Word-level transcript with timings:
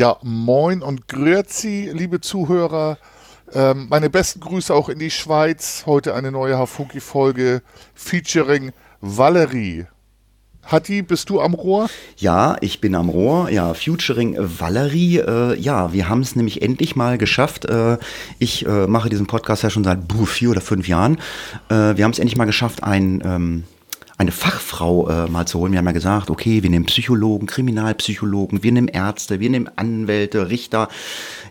Ja, 0.00 0.16
moin 0.22 0.82
und 0.82 1.08
grüezi, 1.08 1.90
liebe 1.92 2.22
Zuhörer. 2.22 2.96
Ähm, 3.52 3.86
meine 3.90 4.08
besten 4.08 4.40
Grüße 4.40 4.74
auch 4.74 4.88
in 4.88 4.98
die 4.98 5.10
Schweiz. 5.10 5.82
Heute 5.84 6.14
eine 6.14 6.32
neue 6.32 6.56
Hafuki-Folge 6.56 7.60
featuring 7.92 8.72
Valerie. 9.02 9.84
Hatti, 10.64 11.02
bist 11.02 11.28
du 11.28 11.42
am 11.42 11.52
Rohr? 11.52 11.90
Ja, 12.16 12.56
ich 12.62 12.80
bin 12.80 12.94
am 12.94 13.10
Rohr. 13.10 13.50
Ja, 13.50 13.74
Futuring 13.74 14.38
Valerie. 14.38 15.18
Äh, 15.18 15.60
ja, 15.60 15.92
wir 15.92 16.08
haben 16.08 16.22
es 16.22 16.34
nämlich 16.34 16.62
endlich 16.62 16.96
mal 16.96 17.18
geschafft. 17.18 17.66
Äh, 17.66 17.98
ich 18.38 18.64
äh, 18.64 18.86
mache 18.86 19.10
diesen 19.10 19.26
Podcast 19.26 19.64
ja 19.64 19.68
schon 19.68 19.84
seit 19.84 20.08
buh, 20.08 20.24
vier 20.24 20.48
oder 20.48 20.62
fünf 20.62 20.88
Jahren. 20.88 21.18
Äh, 21.68 21.98
wir 21.98 22.04
haben 22.04 22.12
es 22.12 22.18
endlich 22.18 22.38
mal 22.38 22.46
geschafft, 22.46 22.82
ein 22.82 23.22
ähm, 23.22 23.64
eine 24.20 24.32
Fachfrau 24.32 25.08
äh, 25.08 25.30
mal 25.30 25.46
zu 25.46 25.58
holen. 25.58 25.72
Wir 25.72 25.78
haben 25.78 25.86
ja 25.86 25.92
gesagt, 25.92 26.28
okay, 26.28 26.62
wir 26.62 26.68
nehmen 26.68 26.84
Psychologen, 26.84 27.46
Kriminalpsychologen, 27.46 28.62
wir 28.62 28.70
nehmen 28.70 28.88
Ärzte, 28.88 29.40
wir 29.40 29.48
nehmen 29.48 29.70
Anwälte, 29.76 30.50
Richter. 30.50 30.88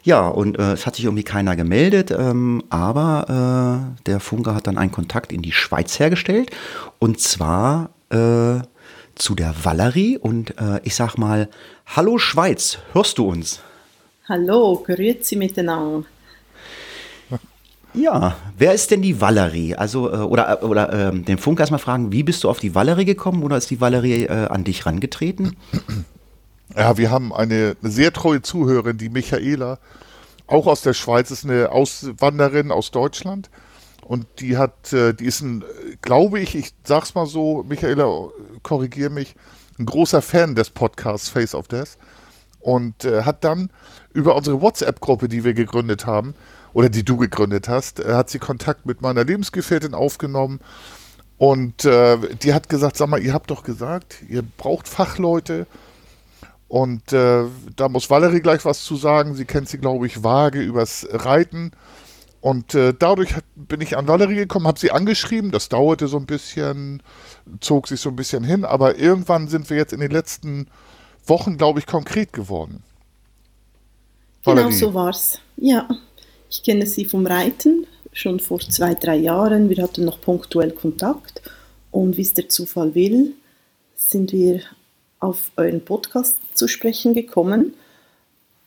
Ja, 0.03 0.27
und 0.27 0.59
äh, 0.59 0.73
es 0.73 0.85
hat 0.85 0.95
sich 0.95 1.05
irgendwie 1.05 1.23
keiner 1.23 1.55
gemeldet, 1.55 2.11
ähm, 2.11 2.63
aber 2.69 3.89
äh, 3.97 4.03
der 4.05 4.19
Funke 4.19 4.53
hat 4.53 4.67
dann 4.67 4.77
einen 4.77 4.91
Kontakt 4.91 5.31
in 5.31 5.41
die 5.41 5.51
Schweiz 5.51 5.97
hergestellt 5.97 6.51
und 6.99 7.19
zwar 7.19 7.89
äh, 8.11 8.59
zu 9.15 9.33
der 9.33 9.55
Valerie 9.63 10.19
und 10.19 10.51
äh, 10.59 10.79
ich 10.83 10.93
sag 10.93 11.17
mal, 11.17 11.49
hallo 11.87 12.19
Schweiz, 12.19 12.77
hörst 12.93 13.17
du 13.17 13.27
uns? 13.27 13.61
Hallo, 14.27 14.83
grüezi 14.85 15.35
miteinander. 15.35 16.05
Ja, 17.93 18.35
wer 18.57 18.73
ist 18.73 18.91
denn 18.91 19.01
die 19.01 19.19
Valerie? 19.19 19.75
Also, 19.75 20.11
äh, 20.11 20.17
oder, 20.17 20.63
oder 20.63 21.11
äh, 21.11 21.19
den 21.19 21.37
Funk 21.37 21.59
erstmal 21.59 21.79
fragen, 21.79 22.11
wie 22.11 22.23
bist 22.23 22.43
du 22.43 22.49
auf 22.49 22.59
die 22.59 22.75
Valerie 22.75 23.05
gekommen 23.05 23.43
oder 23.43 23.57
ist 23.57 23.69
die 23.69 23.81
Valerie 23.81 24.25
äh, 24.25 24.47
an 24.47 24.63
dich 24.63 24.85
rangetreten? 24.85 25.55
Ja, 26.75 26.97
wir 26.97 27.09
haben 27.09 27.33
eine, 27.33 27.75
sehr 27.81 28.13
treue 28.13 28.43
Zuhörerin, 28.43 28.99
die 28.99 29.09
Michaela, 29.09 29.79
auch 30.45 30.67
aus 30.67 30.81
der 30.81 30.93
Schweiz, 30.93 31.31
ist 31.31 31.43
eine 31.43 31.71
Auswanderin 31.71 32.71
aus 32.71 32.91
Deutschland. 32.91 33.49
Und 34.05 34.27
die 34.39 34.55
hat, 34.55 34.93
äh, 34.93 35.15
die 35.15 35.25
ist 35.25 35.41
ein, 35.41 35.63
glaube 36.03 36.39
ich, 36.39 36.53
ich 36.55 36.71
sag's 36.83 37.15
mal 37.15 37.25
so, 37.25 37.63
Michaela, 37.67 38.29
korrigier 38.61 39.09
mich, 39.09 39.35
ein 39.79 39.87
großer 39.87 40.21
Fan 40.21 40.53
des 40.53 40.69
Podcasts 40.69 41.29
Face 41.29 41.55
of 41.55 41.67
Death. 41.67 41.97
Und 42.59 43.05
hat 43.05 43.45
dann 43.45 43.71
über 44.13 44.35
unsere 44.35 44.61
WhatsApp-Gruppe, 44.61 45.27
die 45.27 45.45
wir 45.45 45.53
gegründet 45.53 46.05
haben, 46.05 46.35
oder 46.73 46.89
die 46.89 47.03
du 47.03 47.17
gegründet 47.17 47.67
hast, 47.67 47.99
äh, 47.99 48.13
hat 48.13 48.29
sie 48.29 48.39
Kontakt 48.39 48.85
mit 48.85 49.01
meiner 49.01 49.23
Lebensgefährtin 49.23 49.93
aufgenommen. 49.93 50.59
Und 51.37 51.85
äh, 51.85 52.17
die 52.43 52.53
hat 52.53 52.67
gesagt, 52.69 52.97
sag 52.97 53.07
mal, 53.07 53.21
ihr 53.21 53.33
habt 53.33 53.49
doch 53.49 53.63
gesagt, 53.63 54.17
ihr 54.27 54.41
braucht 54.41 54.87
Fachleute. 54.87 55.67
Und 56.67 57.13
äh, 57.13 57.45
da 57.75 57.89
muss 57.89 58.09
Valerie 58.09 58.41
gleich 58.41 58.65
was 58.65 58.83
zu 58.83 58.95
sagen. 58.95 59.35
Sie 59.35 59.45
kennt 59.45 59.69
sie, 59.69 59.77
glaube 59.77 60.05
ich, 60.05 60.23
vage 60.23 60.61
übers 60.61 61.07
Reiten. 61.11 61.71
Und 62.41 62.75
äh, 62.75 62.93
dadurch 62.97 63.35
hat, 63.35 63.43
bin 63.55 63.81
ich 63.81 63.97
an 63.97 64.07
Valerie 64.07 64.35
gekommen, 64.35 64.67
habe 64.67 64.79
sie 64.79 64.91
angeschrieben. 64.91 65.51
Das 65.51 65.69
dauerte 65.69 66.07
so 66.07 66.17
ein 66.17 66.25
bisschen, 66.25 67.01
zog 67.59 67.87
sich 67.87 67.99
so 67.99 68.09
ein 68.09 68.15
bisschen 68.15 68.43
hin. 68.43 68.65
Aber 68.65 68.97
irgendwann 68.97 69.47
sind 69.47 69.69
wir 69.69 69.77
jetzt 69.77 69.93
in 69.93 69.99
den 69.99 70.11
letzten 70.11 70.67
Wochen, 71.25 71.57
glaube 71.57 71.79
ich, 71.79 71.87
konkret 71.87 72.33
geworden. 72.33 72.83
Genau 74.43 74.57
Valerie. 74.57 74.73
so 74.73 74.93
war's. 74.93 75.39
Ja, 75.57 75.87
ich 76.49 76.63
kenne 76.63 76.85
sie 76.85 77.05
vom 77.05 77.25
Reiten 77.25 77.85
schon 78.11 78.39
vor 78.39 78.59
zwei, 78.59 78.95
drei 78.95 79.17
Jahren. 79.17 79.69
Wir 79.69 79.83
hatten 79.83 80.05
noch 80.05 80.19
punktuell 80.19 80.71
Kontakt. 80.71 81.41
Und 81.91 82.17
wie 82.17 82.21
es 82.21 82.33
der 82.33 82.49
Zufall 82.49 82.95
will, 82.95 83.33
sind 83.95 84.31
wir 84.31 84.61
auf 85.19 85.51
euren 85.57 85.81
Podcast 85.81 86.37
zu 86.53 86.67
sprechen 86.67 87.13
gekommen. 87.13 87.73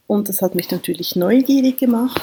Und 0.07 0.29
das 0.29 0.43
hat 0.43 0.55
mich 0.55 0.71
natürlich 0.71 1.17
neugierig 1.17 1.79
gemacht. 1.79 2.21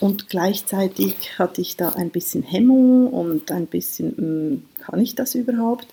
Und 0.00 0.28
gleichzeitig 0.28 1.38
hatte 1.38 1.60
ich 1.60 1.76
da 1.76 1.90
ein 1.90 2.10
bisschen 2.10 2.42
Hemmung 2.42 3.08
und 3.08 3.50
ein 3.50 3.66
bisschen, 3.66 4.16
hm, 4.16 4.62
kann 4.80 5.00
ich 5.00 5.14
das 5.14 5.34
überhaupt? 5.34 5.86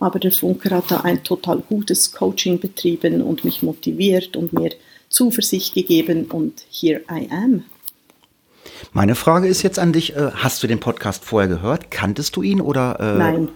Aber 0.00 0.18
der 0.18 0.32
Funker 0.32 0.76
hat 0.76 0.90
da 0.90 1.00
ein 1.02 1.22
total 1.22 1.58
gutes 1.60 2.12
Coaching 2.12 2.58
betrieben 2.58 3.22
und 3.22 3.44
mich 3.44 3.62
motiviert 3.62 4.36
und 4.36 4.52
mir 4.52 4.70
Zuversicht 5.08 5.74
gegeben. 5.74 6.24
Und 6.24 6.64
here 6.70 7.02
I 7.10 7.28
am. 7.30 7.64
Meine 8.92 9.14
Frage 9.14 9.46
ist 9.48 9.62
jetzt 9.62 9.78
an 9.78 9.92
dich, 9.92 10.16
äh, 10.16 10.30
hast 10.34 10.62
du 10.62 10.66
den 10.66 10.80
Podcast 10.80 11.24
vorher 11.24 11.48
gehört? 11.48 11.90
Kanntest 11.90 12.36
du 12.36 12.42
ihn 12.42 12.60
oder? 12.60 12.98
Äh, 13.00 13.18
Nein. 13.18 13.48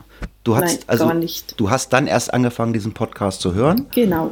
Du 0.44 0.56
hast, 0.56 0.62
Nein, 0.62 0.78
also, 0.86 1.06
gar 1.06 1.14
nicht. 1.14 1.60
Du 1.60 1.70
hast 1.70 1.92
dann 1.92 2.06
erst 2.06 2.32
angefangen, 2.32 2.72
diesen 2.72 2.92
Podcast 2.92 3.40
zu 3.40 3.54
hören 3.54 3.86
Genau. 3.94 4.30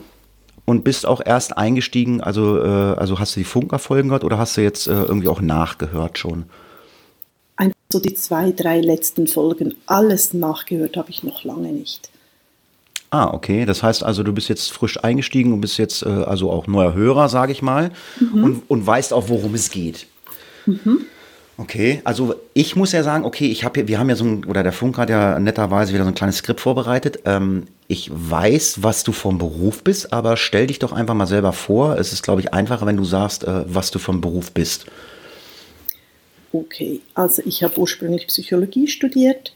und 0.65 0.85
bist 0.85 1.07
auch 1.07 1.21
erst 1.25 1.59
eingestiegen, 1.59 2.21
also, 2.21 2.59
äh, 2.63 2.95
also 2.97 3.19
hast 3.19 3.35
du 3.37 3.41
die 3.41 3.45
Funkerfolgen 3.45 4.09
gehört 4.09 4.25
oder 4.25 4.39
hast 4.39 4.57
du 4.57 4.63
jetzt 4.63 4.87
äh, 4.87 4.93
irgendwie 4.93 5.29
auch 5.29 5.41
nachgehört 5.41 6.19
schon? 6.19 6.45
Einfach 7.57 7.77
so 7.93 7.99
die 8.01 8.15
zwei, 8.15 8.53
drei 8.53 8.81
letzten 8.81 9.27
Folgen, 9.27 9.75
alles 9.87 10.33
nachgehört 10.33 10.97
habe 10.97 11.11
ich 11.11 11.23
noch 11.23 11.45
lange 11.45 11.73
nicht. 11.73 12.11
Ah, 13.11 13.33
okay. 13.33 13.65
Das 13.65 13.83
heißt 13.83 14.03
also, 14.03 14.23
du 14.23 14.33
bist 14.33 14.49
jetzt 14.49 14.73
frisch 14.73 15.03
eingestiegen 15.05 15.53
und 15.53 15.61
bist 15.61 15.79
jetzt 15.79 16.03
äh, 16.05 16.09
also 16.09 16.51
auch 16.51 16.67
neuer 16.67 16.95
Hörer, 16.95 17.29
sage 17.29 17.53
ich 17.53 17.61
mal, 17.63 17.91
und, 18.33 18.63
und 18.69 18.87
weißt 18.87 19.13
auch, 19.13 19.29
worum 19.29 19.55
es 19.55 19.71
geht. 19.71 20.07
Okay, 21.57 22.01
also 22.03 22.35
ich 22.53 22.75
muss 22.75 22.91
ja 22.91 23.05
sagen, 23.05 23.25
okay, 23.25 23.47
ich 23.47 23.65
habe 23.65 23.87
wir 23.87 23.99
haben 23.99 24.09
ja 24.09 24.17
so 24.17 24.25
ein, 24.25 24.45
oder 24.45 24.65
der 24.65 24.73
Funk 24.73 24.99
hat 24.99 25.09
ja 25.09 25.39
netterweise 25.39 25.93
wieder 25.93 26.03
so 26.03 26.09
ein 26.09 26.15
kleines 26.15 26.39
Skript 26.39 26.61
vorbereitet. 26.61 27.21
Ähm, 27.27 27.67
ich 27.87 28.11
weiß, 28.13 28.83
was 28.83 29.05
du 29.05 29.13
vom 29.13 29.39
Beruf 29.39 29.85
bist, 29.85 30.13
aber 30.13 30.37
stell 30.37 30.67
dich 30.67 30.81
doch 30.81 30.93
einfach 30.93 31.15
mal 31.15 31.27
selber 31.27 31.53
vor. 31.53 31.97
Es 31.97 32.13
ist, 32.13 32.25
glaube 32.25 32.41
ich, 32.41 32.53
einfacher, 32.53 32.87
wenn 32.87 32.97
du 32.97 33.05
sagst, 33.05 33.45
äh, 33.45 33.63
was 33.73 33.93
du 33.93 34.01
vom 34.01 34.21
Beruf 34.21 34.51
bist. 34.51 34.87
Okay, 36.53 37.01
also 37.15 37.43
ich 37.45 37.63
habe 37.63 37.79
ursprünglich 37.79 38.27
Psychologie 38.27 38.89
studiert, 38.89 39.55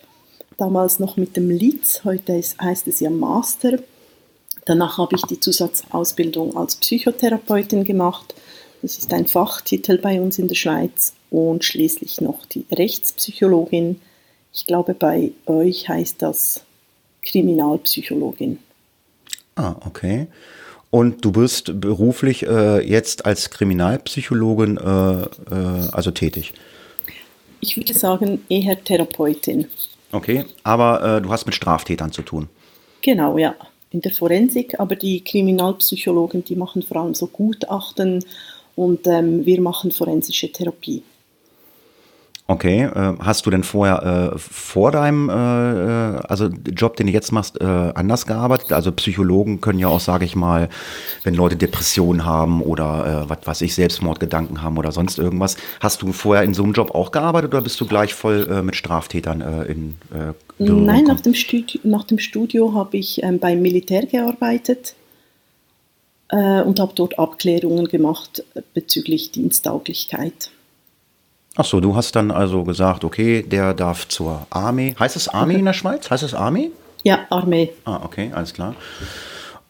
damals 0.57 0.99
noch 0.99 1.17
mit 1.17 1.37
dem 1.37 1.51
LITS, 1.51 2.05
heute 2.05 2.35
ist, 2.35 2.61
heißt 2.61 2.87
es 2.89 3.01
ja 3.01 3.11
Master. 3.11 3.79
Danach 4.67 4.99
habe 4.99 5.17
ich 5.17 5.23
die 5.23 5.41
Zusatzausbildung 5.41 6.57
als 6.57 6.77
Psychotherapeutin 6.77 7.85
gemacht. 7.85 8.35
Das 8.83 8.99
ist 8.99 9.13
ein 9.13 9.27
Fachtitel 9.27 9.99
bei 9.99 10.21
uns 10.21 10.39
in 10.39 10.49
der 10.49 10.55
Schweiz. 10.55 11.15
Und 11.31 11.65
schließlich 11.65 12.21
noch 12.21 12.47
die 12.47 12.65
Rechtspsychologin. 12.73 14.01
Ich 14.53 14.67
glaube, 14.67 14.95
bei 14.95 15.33
euch 15.47 15.89
heißt 15.89 16.23
das 16.23 16.63
Kriminalpsychologin. 17.23 18.59
Ah, 19.57 19.77
okay. 19.85 20.29
Und 20.91 21.25
du 21.25 21.33
bist 21.33 21.81
beruflich 21.81 22.47
äh, 22.47 22.81
jetzt 22.81 23.27
als 23.27 23.51
Kriminalpsychologin 23.51 24.79
äh, 24.79 25.23
äh, 25.23 25.89
also 25.93 26.11
tätig. 26.11 26.55
Ich 27.61 27.77
würde 27.77 27.93
sagen, 27.93 28.45
eher 28.49 28.83
Therapeutin. 28.83 29.67
Okay, 30.13 30.45
aber 30.63 31.19
äh, 31.19 31.21
du 31.21 31.29
hast 31.29 31.45
mit 31.45 31.55
Straftätern 31.55 32.13
zu 32.13 32.23
tun. 32.23 32.49
Genau, 33.03 33.37
ja. 33.37 33.55
In 33.91 34.01
der 34.01 34.13
Forensik, 34.13 34.79
aber 34.79 34.97
die 34.97 35.23
Kriminalpsychologen, 35.23 36.45
die 36.45 36.57
machen 36.57 36.83
vor 36.83 36.99
allem 36.99 37.15
so 37.15 37.27
Gutachten 37.27 38.25
und 38.79 39.07
ähm, 39.09 39.45
wir 39.45 39.61
machen 39.61 39.91
forensische 39.91 40.53
Therapie. 40.53 41.03
Okay, 42.51 42.85
äh, 42.85 43.15
hast 43.19 43.45
du 43.45 43.51
denn 43.51 43.63
vorher 43.63 44.33
äh, 44.33 44.39
vor 44.39 44.91
deinem 44.91 45.29
äh, 45.29 45.33
äh, 45.35 46.21
also 46.29 46.49
Job, 46.75 46.97
den 46.97 47.09
du 47.09 47.13
jetzt 47.13 47.31
machst, 47.31 47.61
äh, 47.61 47.65
anders 47.65 48.25
gearbeitet? 48.25 48.73
Also 48.73 48.91
Psychologen 48.93 49.61
können 49.61 49.79
ja 49.79 49.89
auch, 49.89 50.01
sage 50.01 50.25
ich 50.25 50.35
mal, 50.35 50.71
wenn 51.25 51.35
Leute 51.35 51.57
Depressionen 51.57 52.25
haben 52.25 52.63
oder 52.63 53.27
was 53.29 53.39
weiß 53.45 53.61
ich, 53.63 53.75
Selbstmordgedanken 53.75 54.63
haben 54.63 54.79
oder 54.79 54.93
sonst 54.93 55.19
irgendwas. 55.19 55.59
Hast 55.81 56.01
du 56.01 56.13
vorher 56.13 56.45
in 56.45 56.55
so 56.55 56.63
einem 56.63 56.73
Job 56.73 56.95
auch 56.95 57.11
gearbeitet 57.11 57.53
oder 57.53 57.63
bist 57.63 57.79
du 57.81 57.87
gleich 57.87 58.15
voll 58.15 58.63
mit 58.63 58.77
Straftätern 58.77 59.43
in 59.69 59.97
Berührung 60.57 60.85
Nein, 60.85 61.05
nach 61.05 61.21
dem, 61.21 61.35
Studio, 61.35 61.81
nach 61.85 62.05
dem 62.05 62.19
Studio 62.19 62.73
habe 62.73 62.97
ich 62.97 63.23
ähm, 63.23 63.39
beim 63.39 63.61
Militär 63.61 64.07
gearbeitet 64.07 64.95
äh, 66.31 66.63
und 66.63 66.81
habe 66.81 66.93
dort 66.95 67.19
Abklärungen 67.19 67.89
gemacht 67.89 68.45
bezüglich 68.75 69.33
Diensttauglichkeit. 69.33 70.51
Ach 71.57 71.65
so, 71.65 71.81
du 71.81 71.97
hast 71.97 72.15
dann 72.15 72.31
also 72.31 72.63
gesagt, 72.63 73.03
okay, 73.05 73.43
der 73.43 73.75
darf 73.75 74.07
zur 74.09 74.47
Armee. 74.51 74.95
Heißt 74.99 75.17
es 75.17 75.29
Armee 75.29 75.57
in 75.57 75.65
der 75.65 75.73
Schweiz? 75.73 76.09
Heißt 76.09 76.23
es 76.23 76.35
Armee? 76.35 76.71
Ja, 77.03 77.27
Armee. 77.31 77.73
Ah, 77.85 78.01
okay, 78.05 78.31
alles 78.33 78.55
klar. 78.55 78.75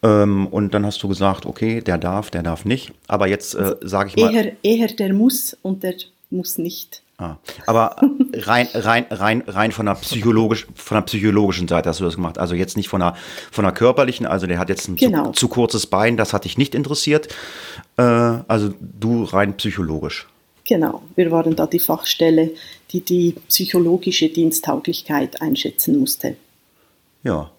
Ähm, 0.03 0.47
und 0.47 0.73
dann 0.73 0.85
hast 0.85 1.01
du 1.01 1.07
gesagt, 1.07 1.45
okay, 1.45 1.81
der 1.81 1.97
darf, 1.97 2.29
der 2.29 2.43
darf 2.43 2.63
nicht. 2.63 2.93
Aber 3.07 3.27
jetzt 3.27 3.55
äh, 3.55 3.75
sage 3.81 4.09
ich 4.09 4.17
mal. 4.17 4.33
Eher, 4.33 4.51
eher 4.63 4.87
der 4.87 5.13
muss 5.13 5.57
und 5.61 5.83
der 5.83 5.95
muss 6.29 6.57
nicht. 6.57 7.01
Ah, 7.21 7.35
aber 7.65 7.97
rein, 8.33 8.69
rein, 8.73 9.05
rein, 9.11 9.43
rein 9.45 9.71
von 9.73 9.85
der, 9.85 9.95
psychologisch, 9.95 10.65
von 10.73 10.95
der 10.95 11.01
psychologischen 11.01 11.67
Seite 11.67 11.89
hast 11.89 11.99
du 11.99 12.05
das 12.05 12.15
gemacht. 12.15 12.37
Also 12.37 12.55
jetzt 12.55 12.77
nicht 12.77 12.87
von 12.87 13.01
der, 13.01 13.13
von 13.51 13.65
der 13.65 13.73
körperlichen, 13.73 14.25
also 14.25 14.47
der 14.47 14.57
hat 14.57 14.69
jetzt 14.69 14.87
ein 14.87 14.95
Genau. 14.95 15.25
zu, 15.31 15.31
zu 15.33 15.47
kurzes 15.49 15.85
Bein, 15.85 16.15
das 16.15 16.31
hat 16.31 16.45
dich 16.45 16.57
nicht 16.57 16.73
interessiert. 16.73 17.27
Äh, 17.97 18.03
also 18.03 18.73
du 18.79 19.25
rein 19.25 19.57
psychologisch. 19.57 20.27
Genau, 20.65 21.01
wir 21.17 21.29
waren 21.29 21.57
da 21.57 21.67
die 21.67 21.79
Fachstelle, 21.79 22.51
die 22.91 23.01
die 23.01 23.35
psychologische 23.49 24.29
Diensttauglichkeit 24.29 25.41
einschätzen 25.41 25.99
musste. 25.99 26.37
Ja. 27.23 27.51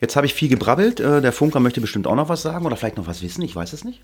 Jetzt 0.00 0.16
habe 0.16 0.24
ich 0.24 0.32
viel 0.32 0.48
gebrabbelt. 0.48 0.98
Äh, 0.98 1.20
der 1.20 1.32
Funker 1.32 1.60
möchte 1.60 1.82
bestimmt 1.82 2.06
auch 2.06 2.14
noch 2.14 2.30
was 2.30 2.40
sagen 2.40 2.64
oder 2.64 2.76
vielleicht 2.76 2.96
noch 2.96 3.06
was 3.06 3.20
wissen. 3.22 3.42
Ich 3.42 3.54
weiß 3.54 3.74
es 3.74 3.84
nicht. 3.84 4.00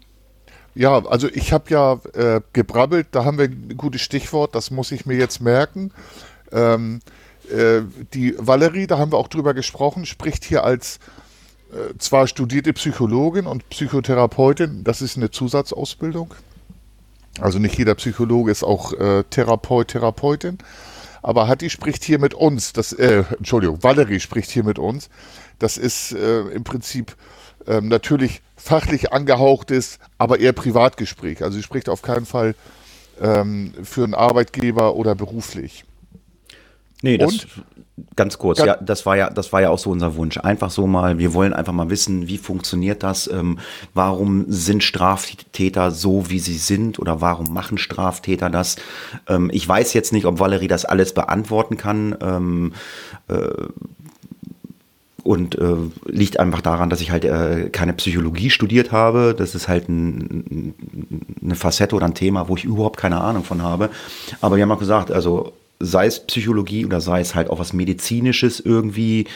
Ja, 0.75 1.05
also 1.07 1.29
ich 1.29 1.53
habe 1.53 1.71
ja 1.71 2.01
äh, 2.15 2.41
gebrabbelt, 2.53 3.09
da 3.11 3.25
haben 3.25 3.39
wir 3.39 3.45
ein 3.45 3.77
gutes 3.77 4.01
Stichwort, 4.01 4.55
das 4.55 4.71
muss 4.71 4.91
ich 4.91 5.05
mir 5.05 5.17
jetzt 5.17 5.41
merken. 5.41 5.93
Ähm, 6.51 7.01
äh, 7.51 7.83
die 8.15 8.35
Valerie, 8.39 8.87
da 8.87 8.99
haben 8.99 9.13
wir 9.13 9.19
auch 9.19 9.29
drüber 9.29 9.53
gesprochen, 9.53 10.07
spricht 10.07 10.45
hier 10.45 10.65
als 10.65 10.99
äh, 11.73 11.97
zwar 11.99 12.27
studierte 12.27 12.73
Psychologin 12.73 13.47
und 13.47 13.69
Psychotherapeutin, 13.69 14.83
das 14.83 15.03
ist 15.03 15.17
eine 15.17 15.31
Zusatzausbildung. 15.31 16.35
Also 17.41 17.59
nicht 17.59 17.77
jeder 17.79 17.95
Psychologe 17.95 18.51
ist 18.51 18.63
auch 18.63 18.93
äh, 18.93 19.25
Therapeut, 19.25 19.89
Therapeutin. 19.89 20.59
Aber 21.23 21.49
Hatti 21.49 21.71
spricht 21.71 22.05
hier 22.05 22.19
mit 22.19 22.35
uns. 22.35 22.73
Das, 22.73 22.93
äh, 22.93 23.25
Entschuldigung, 23.39 23.83
Valerie 23.83 24.21
spricht 24.21 24.51
hier 24.51 24.65
mit 24.65 24.79
uns. 24.79 25.09
Das 25.59 25.79
ist 25.79 26.13
äh, 26.13 26.41
im 26.41 26.65
Prinzip 26.65 27.17
ähm, 27.67 27.89
natürlich 27.89 28.43
fachlich 28.63 29.13
angehauchtes, 29.13 29.99
aber 30.19 30.39
eher 30.39 30.53
Privatgespräch. 30.53 31.43
Also 31.43 31.57
sie 31.57 31.63
spricht 31.63 31.89
auf 31.89 32.03
keinen 32.03 32.27
Fall 32.27 32.55
ähm, 33.21 33.73
für 33.83 34.05
einen 34.05 34.15
Arbeitgeber 34.15 34.95
oder 34.95 35.15
beruflich. 35.15 35.85
Nee, 37.05 37.19
das 37.19 37.33
Und? 37.33 37.49
ganz 38.15 38.39
kurz, 38.39 38.59
Gan- 38.59 38.67
ja, 38.69 38.77
das 38.77 39.05
war 39.05 39.17
ja, 39.17 39.29
das 39.29 39.53
war 39.53 39.61
ja 39.61 39.71
auch 39.71 39.79
so 39.81 39.91
unser 39.91 40.15
Wunsch. 40.15 40.39
Einfach 40.39 40.71
so 40.71 40.87
mal, 40.87 41.19
wir 41.19 41.35
wollen 41.35 41.53
einfach 41.53 41.73
mal 41.73 41.91
wissen, 41.91 42.29
wie 42.29 42.39
funktioniert 42.39 43.03
das, 43.03 43.27
ähm, 43.27 43.59
warum 43.93 44.45
sind 44.47 44.85
Straftäter 44.85 45.91
so, 45.91 46.31
wie 46.31 46.39
sie 46.39 46.59
sind 46.59 47.01
oder 47.01 47.21
warum 47.21 47.53
machen 47.53 47.77
Straftäter 47.77 48.51
das? 48.51 48.77
Ähm, 49.29 49.51
ich 49.53 49.69
weiß 49.69 49.93
jetzt 49.95 50.13
nicht, 50.13 50.27
ob 50.27 50.39
Valerie 50.39 50.69
das 50.69 50.85
alles 50.85 51.13
beantworten 51.13 51.77
kann. 51.77 52.17
Ähm, 52.21 52.73
und 55.25 55.57
äh, 55.57 55.77
liegt 56.07 56.41
einfach 56.41 56.61
daran, 56.61 56.91
dass 56.91 57.01
ich 57.01 57.11
halt 57.11 57.25
äh, 57.25 57.69
keine 57.71 57.93
Psychologie 57.93 58.51
studiert 58.51 58.93
habe. 58.93 59.35
Das 59.37 59.55
ist 59.55 59.69
halt 59.69 59.89
ein, 59.89 60.75
eine 61.43 61.55
Facette 61.55 61.95
oder 61.95 62.07
ein 62.07 62.15
Thema, 62.15 62.49
wo 62.49 62.57
ich 62.57 62.65
überhaupt 62.65 62.99
keine 62.99 63.21
Ahnung 63.21 63.45
von 63.45 63.63
habe. 63.63 63.91
Aber 64.41 64.57
wir 64.57 64.63
haben 64.63 64.73
auch 64.73 64.79
gesagt, 64.79 65.11
also 65.13 65.53
sei 65.83 66.07
es 66.07 66.21
Psychologie 66.21 66.87
oder 66.87 67.01
sei 67.01 67.21
es 67.21 67.35
halt 67.35 67.51
auch 67.51 67.59
was 67.59 67.73
Medizinisches 67.73 68.61
irgendwie, 68.61 69.27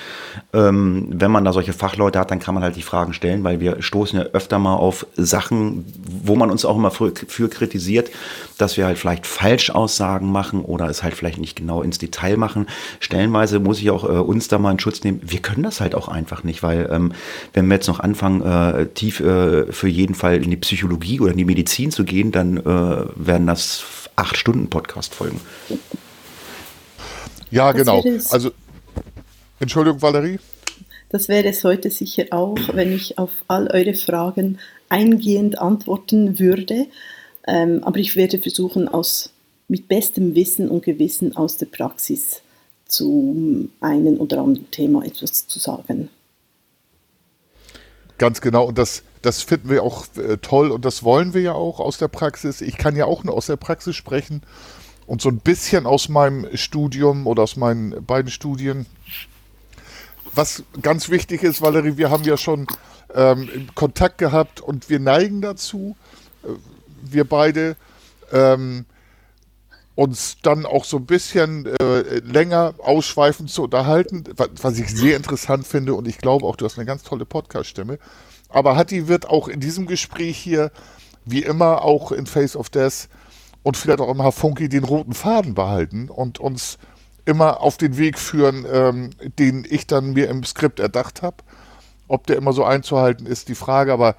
ähm, 0.53 1.09
wenn 1.11 1.31
man 1.31 1.45
da 1.45 1.53
solche 1.53 1.73
Fachleute 1.73 2.19
hat, 2.19 2.31
dann 2.31 2.39
kann 2.39 2.55
man 2.55 2.63
halt 2.63 2.77
die 2.77 2.83
Fragen 2.83 3.13
stellen, 3.13 3.43
weil 3.43 3.61
wir 3.61 3.83
stoßen 3.83 4.19
ja 4.19 4.27
öfter 4.27 4.59
mal 4.59 4.77
auf 4.77 5.07
Sachen, 5.17 5.85
wo 6.07 6.37
man 6.37 6.51
uns 6.51 6.65
auch 6.65 6.77
immer 6.77 6.91
für, 6.91 7.13
für 7.27 7.49
kritisiert, 7.49 8.11
dass 8.59 8.77
wir 8.77 8.87
halt 8.87 8.99
vielleicht 8.99 9.27
Falschaussagen 9.27 10.31
machen 10.31 10.65
oder 10.65 10.89
es 10.89 11.03
halt 11.03 11.15
vielleicht 11.15 11.39
nicht 11.39 11.57
genau 11.57 11.83
ins 11.83 11.99
Detail 11.99 12.37
machen. 12.37 12.67
Stellenweise 13.01 13.59
muss 13.59 13.81
ich 13.81 13.91
auch 13.91 14.05
äh, 14.05 14.13
uns 14.19 14.49
da 14.49 14.59
mal 14.59 14.71
in 14.71 14.79
Schutz 14.79 15.03
nehmen. 15.03 15.21
Wir 15.25 15.41
können 15.41 15.65
das 15.65 15.81
halt 15.81 15.95
auch 15.95 16.09
einfach 16.09 16.45
nicht, 16.45 16.63
weil 16.63 16.89
ähm, 16.93 17.13
wenn 17.53 17.67
wir 17.67 17.75
jetzt 17.75 17.89
noch 17.89 18.01
anfangen, 18.01 18.43
äh, 18.43 18.87
tief 18.87 19.21
äh, 19.21 19.73
für 19.73 19.89
jeden 19.89 20.15
Fall 20.15 20.37
in 20.43 20.51
die 20.51 20.57
Psychologie 20.57 21.21
oder 21.21 21.33
in 21.33 21.39
die 21.39 21.45
Medizin 21.45 21.91
zu 21.91 22.05
gehen, 22.05 22.31
dann 22.31 22.59
äh, 22.59 22.63
werden 23.17 23.47
das 23.47 23.85
acht 24.17 24.37
Stunden 24.37 24.71
Podcast-Folgen. 24.71 25.41
Ja, 27.51 27.73
Das 27.73 27.81
genau. 27.81 28.03
Also, 28.31 28.51
Entschuldigung, 29.61 30.03
Valerie. 30.03 30.39
Das 31.09 31.29
wäre 31.29 31.49
es 31.49 31.63
heute 31.63 31.91
sicher 31.91 32.27
auch, 32.31 32.59
wenn 32.73 32.93
ich 32.93 33.19
auf 33.19 33.31
all 33.49 33.69
eure 33.69 33.95
Fragen 33.95 34.59
eingehend 34.89 35.59
antworten 35.59 36.39
würde. 36.39 36.87
Ähm, 37.47 37.85
aber 37.85 37.99
ich 37.99 38.17
werde 38.17 38.39
versuchen, 38.39 38.89
aus, 38.89 39.31
mit 39.69 39.89
bestem 39.89 40.35
Wissen 40.35 40.69
und 40.69 40.85
Gewissen 40.85 41.37
aus 41.37 41.59
der 41.59 41.67
Praxis 41.67 42.43
zu 42.87 43.69
einem 43.81 44.21
oder 44.21 44.41
anderen 44.41 44.71
Thema 44.71 45.05
etwas 45.05 45.47
zu 45.47 45.59
sagen. 45.59 46.09
Ganz 48.19 48.41
genau. 48.41 48.67
Und 48.67 48.79
das, 48.79 49.03
das 49.23 49.43
finden 49.43 49.69
wir 49.69 49.83
auch 49.83 50.07
äh, 50.17 50.39
toll 50.39 50.71
und 50.71 50.85
das 50.85 51.03
wollen 51.03 51.35
wir 51.35 51.43
ja 51.43 51.53
auch 51.53 51.81
aus 51.81 51.99
der 51.99 52.09
Praxis. 52.09 52.61
Ich 52.61 52.79
kann 52.79 52.97
ja 52.97 53.05
auch 53.05 53.25
nur 53.25 53.35
aus 53.35 53.47
der 53.47 53.57
Praxis 53.57 53.95
sprechen 53.95 54.43
und 55.07 55.23
so 55.23 55.29
ein 55.29 55.39
bisschen 55.39 55.87
aus 55.87 56.09
meinem 56.09 56.49
Studium 56.57 57.27
oder 57.27 57.43
aus 57.45 57.57
meinen 57.57 58.05
beiden 58.05 58.31
Studien. 58.31 58.87
Was 60.35 60.63
ganz 60.83 61.09
wichtig 61.09 61.43
ist, 61.43 61.63
Valerie, 61.63 61.97
wir 61.97 62.11
haben 62.11 62.25
ja 62.25 62.37
schon 62.37 62.67
ähm, 63.15 63.69
Kontakt 63.75 64.19
gehabt 64.19 64.61
und 64.61 64.91
wir 64.91 64.99
neigen 64.99 65.41
dazu, 65.41 65.97
äh, 66.45 66.49
wir 67.03 67.25
beide, 67.25 67.77
ähm, 68.33 68.85
uns 69.95 70.37
dann 70.43 70.67
auch 70.67 70.85
so 70.85 70.99
ein 70.99 71.07
bisschen 71.07 71.65
äh, 71.65 72.19
länger 72.19 72.75
ausschweifend 72.79 73.49
zu 73.51 73.63
unterhalten, 73.63 74.25
wa- 74.37 74.49
was 74.61 74.79
ich 74.79 74.89
sehr 74.91 75.17
interessant 75.17 75.67
finde 75.67 75.95
und 75.95 76.07
ich 76.07 76.19
glaube 76.19 76.45
auch, 76.45 76.57
du 76.57 76.67
hast 76.67 76.77
eine 76.77 76.85
ganz 76.85 77.03
tolle 77.03 77.25
Podcast-Stimme. 77.25 77.99
Aber 78.51 78.77
Hatti 78.77 79.09
wird 79.09 79.27
auch 79.27 79.49
in 79.49 79.59
diesem 79.59 79.87
Gespräch 79.87 80.37
hier, 80.37 80.71
wie 81.25 81.43
immer, 81.43 81.83
auch 81.83 82.13
in 82.13 82.27
Face 82.27 82.57
of 82.57 82.69
Death 82.69 83.09
und 83.67 83.77
vielleicht 83.77 84.01
auch 84.01 84.09
immer 84.09 84.31
Funky 84.31 84.69
den 84.69 84.85
roten 84.85 85.13
Faden 85.13 85.55
behalten 85.55 86.09
und 86.09 86.39
uns 86.39 86.79
immer 87.25 87.61
auf 87.63 87.77
den 87.77 87.99
Weg 87.99 88.17
führen, 88.17 88.65
ähm, 88.73 89.11
den 89.41 89.67
ich 89.69 89.89
dann 89.89 90.13
mir 90.13 90.29
im 90.29 90.45
Skript 90.45 90.79
erdacht 90.79 91.23
habe. 91.23 91.39
Ob 92.07 92.29
der 92.29 92.37
immer 92.37 92.53
so 92.53 92.63
einzuhalten 92.63 93.27
ist, 93.27 93.49
die 93.49 93.57
Frage, 93.57 93.93
aber 93.93 94.15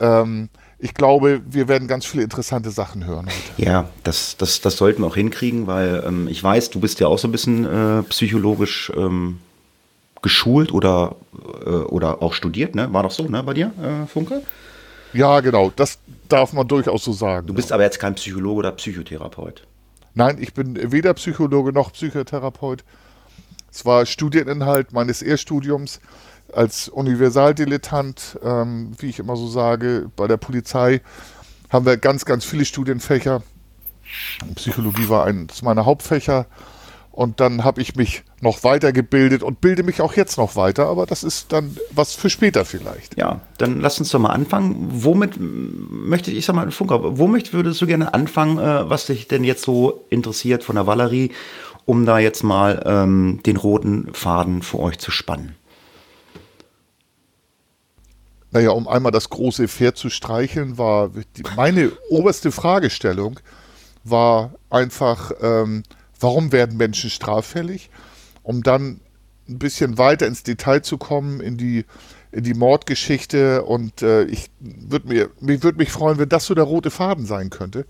ähm, 0.00 0.50
ich 0.78 0.92
glaube, 0.92 1.40
wir 1.48 1.66
werden 1.66 1.88
ganz 1.88 2.04
viele 2.04 2.22
interessante 2.22 2.70
Sachen 2.70 3.06
hören 3.06 3.24
heute. 3.24 3.66
Ja, 3.66 3.88
das, 4.04 4.36
das, 4.36 4.60
das 4.60 4.76
sollten 4.76 5.00
wir 5.00 5.06
auch 5.06 5.16
hinkriegen, 5.16 5.66
weil 5.66 6.04
ähm, 6.06 6.28
ich 6.28 6.44
weiß, 6.44 6.68
du 6.68 6.78
bist 6.78 7.00
ja 7.00 7.06
auch 7.06 7.18
so 7.18 7.26
ein 7.26 7.32
bisschen 7.32 7.64
äh, 7.64 8.02
psychologisch 8.02 8.92
ähm, 8.94 9.38
geschult 10.20 10.72
oder, 10.72 11.16
äh, 11.64 11.70
oder 11.70 12.20
auch 12.20 12.34
studiert, 12.34 12.74
ne? 12.74 12.92
War 12.92 13.04
doch 13.04 13.12
so, 13.12 13.22
ne, 13.22 13.42
bei 13.44 13.54
dir, 13.54 13.72
äh, 13.82 14.06
Funke? 14.06 14.42
Ja, 15.14 15.40
genau, 15.40 15.72
das 15.74 15.98
darf 16.32 16.52
man 16.52 16.66
durchaus 16.66 17.04
so 17.04 17.12
sagen. 17.12 17.46
Du 17.46 17.54
bist 17.54 17.72
aber 17.72 17.82
jetzt 17.82 17.98
kein 17.98 18.14
Psychologe 18.14 18.58
oder 18.58 18.72
Psychotherapeut. 18.72 19.66
Nein, 20.14 20.38
ich 20.40 20.54
bin 20.54 20.92
weder 20.92 21.14
Psychologe 21.14 21.72
noch 21.72 21.92
Psychotherapeut. 21.92 22.84
Es 23.70 23.84
war 23.84 24.06
Studieninhalt 24.06 24.92
meines 24.92 25.22
Erststudiums 25.22 26.00
als 26.52 26.88
Universaldilettant, 26.88 28.38
ähm, 28.42 28.92
wie 28.98 29.06
ich 29.06 29.18
immer 29.20 29.36
so 29.36 29.46
sage, 29.46 30.10
bei 30.16 30.26
der 30.26 30.36
Polizei 30.36 31.00
haben 31.68 31.86
wir 31.86 31.96
ganz, 31.96 32.24
ganz 32.24 32.44
viele 32.44 32.64
Studienfächer. 32.64 33.42
Psychologie 34.56 35.08
war 35.08 35.24
eines 35.24 35.62
meiner 35.62 35.86
Hauptfächer. 35.86 36.46
Und 37.20 37.38
dann 37.38 37.64
habe 37.64 37.82
ich 37.82 37.96
mich 37.96 38.22
noch 38.40 38.64
weitergebildet 38.64 39.42
und 39.42 39.60
bilde 39.60 39.82
mich 39.82 40.00
auch 40.00 40.14
jetzt 40.14 40.38
noch 40.38 40.56
weiter, 40.56 40.86
aber 40.86 41.04
das 41.04 41.22
ist 41.22 41.52
dann 41.52 41.76
was 41.90 42.14
für 42.14 42.30
später 42.30 42.64
vielleicht. 42.64 43.18
Ja, 43.18 43.42
dann 43.58 43.78
lass 43.82 43.98
uns 43.98 44.08
doch 44.08 44.18
mal 44.18 44.30
anfangen. 44.30 44.88
Womit 44.90 45.34
möchte 45.38 46.30
ich, 46.30 46.38
ich 46.38 46.46
sag 46.46 46.56
mal, 46.56 46.70
Funker, 46.70 47.18
womit 47.18 47.52
würdest 47.52 47.78
du 47.82 47.86
gerne 47.86 48.14
anfangen, 48.14 48.56
äh, 48.56 48.88
was 48.88 49.04
dich 49.04 49.28
denn 49.28 49.44
jetzt 49.44 49.64
so 49.64 50.06
interessiert 50.08 50.64
von 50.64 50.76
der 50.76 50.86
Valerie, 50.86 51.30
um 51.84 52.06
da 52.06 52.18
jetzt 52.18 52.42
mal 52.42 52.82
ähm, 52.86 53.40
den 53.44 53.58
roten 53.58 54.14
Faden 54.14 54.62
für 54.62 54.78
euch 54.78 54.98
zu 54.98 55.10
spannen? 55.10 55.56
Naja, 58.50 58.70
um 58.70 58.88
einmal 58.88 59.12
das 59.12 59.28
große 59.28 59.68
Pferd 59.68 59.98
zu 59.98 60.08
streicheln, 60.08 60.78
war 60.78 61.10
die, 61.10 61.42
meine 61.54 61.92
oberste 62.08 62.50
Fragestellung 62.50 63.40
war 64.04 64.52
einfach, 64.70 65.32
ähm, 65.42 65.82
warum 66.20 66.52
werden 66.52 66.76
Menschen 66.76 67.10
straffällig? 67.10 67.90
Um 68.42 68.62
dann 68.62 69.00
ein 69.48 69.58
bisschen 69.58 69.98
weiter 69.98 70.26
ins 70.26 70.42
Detail 70.42 70.82
zu 70.82 70.96
kommen, 70.98 71.40
in 71.40 71.56
die, 71.56 71.84
in 72.30 72.44
die 72.44 72.54
Mordgeschichte. 72.54 73.64
Und 73.64 74.02
äh, 74.02 74.24
ich 74.24 74.50
würde 74.60 75.08
mir, 75.08 75.30
mich 75.40 75.62
würde 75.62 75.78
mich 75.78 75.90
freuen, 75.90 76.18
wenn 76.18 76.28
das 76.28 76.46
so 76.46 76.54
der 76.54 76.64
rote 76.64 76.90
Faden 76.90 77.26
sein 77.26 77.50
könnte. 77.50 77.84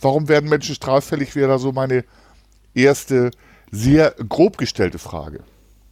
Warum 0.00 0.28
werden 0.28 0.50
Menschen 0.50 0.74
straffällig, 0.74 1.36
wäre 1.36 1.48
da 1.48 1.58
so 1.58 1.72
meine 1.72 2.04
erste, 2.74 3.30
sehr 3.70 4.14
grob 4.28 4.58
gestellte 4.58 4.98
Frage. 4.98 5.40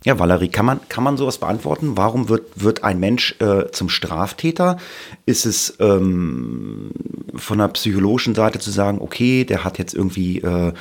Ja, 0.04 0.18
Valerie, 0.18 0.49
kann 0.49 0.66
man, 0.66 0.80
kann 0.88 1.04
man 1.04 1.16
sowas 1.16 1.38
beantworten? 1.38 1.96
Warum 1.96 2.28
wird, 2.28 2.61
wird 2.61 2.82
ein 2.82 2.99
Mensch 2.99 3.37
äh, 3.40 3.70
zum 3.70 3.88
Straftäter? 3.88 4.78
Ist 5.26 5.46
es 5.46 5.76
ähm, 5.78 6.90
von 7.37 7.58
der 7.58 7.68
psychologischen 7.68 8.34
Seite 8.34 8.58
zu 8.58 8.72
sagen, 8.72 8.99
okay, 9.00 9.44
der 9.44 9.62
hat 9.62 9.78
jetzt 9.78 9.94
irgendwie, 9.94 10.38
äh, 10.40 10.72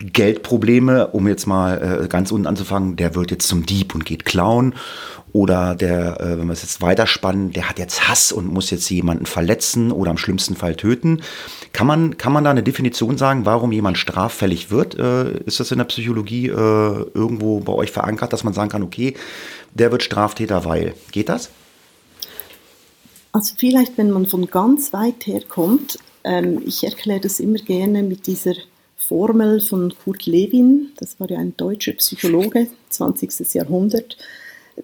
Geldprobleme, 0.00 1.08
um 1.08 1.28
jetzt 1.28 1.46
mal 1.46 2.02
äh, 2.04 2.08
ganz 2.08 2.32
unten 2.32 2.46
anzufangen, 2.46 2.96
der 2.96 3.14
wird 3.14 3.30
jetzt 3.30 3.46
zum 3.46 3.66
Dieb 3.66 3.94
und 3.94 4.04
geht 4.04 4.24
klauen. 4.24 4.74
Oder 5.32 5.74
der, 5.74 6.20
äh, 6.20 6.38
wenn 6.38 6.46
wir 6.46 6.52
es 6.52 6.62
jetzt 6.62 6.82
weiterspannen, 6.82 7.52
der 7.52 7.68
hat 7.68 7.78
jetzt 7.78 8.08
Hass 8.08 8.32
und 8.32 8.52
muss 8.52 8.70
jetzt 8.70 8.88
jemanden 8.90 9.26
verletzen 9.26 9.92
oder 9.92 10.10
im 10.10 10.16
schlimmsten 10.16 10.56
Fall 10.56 10.74
töten. 10.74 11.22
Kann 11.72 11.86
man, 11.86 12.16
kann 12.16 12.32
man 12.32 12.42
da 12.42 12.50
eine 12.50 12.62
Definition 12.62 13.16
sagen, 13.16 13.46
warum 13.46 13.70
jemand 13.70 13.98
straffällig 13.98 14.70
wird? 14.70 14.98
Äh, 14.98 15.38
ist 15.44 15.60
das 15.60 15.70
in 15.70 15.78
der 15.78 15.84
Psychologie 15.84 16.48
äh, 16.48 16.52
irgendwo 16.52 17.60
bei 17.60 17.72
euch 17.72 17.92
verankert, 17.92 18.32
dass 18.32 18.42
man 18.42 18.54
sagen 18.54 18.70
kann, 18.70 18.82
okay, 18.82 19.14
der 19.72 19.92
wird 19.92 20.02
Straftäter, 20.02 20.64
weil. 20.64 20.94
Geht 21.12 21.28
das? 21.28 21.50
Also 23.32 23.54
vielleicht, 23.56 23.96
wenn 23.98 24.10
man 24.10 24.26
von 24.26 24.46
ganz 24.46 24.92
weit 24.92 25.26
her 25.26 25.42
kommt, 25.48 25.98
ähm, 26.24 26.62
ich 26.66 26.82
erkläre 26.82 27.20
das 27.20 27.38
immer 27.38 27.58
gerne 27.58 28.02
mit 28.02 28.26
dieser 28.26 28.54
Formel 29.10 29.60
von 29.60 29.92
Kurt 30.04 30.26
Lewin, 30.26 30.92
das 30.96 31.18
war 31.18 31.28
ja 31.28 31.40
ein 31.40 31.56
deutscher 31.56 31.94
Psychologe, 31.94 32.68
20. 32.90 33.54
Jahrhundert, 33.54 34.16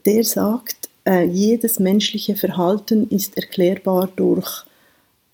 der 0.05 0.25
sagt, 0.25 0.89
äh, 1.07 1.25
jedes 1.25 1.79
menschliche 1.79 2.35
Verhalten 2.35 3.09
ist 3.09 3.37
erklärbar 3.37 4.09
durch 4.17 4.65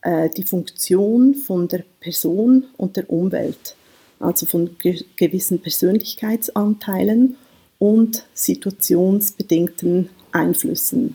äh, 0.03 0.29
die 0.29 0.43
Funktion 0.43 1.35
von 1.35 1.69
der 1.69 1.85
Person 2.01 2.65
und 2.77 2.99
der 2.99 3.09
Umwelt, 3.09 3.77
also 4.21 4.45
von 4.45 4.77
ge 4.79 5.03
gewissen 5.17 5.61
Persönlichkeitsanteilen 5.63 7.37
und 7.79 8.27
situationsbedingten 8.35 10.11
Einflüssen. 10.33 11.15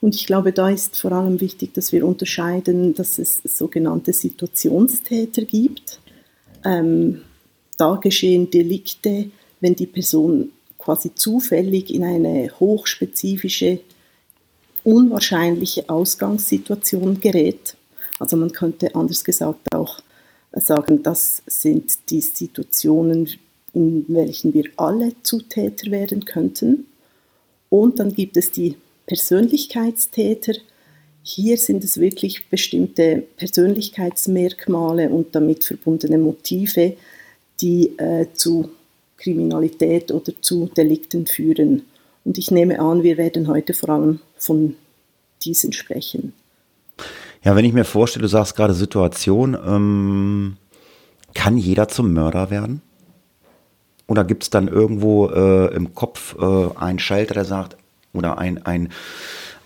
Und 0.00 0.14
ich 0.14 0.26
glaube, 0.26 0.52
da 0.52 0.70
ist 0.70 1.00
vor 1.00 1.10
allem 1.10 1.40
wichtig, 1.40 1.74
dass 1.74 1.90
wir 1.90 2.06
unterscheiden, 2.06 2.94
dass 2.94 3.18
es 3.18 3.42
sogenannte 3.44 4.12
Situationstäter 4.12 5.42
gibt. 5.42 5.98
Ähm, 6.64 7.22
da 7.76 7.96
geschehen 7.96 8.50
Delikte, 8.50 9.30
wenn 9.60 9.74
die 9.74 9.86
Person 9.86 10.52
quasi 10.78 11.14
zufällig 11.14 11.92
in 11.94 12.04
eine 12.04 12.50
hochspezifische, 12.58 13.80
unwahrscheinliche 14.84 15.88
Ausgangssituation 15.88 17.20
gerät. 17.20 17.76
Also 18.18 18.36
man 18.36 18.52
könnte 18.52 18.94
anders 18.94 19.24
gesagt 19.24 19.74
auch 19.74 20.00
sagen, 20.52 21.02
das 21.02 21.42
sind 21.46 22.10
die 22.10 22.20
Situationen, 22.20 23.28
in 23.74 24.04
welchen 24.08 24.52
wir 24.52 24.64
alle 24.76 25.14
Zutäter 25.22 25.90
werden 25.90 26.24
könnten. 26.24 26.86
Und 27.70 27.98
dann 27.98 28.14
gibt 28.14 28.36
es 28.36 28.50
die 28.50 28.76
Persönlichkeitstäter. 29.06 30.52
Hier 31.22 31.56
sind 31.56 31.84
es 31.84 32.00
wirklich 32.00 32.48
bestimmte 32.48 33.22
Persönlichkeitsmerkmale 33.36 35.08
und 35.08 35.34
damit 35.34 35.64
verbundene 35.64 36.18
Motive, 36.18 36.96
die 37.60 37.96
äh, 37.98 38.26
zu 38.32 38.70
Kriminalität 39.16 40.10
oder 40.10 40.32
zu 40.40 40.68
Delikten 40.76 41.26
führen. 41.26 41.82
Und 42.24 42.38
ich 42.38 42.50
nehme 42.50 42.80
an, 42.80 43.02
wir 43.02 43.16
werden 43.18 43.46
heute 43.46 43.72
vor 43.72 43.90
allem 43.90 44.20
von 44.36 44.76
diesen 45.44 45.72
sprechen. 45.72 46.32
Ja, 47.44 47.56
wenn 47.56 47.64
ich 47.64 47.72
mir 47.72 47.84
vorstelle, 47.84 48.22
du 48.22 48.28
sagst 48.28 48.56
gerade 48.56 48.74
Situation, 48.74 49.56
ähm, 49.66 50.56
kann 51.34 51.56
jeder 51.56 51.88
zum 51.88 52.12
Mörder 52.12 52.50
werden? 52.50 52.82
Oder 54.06 54.24
gibt 54.24 54.42
es 54.42 54.50
dann 54.50 54.68
irgendwo 54.68 55.28
äh, 55.28 55.74
im 55.74 55.94
Kopf 55.94 56.36
äh, 56.38 56.68
einen 56.76 56.98
Schalter, 56.98 57.34
der 57.34 57.44
sagt, 57.44 57.76
oder 58.12 58.38
ein, 58.38 58.64
ein, 58.66 58.90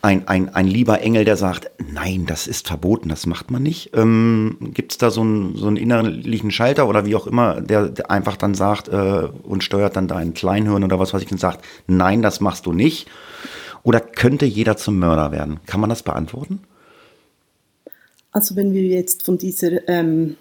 ein, 0.07 0.29
ein, 0.29 0.55
ein 0.55 0.69
lieber 0.69 1.01
Engel, 1.01 1.25
der 1.25 1.37
sagt, 1.37 1.69
nein, 1.93 2.27
das 2.27 2.47
ist 2.47 2.69
verboten, 2.69 3.09
das 3.09 3.27
macht 3.27 3.51
man 3.51 3.65
nicht. 3.65 3.91
Ähm, 3.93 4.57
Gibt 4.73 4.93
es 4.93 4.99
da 4.99 5.11
so 5.11 5.23
einen, 5.23 5.57
so 5.57 5.67
einen 5.67 5.77
innerlichen 5.77 6.53
Schalter 6.53 6.89
oder 6.89 7.05
wie 7.07 7.17
auch 7.17 7.27
immer, 7.27 7.61
der, 7.61 7.89
der 7.89 8.09
einfach 8.09 8.37
dann 8.37 8.55
sagt 8.55 8.87
äh, 8.87 9.29
und 9.43 9.65
steuert 9.65 9.97
dann 9.97 10.07
dein 10.07 10.33
Kleinhirn 10.33 10.85
oder 10.85 11.01
was 11.01 11.13
weiß 11.13 11.23
ich 11.23 11.33
und 11.33 11.41
sagt, 11.41 11.65
nein, 11.89 12.23
das 12.23 12.41
machst 12.41 12.67
du 12.67 12.73
nicht? 12.73 13.09
Oder 13.83 13.99
könnte 13.99 14.47
jeder 14.47 14.77
zum 14.77 14.97
Mörder 15.01 15.33
werden? 15.33 15.59
Kann 15.67 15.81
man 15.81 15.91
das 15.91 16.05
beantworten? 16.05 16.61
Also 18.31 18.55
wenn 18.55 18.75
wir 18.75 18.83
jetzt 18.83 19.25
von 19.25 19.39
dieser 19.39 19.89
ähm, 19.89 20.37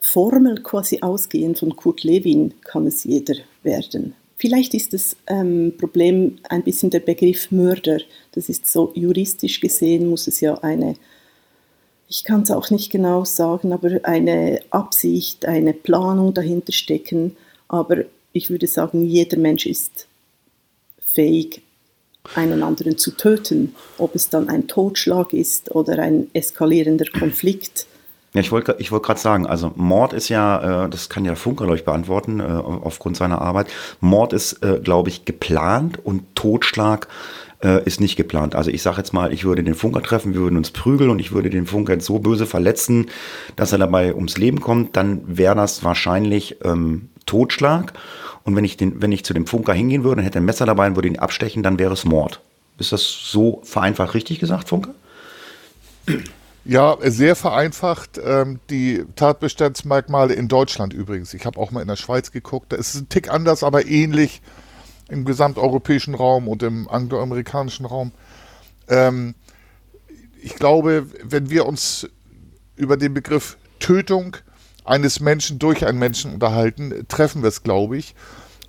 Formel 0.00 0.62
quasi 0.62 1.00
ausgehen 1.02 1.56
von 1.56 1.76
Kurt 1.76 2.04
Lewin, 2.04 2.54
kann 2.62 2.86
es 2.86 3.04
jeder 3.04 3.34
werden. 3.62 4.14
Vielleicht 4.36 4.74
ist 4.74 4.92
das 4.92 5.16
ähm, 5.26 5.74
Problem 5.78 6.38
ein 6.48 6.62
bisschen 6.62 6.90
der 6.90 7.00
Begriff 7.00 7.50
Mörder. 7.50 7.98
Das 8.32 8.48
ist 8.48 8.66
so 8.66 8.92
juristisch 8.94 9.60
gesehen, 9.60 10.08
muss 10.08 10.26
es 10.26 10.40
ja 10.40 10.54
eine, 10.58 10.96
ich 12.08 12.24
kann 12.24 12.42
es 12.42 12.50
auch 12.50 12.70
nicht 12.70 12.90
genau 12.90 13.24
sagen, 13.24 13.72
aber 13.72 14.00
eine 14.02 14.60
Absicht, 14.70 15.46
eine 15.46 15.72
Planung 15.72 16.34
dahinter 16.34 16.72
stecken. 16.72 17.36
Aber 17.68 18.04
ich 18.32 18.50
würde 18.50 18.66
sagen, 18.66 19.04
jeder 19.04 19.38
Mensch 19.38 19.66
ist 19.66 20.08
fähig, 21.06 21.62
einen 22.34 22.62
anderen 22.62 22.98
zu 22.98 23.12
töten. 23.12 23.74
Ob 23.98 24.14
es 24.14 24.30
dann 24.30 24.48
ein 24.48 24.66
Totschlag 24.66 25.32
ist 25.32 25.70
oder 25.74 25.98
ein 26.00 26.28
eskalierender 26.32 27.06
Konflikt 27.16 27.86
ja, 28.34 28.40
ich 28.40 28.50
wollte 28.50 28.76
ich 28.80 28.90
wollt 28.90 29.04
gerade 29.04 29.20
sagen, 29.20 29.46
also 29.46 29.72
Mord 29.76 30.12
ist 30.12 30.28
ja, 30.28 30.84
äh, 30.84 30.90
das 30.90 31.08
kann 31.08 31.24
ja 31.24 31.36
Funker, 31.36 31.72
ich, 31.72 31.84
beantworten, 31.84 32.40
äh, 32.40 32.42
aufgrund 32.42 33.16
seiner 33.16 33.40
Arbeit. 33.40 33.68
Mord 34.00 34.32
ist, 34.32 34.54
äh, 34.64 34.80
glaube 34.82 35.08
ich, 35.08 35.24
geplant 35.24 36.00
und 36.04 36.34
Totschlag 36.34 37.06
äh, 37.62 37.84
ist 37.84 38.00
nicht 38.00 38.16
geplant. 38.16 38.56
Also 38.56 38.72
ich 38.72 38.82
sage 38.82 38.98
jetzt 38.98 39.12
mal, 39.12 39.32
ich 39.32 39.44
würde 39.44 39.62
den 39.62 39.76
Funker 39.76 40.02
treffen, 40.02 40.34
wir 40.34 40.40
würden 40.40 40.56
uns 40.56 40.72
prügeln 40.72 41.10
und 41.10 41.20
ich 41.20 41.30
würde 41.30 41.48
den 41.48 41.66
Funker 41.66 41.92
jetzt 41.92 42.06
so 42.06 42.18
böse 42.18 42.46
verletzen, 42.46 43.06
dass 43.54 43.70
er 43.70 43.78
dabei 43.78 44.14
ums 44.16 44.36
Leben 44.36 44.60
kommt, 44.60 44.96
dann 44.96 45.22
wäre 45.26 45.54
das 45.54 45.84
wahrscheinlich 45.84 46.56
ähm, 46.64 47.10
Totschlag. 47.26 47.92
Und 48.42 48.56
wenn 48.56 48.64
ich, 48.64 48.76
den, 48.76 49.00
wenn 49.00 49.12
ich 49.12 49.24
zu 49.24 49.32
dem 49.32 49.46
Funker 49.46 49.72
hingehen 49.74 50.02
würde 50.02 50.20
und 50.20 50.26
hätte 50.26 50.38
ein 50.38 50.44
Messer 50.44 50.66
dabei 50.66 50.88
und 50.88 50.96
würde 50.96 51.08
ihn 51.08 51.20
abstechen, 51.20 51.62
dann 51.62 51.78
wäre 51.78 51.92
es 51.92 52.04
Mord. 52.04 52.40
Ist 52.78 52.90
das 52.90 53.02
so 53.02 53.62
vereinfacht 53.62 54.14
richtig 54.14 54.40
gesagt, 54.40 54.70
Funker? 54.70 54.92
Ja, 56.64 56.96
sehr 57.02 57.36
vereinfacht. 57.36 58.18
Ähm, 58.22 58.58
die 58.70 59.04
Tatbestandsmerkmale 59.16 60.32
in 60.32 60.48
Deutschland 60.48 60.94
übrigens. 60.94 61.34
Ich 61.34 61.44
habe 61.44 61.60
auch 61.60 61.70
mal 61.70 61.82
in 61.82 61.88
der 61.88 61.96
Schweiz 61.96 62.30
geguckt. 62.30 62.72
Da 62.72 62.76
ist 62.76 62.94
es 62.94 63.02
ein 63.02 63.08
Tick 63.10 63.30
anders, 63.30 63.62
aber 63.62 63.86
ähnlich 63.86 64.40
im 65.08 65.26
gesamteuropäischen 65.26 66.14
Raum 66.14 66.48
und 66.48 66.62
im 66.62 66.88
angloamerikanischen 66.88 67.84
Raum. 67.84 68.12
Ähm, 68.88 69.34
ich 70.40 70.54
glaube, 70.54 71.06
wenn 71.22 71.50
wir 71.50 71.66
uns 71.66 72.08
über 72.76 72.96
den 72.96 73.12
Begriff 73.12 73.58
Tötung 73.78 74.36
eines 74.84 75.20
Menschen 75.20 75.58
durch 75.58 75.86
einen 75.86 75.98
Menschen 75.98 76.32
unterhalten, 76.32 77.06
treffen 77.08 77.42
wir 77.42 77.48
es, 77.48 77.62
glaube 77.62 77.98
ich. 77.98 78.14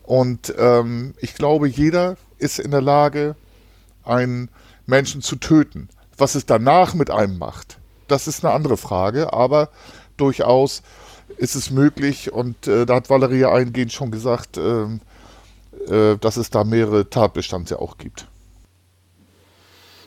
Und 0.03 0.53
ähm, 0.57 1.13
ich 1.19 1.35
glaube, 1.35 1.67
jeder 1.67 2.17
ist 2.37 2.59
in 2.59 2.71
der 2.71 2.81
Lage, 2.81 3.35
einen 4.03 4.49
Menschen 4.85 5.21
zu 5.21 5.37
töten. 5.37 5.89
Was 6.17 6.35
es 6.35 6.45
danach 6.45 6.93
mit 6.93 7.09
einem 7.09 7.37
macht, 7.37 7.79
das 8.07 8.27
ist 8.27 8.43
eine 8.43 8.53
andere 8.53 8.77
Frage, 8.77 9.33
aber 9.33 9.69
durchaus 10.17 10.83
ist 11.37 11.55
es 11.55 11.71
möglich 11.71 12.31
und 12.31 12.67
äh, 12.67 12.85
da 12.85 12.95
hat 12.95 13.09
Valeria 13.09 13.51
eingehend 13.51 13.91
schon 13.91 14.11
gesagt, 14.11 14.57
äh, 14.57 14.83
äh, 15.87 16.17
dass 16.17 16.37
es 16.37 16.49
da 16.49 16.63
mehrere 16.63 17.09
Tatbestände 17.09 17.79
auch 17.79 17.97
gibt. 17.97 18.27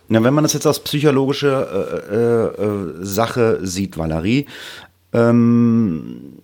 Na, 0.08 0.24
wenn 0.24 0.32
man 0.32 0.44
das 0.44 0.54
jetzt 0.54 0.66
aus 0.66 0.82
psychologischer 0.82 2.10
äh, 2.10 2.62
äh, 2.62 3.04
Sache 3.04 3.58
sieht, 3.62 3.98
Valerie, 3.98 4.46
ähm, 5.12 6.38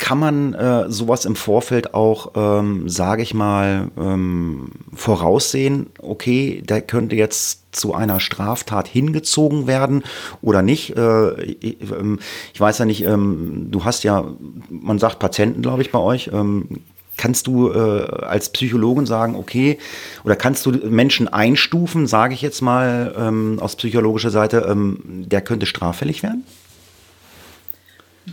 kann 0.00 0.18
man 0.18 0.54
äh, 0.54 0.90
sowas 0.90 1.26
im 1.26 1.36
Vorfeld 1.36 1.94
auch, 1.94 2.32
ähm, 2.34 2.88
sage 2.88 3.22
ich 3.22 3.34
mal, 3.34 3.90
ähm, 3.98 4.72
voraussehen, 4.94 5.90
okay, 6.00 6.62
der 6.64 6.80
könnte 6.80 7.14
jetzt 7.14 7.76
zu 7.76 7.94
einer 7.94 8.18
Straftat 8.18 8.88
hingezogen 8.88 9.66
werden 9.66 10.02
oder 10.40 10.62
nicht? 10.62 10.96
Äh, 10.96 11.42
ich, 11.42 11.82
ähm, 11.82 12.18
ich, 12.54 12.60
weiß 12.60 12.78
ja 12.78 12.86
nicht, 12.86 13.04
ähm, 13.04 13.68
du 13.70 13.84
hast 13.84 14.02
ja, 14.02 14.24
man 14.70 14.98
sagt 14.98 15.18
Patienten, 15.18 15.60
glaube 15.60 15.82
ich, 15.82 15.92
bei 15.92 16.00
euch. 16.00 16.30
Ähm, 16.32 16.80
kannst 17.18 17.46
du 17.46 17.70
äh, 17.70 18.06
als 18.24 18.48
Psychologin 18.48 19.04
sagen, 19.04 19.36
okay, 19.36 19.76
oder 20.24 20.34
kannst 20.34 20.64
du 20.64 20.72
Menschen 20.88 21.28
einstufen, 21.28 22.06
sage 22.06 22.32
ich 22.32 22.40
jetzt 22.40 22.62
mal 22.62 23.58
aus 23.60 23.76
psychologischer 23.76 24.30
Seite, 24.30 24.74
der 24.74 25.42
könnte 25.42 25.66
straffällig 25.66 26.22
werden? 26.22 26.46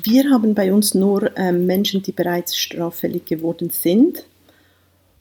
Wir 0.04 0.30
haben 0.30 0.54
bei 0.54 0.74
uns 0.74 0.94
nur 0.94 1.36
ähm, 1.38 1.66
Menschen, 1.66 2.04
die 2.04 2.12
bereits 2.12 2.58
straffällig 2.58 3.26
geworden 3.26 3.70
sind. 3.70 4.26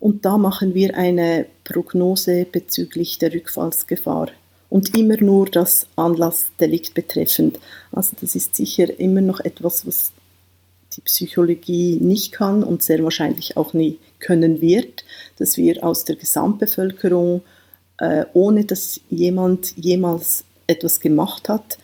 Und 0.01 0.25
da 0.25 0.37
machen 0.39 0.75
wir 0.75 0.97
eine 0.97 1.47
Prognose 1.65 2.47
bezüglich 2.51 3.19
der 3.19 3.33
Rückfallsgefahr. 3.33 4.29
Und 4.69 4.97
immer 4.97 5.17
nur 5.23 5.47
das 5.47 5.87
Anlassdelikt 5.97 6.95
betreffend. 6.95 7.59
Also 7.93 8.17
das 8.21 8.35
ist 8.35 8.57
sicher 8.57 8.99
immer 8.99 9.21
noch 9.21 9.41
etwas, 9.41 9.87
was 9.87 10.13
die 10.97 11.01
Psychologie 11.03 11.99
nicht 12.01 12.33
kann 12.33 12.63
und 12.65 12.83
sehr 12.83 13.03
wahrscheinlich 13.05 13.57
auch 13.57 13.73
nie 13.73 13.99
können 14.19 14.61
wird, 14.61 15.05
dass 15.39 15.57
wir 15.57 15.85
aus 15.85 16.05
der 16.05 16.17
Gesamtbevölkerung, 16.17 17.43
äh, 17.99 18.25
ohne 18.33 18.65
dass 18.65 19.01
jemand 19.11 19.77
jemals 19.77 20.45
etwas 20.67 21.01
gemacht 21.01 21.49
hat, 21.49 21.79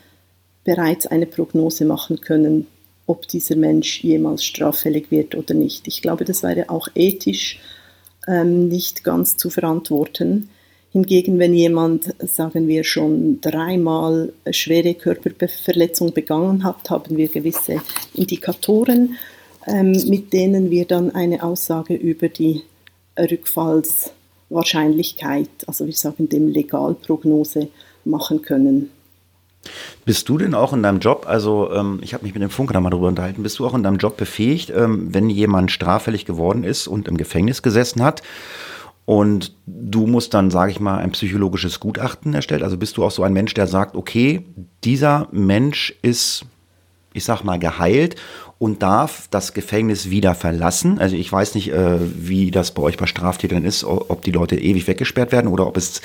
bereits 0.65 1.07
eine 1.07 1.27
Prognose 1.27 1.85
machen 1.85 2.21
können, 2.21 2.67
ob 3.07 3.29
dieser 3.29 3.57
Mensch 3.57 4.03
jemals 4.03 4.45
straffällig 4.45 5.11
wird 5.11 5.35
oder 5.35 5.55
nicht. 5.55 5.89
Ich 5.89 6.03
glaube, 6.03 6.25
das 6.25 6.43
wäre 6.43 6.71
auch 6.71 6.89
ethisch 6.95 7.59
ähm, 8.29 8.69
nicht 8.69 9.05
ganz 9.05 9.37
zu 9.37 9.51
verantworten. 9.51 10.49
Hingegen, 10.93 11.39
wenn 11.39 11.55
jemand, 11.55 12.15
sagen 12.19 12.67
wir, 12.69 12.85
schon 12.85 13.41
dreimal 13.41 14.33
schwere 14.51 14.93
Körperverletzung 14.95 16.13
begangen 16.13 16.65
hat, 16.65 16.91
haben 16.91 17.17
wir 17.17 17.29
gewisse 17.29 17.81
Indikatoren, 18.15 19.17
ähm, 19.67 19.93
mit 20.09 20.35
denen 20.35 20.71
wir 20.71 20.85
dann 20.85 21.15
eine 21.15 21.43
Aussage 21.43 21.95
über 21.95 22.29
die 22.29 22.61
Rückfallswahrscheinlichkeit, 23.19 25.49
also 25.67 25.87
wir 25.87 25.95
sagen 25.95 26.29
dem 26.29 26.49
Legalprognose, 26.49 27.69
machen 28.05 28.43
können. 28.43 28.91
Bist 30.05 30.29
du 30.29 30.39
denn 30.39 30.55
auch 30.55 30.73
in 30.73 30.83
deinem 30.83 30.99
Job, 30.99 31.27
also 31.29 31.73
ähm, 31.73 32.01
ich 32.03 32.15
habe 32.15 32.25
mich 32.25 32.35
mit 32.35 32.43
dem 32.43 32.51
Funker 32.51 32.75
da 32.75 32.81
mal 32.81 32.91
drüber 32.91 33.09
unterhalten, 33.09 33.43
bist 33.43 33.59
du 33.59 33.67
auch 33.67 33.75
in 33.75 33.83
deinem 33.83 33.99
Job 33.99 34.17
befähigt, 34.17 34.71
ähm, 34.71 35.15
wenn 35.15 35.31
jemand 35.31 35.71
straffällig 35.71 36.25
geworden 36.25 36.65
ist 36.65 36.89
und 36.89 37.09
im 37.09 37.17
Gefängnis 37.17 37.63
gesessen 37.63 38.03
hat 38.03 38.23
und 39.05 39.55
du 39.67 40.07
musst 40.07 40.35
dann, 40.35 40.51
sage 40.51 40.73
ich 40.73 40.81
mal, 40.81 40.99
ein 40.99 41.13
psychologisches 41.13 41.81
Gutachten 41.81 42.35
erstellt? 42.35 42.63
Also 42.63 42.77
bist 42.77 42.97
du 42.97 43.05
auch 43.05 43.11
so 43.11 43.23
ein 43.23 43.33
Mensch, 43.33 43.55
der 43.55 43.67
sagt, 43.67 43.97
okay, 43.97 44.45
dieser 44.85 45.29
Mensch 45.31 45.95
ist, 46.03 46.45
ich 47.13 47.25
sag 47.25 47.45
mal, 47.45 47.59
geheilt 47.59 48.17
und 48.63 48.81
darf 48.81 49.27
das 49.33 49.55
Gefängnis 49.55 50.09
wieder 50.09 50.37
verlassen. 50.37 51.01
Also 51.01 51.17
ich 51.17 51.33
weiß 51.33 51.57
nicht, 51.57 51.73
äh, 51.73 51.99
wie 51.99 52.53
das 52.53 52.71
bei 52.71 52.83
euch 52.83 52.97
bei 52.97 53.07
Straftätern 53.07 53.65
ist, 53.65 53.83
ob 53.83 54.23
die 54.23 54.31
Leute 54.31 54.55
ewig 54.55 54.87
weggesperrt 54.87 55.33
werden 55.33 55.49
oder 55.49 55.67
ob 55.67 55.77
es 55.77 56.01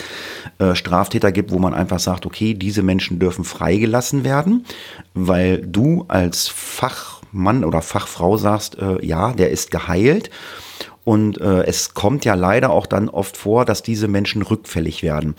äh, 0.58 0.74
Straftäter 0.74 1.32
gibt, 1.32 1.52
wo 1.52 1.60
man 1.60 1.76
einfach 1.76 2.00
sagt, 2.00 2.26
okay, 2.26 2.56
diese 2.56 2.82
Menschen 2.82 3.20
dürfen 3.20 3.44
freigelassen 3.44 4.24
werden, 4.24 4.66
weil 5.14 5.60
du 5.60 6.06
als 6.08 6.48
Fachmann 6.48 7.64
oder 7.64 7.84
Fachfrau 7.84 8.38
sagst, 8.38 8.80
äh, 8.80 9.06
ja, 9.06 9.34
der 9.34 9.52
ist 9.52 9.70
geheilt. 9.70 10.32
Und 11.04 11.40
äh, 11.40 11.62
es 11.66 11.94
kommt 11.94 12.26
ja 12.26 12.34
leider 12.34 12.72
auch 12.72 12.88
dann 12.88 13.08
oft 13.08 13.38
vor, 13.38 13.66
dass 13.66 13.84
diese 13.84 14.08
Menschen 14.08 14.42
rückfällig 14.42 15.04
werden. 15.04 15.36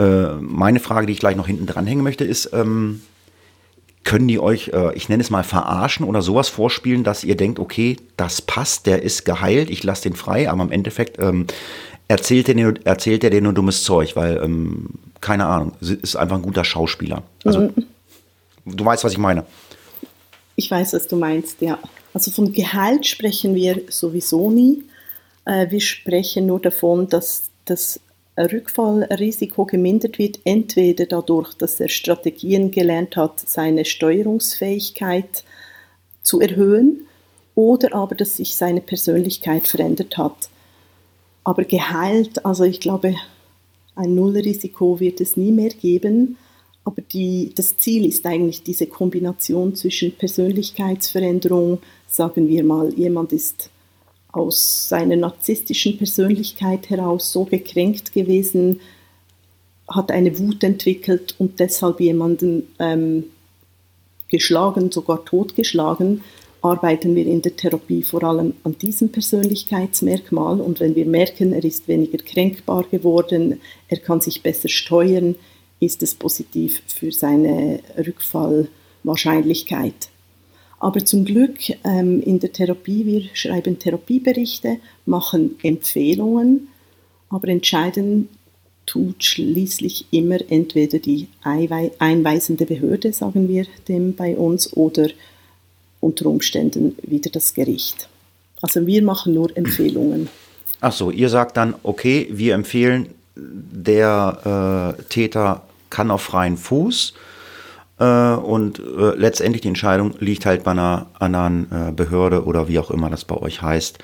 Äh, 0.00 0.32
meine 0.40 0.80
Frage, 0.80 1.06
die 1.06 1.12
ich 1.12 1.20
gleich 1.20 1.36
noch 1.36 1.46
hinten 1.46 1.66
dranhängen 1.66 2.02
möchte, 2.02 2.24
ist, 2.24 2.50
ähm, 2.52 3.02
können 4.06 4.28
die 4.28 4.38
euch, 4.38 4.68
äh, 4.68 4.94
ich 4.94 5.10
nenne 5.10 5.22
es 5.22 5.28
mal, 5.28 5.42
verarschen 5.42 6.06
oder 6.06 6.22
sowas 6.22 6.48
vorspielen, 6.48 7.04
dass 7.04 7.24
ihr 7.24 7.36
denkt, 7.36 7.58
okay, 7.58 7.98
das 8.16 8.40
passt, 8.40 8.86
der 8.86 9.02
ist 9.02 9.26
geheilt, 9.26 9.68
ich 9.68 9.82
lasse 9.82 10.04
den 10.04 10.14
frei, 10.14 10.48
aber 10.48 10.62
im 10.62 10.72
Endeffekt 10.72 11.18
ähm, 11.18 11.46
erzählt, 12.08 12.48
er, 12.48 12.74
erzählt 12.84 13.24
er 13.24 13.30
dir 13.30 13.42
nur 13.42 13.52
dummes 13.52 13.82
Zeug, 13.82 14.16
weil, 14.16 14.40
ähm, 14.42 14.90
keine 15.20 15.46
Ahnung, 15.46 15.72
ist 15.80 16.16
einfach 16.16 16.36
ein 16.36 16.42
guter 16.42 16.64
Schauspieler. 16.64 17.24
Also, 17.44 17.60
mhm. 17.60 17.74
du 18.64 18.84
weißt, 18.84 19.04
was 19.04 19.12
ich 19.12 19.18
meine. 19.18 19.44
Ich 20.54 20.70
weiß, 20.70 20.94
was 20.94 21.08
du 21.08 21.16
meinst, 21.16 21.60
ja. 21.60 21.78
Also 22.14 22.30
von 22.30 22.52
Gehalt 22.52 23.06
sprechen 23.06 23.54
wir 23.54 23.82
sowieso 23.88 24.50
nie. 24.50 24.84
Äh, 25.44 25.70
wir 25.70 25.80
sprechen 25.80 26.46
nur 26.46 26.60
davon, 26.60 27.08
dass 27.08 27.50
das 27.66 28.00
Rückfallrisiko 28.38 29.64
gemindert 29.64 30.18
wird, 30.18 30.40
entweder 30.44 31.06
dadurch, 31.06 31.54
dass 31.54 31.80
er 31.80 31.88
Strategien 31.88 32.70
gelernt 32.70 33.16
hat, 33.16 33.40
seine 33.40 33.84
Steuerungsfähigkeit 33.84 35.44
zu 36.22 36.40
erhöhen, 36.40 37.06
oder 37.54 37.94
aber, 37.94 38.14
dass 38.14 38.36
sich 38.36 38.54
seine 38.54 38.82
Persönlichkeit 38.82 39.66
verändert 39.66 40.18
hat. 40.18 40.50
Aber 41.42 41.64
geheilt, 41.64 42.44
also 42.44 42.64
ich 42.64 42.80
glaube, 42.80 43.16
ein 43.94 44.14
Nullrisiko 44.14 45.00
wird 45.00 45.20
es 45.22 45.38
nie 45.38 45.52
mehr 45.52 45.70
geben, 45.70 46.36
aber 46.84 47.02
die, 47.02 47.52
das 47.54 47.78
Ziel 47.78 48.06
ist 48.06 48.26
eigentlich 48.26 48.62
diese 48.62 48.86
Kombination 48.86 49.74
zwischen 49.74 50.12
Persönlichkeitsveränderung, 50.12 51.78
sagen 52.06 52.46
wir 52.46 52.62
mal, 52.62 52.92
jemand 52.92 53.32
ist 53.32 53.70
aus 54.36 54.88
seiner 54.88 55.16
narzisstischen 55.16 55.96
Persönlichkeit 55.96 56.90
heraus 56.90 57.32
so 57.32 57.44
gekränkt 57.44 58.12
gewesen, 58.12 58.80
hat 59.88 60.10
eine 60.10 60.38
Wut 60.38 60.62
entwickelt 60.62 61.34
und 61.38 61.58
deshalb 61.60 62.00
jemanden 62.00 62.64
ähm, 62.78 63.24
geschlagen, 64.28 64.92
sogar 64.92 65.24
totgeschlagen, 65.24 66.22
arbeiten 66.60 67.14
wir 67.14 67.26
in 67.26 67.40
der 67.42 67.56
Therapie 67.56 68.02
vor 68.02 68.24
allem 68.24 68.54
an 68.64 68.76
diesem 68.78 69.10
Persönlichkeitsmerkmal. 69.10 70.60
Und 70.60 70.80
wenn 70.80 70.96
wir 70.96 71.06
merken, 71.06 71.52
er 71.52 71.64
ist 71.64 71.86
weniger 71.86 72.18
kränkbar 72.18 72.84
geworden, 72.90 73.60
er 73.88 73.98
kann 73.98 74.20
sich 74.20 74.42
besser 74.42 74.68
steuern, 74.68 75.36
ist 75.78 76.02
es 76.02 76.14
positiv 76.14 76.82
für 76.86 77.12
seine 77.12 77.80
Rückfallwahrscheinlichkeit. 77.96 80.08
Aber 80.78 81.04
zum 81.04 81.24
Glück 81.24 81.58
ähm, 81.84 82.22
in 82.22 82.38
der 82.38 82.52
Therapie, 82.52 83.06
wir 83.06 83.22
schreiben 83.32 83.78
Therapieberichte, 83.78 84.78
machen 85.06 85.56
Empfehlungen, 85.62 86.68
aber 87.30 87.48
entscheiden 87.48 88.28
tut 88.84 89.24
schließlich 89.24 90.06
immer 90.10 90.38
entweder 90.48 90.98
die 90.98 91.28
einweisende 91.42 92.66
Behörde, 92.66 93.12
sagen 93.12 93.48
wir 93.48 93.66
dem 93.88 94.14
bei 94.14 94.36
uns, 94.36 94.72
oder 94.76 95.08
unter 96.00 96.26
Umständen 96.26 96.96
wieder 97.02 97.30
das 97.30 97.54
Gericht. 97.54 98.08
Also 98.62 98.86
wir 98.86 99.02
machen 99.02 99.34
nur 99.34 99.54
Empfehlungen. 99.56 100.28
Ach 100.80 100.92
so, 100.92 101.10
ihr 101.10 101.28
sagt 101.28 101.56
dann, 101.56 101.74
okay, 101.82 102.28
wir 102.30 102.54
empfehlen, 102.54 103.08
der 103.34 104.94
äh, 104.98 105.02
Täter 105.04 105.62
kann 105.90 106.10
auf 106.10 106.22
freien 106.22 106.56
Fuß 106.56 107.14
äh, 107.98 108.34
und 108.34 108.78
äh, 108.78 109.14
letztendlich 109.16 109.62
die 109.62 109.68
Entscheidung 109.68 110.14
liegt 110.18 110.46
halt 110.46 110.64
bei 110.64 110.72
einer 110.72 111.06
anderen 111.18 111.70
äh, 111.70 111.92
Behörde 111.92 112.44
oder 112.44 112.68
wie 112.68 112.78
auch 112.78 112.90
immer 112.90 113.10
das 113.10 113.24
bei 113.24 113.36
euch 113.36 113.62
heißt. 113.62 113.98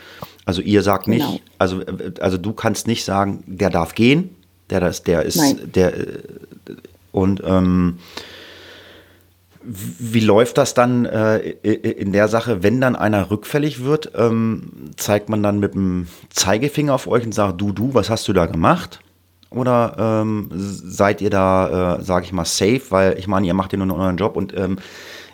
Also 0.44 0.62
ihr 0.62 0.82
sagt 0.82 1.08
nicht, 1.08 1.26
genau. 1.26 1.40
also, 1.58 1.80
äh, 1.80 2.12
also 2.20 2.38
du 2.38 2.52
kannst 2.52 2.86
nicht 2.86 3.04
sagen, 3.04 3.44
der 3.46 3.70
darf 3.70 3.94
gehen, 3.94 4.34
der 4.70 4.80
das, 4.80 5.02
der 5.02 5.22
ist, 5.22 5.36
Nein. 5.36 5.60
der 5.74 5.96
äh, 5.96 6.06
und 7.12 7.42
ähm, 7.44 7.98
wie 9.64 10.20
läuft 10.20 10.58
das 10.58 10.74
dann 10.74 11.04
äh, 11.04 11.38
in 11.38 12.12
der 12.12 12.26
Sache, 12.26 12.62
wenn 12.62 12.80
dann 12.80 12.96
einer 12.96 13.30
rückfällig 13.30 13.84
wird? 13.84 14.10
Ähm, 14.16 14.90
zeigt 14.96 15.28
man 15.28 15.42
dann 15.42 15.60
mit 15.60 15.74
dem 15.74 16.08
Zeigefinger 16.30 16.94
auf 16.94 17.06
euch 17.06 17.24
und 17.24 17.32
sagt, 17.32 17.60
du, 17.60 17.72
du, 17.72 17.94
was 17.94 18.10
hast 18.10 18.26
du 18.26 18.32
da 18.32 18.46
gemacht? 18.46 19.00
Oder 19.56 20.22
ähm, 20.22 20.50
seid 20.54 21.20
ihr 21.20 21.30
da, 21.30 21.96
äh, 21.98 22.02
sage 22.02 22.24
ich 22.26 22.32
mal, 22.32 22.44
safe? 22.44 22.82
Weil 22.90 23.18
ich 23.18 23.26
meine, 23.26 23.46
ihr 23.46 23.54
macht 23.54 23.72
ja 23.72 23.78
nur 23.78 23.96
euren 23.96 24.16
Job 24.16 24.36
und 24.36 24.56
ähm, 24.56 24.78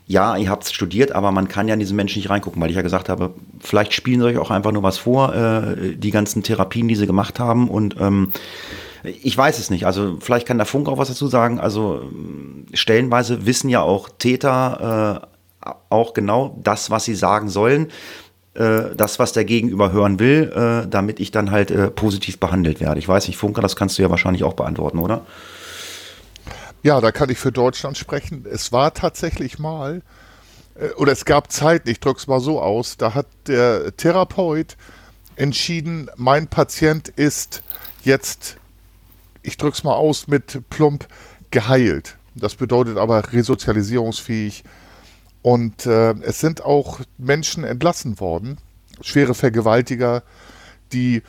ja, 0.07 0.37
ihr 0.37 0.49
habt 0.49 0.67
studiert, 0.67 1.13
aber 1.13 1.33
man 1.33 1.49
kann 1.49 1.69
ja 1.69 1.75
in 1.75 1.81
diesen 1.81 1.97
Menschen 1.97 2.19
nicht 2.19 2.31
reingucken, 2.31 2.63
weil 2.63 2.71
ich 2.71 2.77
ja 2.77 2.83
gesagt 2.83 3.11
habe, 3.11 3.35
vielleicht 3.61 3.93
spielen 3.93 4.21
sie 4.21 4.27
euch 4.27 4.39
auch 4.39 4.51
einfach 4.51 4.73
nur 4.73 4.83
was 4.83 4.97
vor, 4.97 5.35
äh, 5.35 5.97
die 5.97 6.11
ganzen 6.11 6.43
Therapien, 6.43 6.89
die 6.89 6.97
sie 6.97 7.07
gemacht 7.07 7.39
haben 7.39 7.69
und 7.69 7.97
ähm, 8.01 8.33
ich 9.05 9.37
weiß 9.37 9.59
es 9.59 9.71
nicht. 9.71 9.87
Also 9.87 10.17
vielleicht 10.21 10.47
kann 10.47 10.59
der 10.59 10.67
Funk 10.67 10.89
auch 10.89 10.99
was 10.99 11.09
dazu 11.09 11.29
sagen. 11.29 11.61
Also 11.61 12.11
stellenweise 12.73 13.47
wissen 13.47 13.69
ja 13.69 13.81
auch 13.81 14.09
Täter 14.19 15.23
äh, 15.65 15.71
auch 15.91 16.15
genau 16.15 16.59
das, 16.63 16.91
was 16.91 17.05
sie 17.05 17.15
sagen 17.15 17.49
sollen. 17.49 17.89
Äh, 18.59 18.97
das, 18.97 19.21
was 19.21 19.33
der 19.33 19.44
Gegenüber 19.44 19.92
hören 19.92 20.18
will, 20.18 20.53
äh, 20.53 20.88
damit 20.88 21.21
ich 21.21 21.31
dann 21.31 21.53
halt 21.53 21.71
äh, 21.71 21.90
positiv 21.90 22.40
behandelt 22.40 22.81
werde. 22.81 22.99
Ich 22.99 23.07
weiß 23.07 23.29
nicht, 23.29 23.37
Funker, 23.37 23.62
das 23.62 23.77
kannst 23.77 23.97
du 23.99 24.03
ja 24.03 24.11
wahrscheinlich 24.11 24.42
auch 24.42 24.55
beantworten, 24.55 24.99
oder? 24.99 25.25
Ja, 26.83 27.01
da 27.01 27.12
kann 27.12 27.31
ich 27.31 27.38
für 27.38 27.53
Deutschland 27.53 27.97
sprechen. 27.97 28.44
Es 28.51 28.73
war 28.73 28.94
tatsächlich 28.94 29.59
mal, 29.59 30.03
oder 30.97 31.11
es 31.12 31.25
gab 31.25 31.51
Zeiten, 31.53 31.88
ich 31.88 31.99
drücke 31.99 32.18
es 32.18 32.29
mal 32.29 32.40
so 32.40 32.61
aus, 32.61 32.97
da 32.97 33.14
hat 33.14 33.27
der 33.49 33.97
Therapeut 33.97 34.77
entschieden, 35.35 36.09
mein 36.16 36.47
Patient 36.47 37.09
ist 37.09 37.62
jetzt, 38.05 38.59
ich 39.42 39.57
drücke 39.57 39.77
es 39.77 39.85
mal 39.85 39.94
aus, 39.94 40.29
mit 40.29 40.62
plump 40.71 41.09
geheilt. 41.51 42.16
Das 42.37 42.55
bedeutet 42.55 42.97
aber 42.97 43.33
resozialisierungsfähig, 43.33 44.62
und 45.42 45.87
äh, 45.87 46.12
es 46.20 46.40
sind 46.40 46.64
auch 46.64 47.01
Menschen 47.16 47.64
entlassen 47.64 48.20
worden, 48.20 48.59
schwere 49.01 49.35
Vergewaltiger, 49.35 50.22
die 50.92 51.22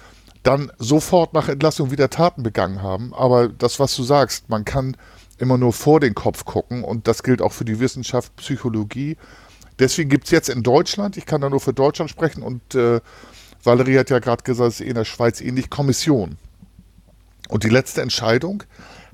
dann 0.44 0.72
sofort 0.78 1.34
nach 1.34 1.50
Entlassung 1.50 1.92
wieder 1.92 2.10
Taten 2.10 2.44
begangen 2.44 2.82
haben. 2.82 3.14
Aber 3.14 3.50
das, 3.50 3.80
was 3.80 3.96
du 3.96 4.04
sagst, 4.04 4.50
man 4.50 4.66
kann 4.66 4.96
immer 5.38 5.58
nur 5.58 5.74
vor 5.74 6.00
den 6.00 6.16
Kopf 6.16 6.46
gucken 6.46 6.84
und 6.84 7.08
das 7.08 7.24
gilt 7.24 7.42
auch 7.42 7.54
für 7.54 7.66
die 7.66 7.80
Wissenschaft 7.80 8.36
Psychologie. 8.38 9.18
Deswegen 9.78 10.10
gibt 10.10 10.26
es 10.26 10.32
jetzt 10.32 10.50
in 10.50 10.64
Deutschland, 10.64 11.18
ich 11.18 11.26
kann 11.26 11.42
da 11.42 11.50
nur 11.50 11.62
für 11.62 11.74
Deutschland 11.74 12.10
sprechen 12.12 12.44
und 12.44 12.76
äh, 12.76 13.00
Valerie 13.64 13.98
hat 13.98 14.10
ja 14.10 14.20
gerade 14.20 14.44
gesagt, 14.44 14.70
es 14.70 14.80
ist 14.80 14.88
in 14.88 14.96
der 14.96 15.06
Schweiz 15.06 15.42
ähnlich, 15.42 15.70
Kommission. 15.70 16.38
Und 17.50 17.64
die 17.64 17.70
letzte 17.70 18.02
Entscheidung 18.02 18.64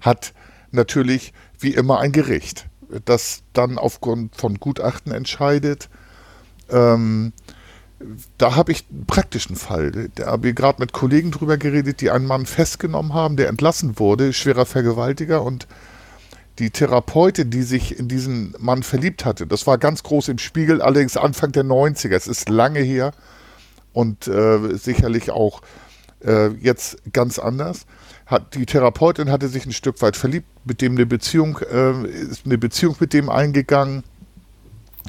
hat 0.01 0.34
natürlich 0.71 1.34
wie 1.60 1.73
immer 1.73 1.99
ein 1.99 2.12
Gericht 2.12 2.67
das 3.06 3.43
dann 3.54 3.78
aufgrund 3.78 4.36
von 4.36 4.60
Gutachten 4.60 5.12
entscheidet. 5.12 5.89
Ähm, 6.69 7.34
da 8.38 8.56
habe 8.56 8.71
ich 8.71 8.86
einen 8.91 9.06
praktischen 9.06 9.56
Fall. 9.56 10.10
Da 10.15 10.28
habe 10.28 10.50
ich 10.50 10.56
gerade 10.56 10.82
mit 10.82 10.91
Kollegen 10.91 11.32
drüber 11.32 11.58
geredet, 11.58 12.02
die 12.02 12.12
einen 12.12 12.26
Mann 12.26 12.45
festgenommen 12.45 13.13
haben, 13.13 13.38
der 13.38 13.48
entlassen 13.48 14.00
wurde, 14.00 14.34
schwerer 14.34 14.65
Vergewaltiger 14.65 15.41
und 15.43 15.67
die 16.60 16.69
Therapeutin, 16.69 17.50
die 17.50 17.63
sich 17.63 18.00
in 18.00 18.08
diesen 18.08 18.56
Mann 18.60 18.84
verliebt 18.84 19.26
hatte, 19.26 19.45
das 19.45 19.67
war 19.67 19.78
ganz 19.78 20.04
groß 20.04 20.30
im 20.30 20.38
Spiegel, 20.38 20.82
allerdings 20.82 21.17
Anfang 21.17 21.52
der 21.52 21.65
90er, 21.65 22.15
es 22.15 22.28
ist 22.28 22.50
lange 22.50 22.80
her 22.80 23.12
und 23.91 24.28
äh, 24.28 24.76
sicherlich 24.78 25.32
auch 25.32 25.62
äh, 26.24 26.48
jetzt 26.48 26.98
ganz 27.12 27.39
anders. 27.39 27.86
Hat, 28.26 28.56
die 28.56 28.66
Therapeutin 28.66 29.32
hatte 29.32 29.48
sich 29.50 29.66
ein 29.66 29.72
Stück 29.72 30.02
weit 30.02 30.18
verliebt, 30.18 30.48
mit 30.66 30.82
dem 30.82 30.94
eine 30.94 31.06
Beziehung, 31.06 31.60
äh, 31.60 32.08
ist 32.08 32.46
eine 32.46 32.58
Beziehung 32.58 32.96
mit 33.00 33.14
dem 33.14 33.30
eingegangen 33.30 34.04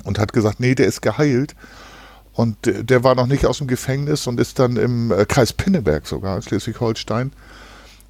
und 0.04 0.18
hat 0.18 0.32
gesagt, 0.32 0.60
nee, 0.60 0.74
der 0.74 0.86
ist 0.86 1.00
geheilt. 1.00 1.54
Und 2.32 2.58
der 2.64 3.02
war 3.02 3.14
noch 3.14 3.26
nicht 3.26 3.46
aus 3.46 3.58
dem 3.58 3.66
Gefängnis 3.66 4.26
und 4.26 4.38
ist 4.38 4.58
dann 4.58 4.76
im 4.76 5.10
äh, 5.10 5.24
Kreis 5.24 5.54
Pinneberg 5.54 6.06
sogar, 6.06 6.42
Schleswig-Holstein, 6.42 7.32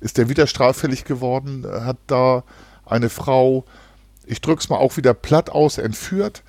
ist 0.01 0.19
der 0.19 0.29
wieder 0.29 0.49
straffällig 0.49 1.05
geworden, 1.05 1.65
hat 1.65 1.99
da 2.09 2.43
eine 2.85 3.09
Frau, 3.09 3.65
ich 4.25 4.41
drück's 4.41 4.69
mal 4.69 4.79
auch 4.79 4.97
wieder 4.97 5.15
platt 5.15 5.51
aus, 5.51 5.79
entführt 5.79 6.43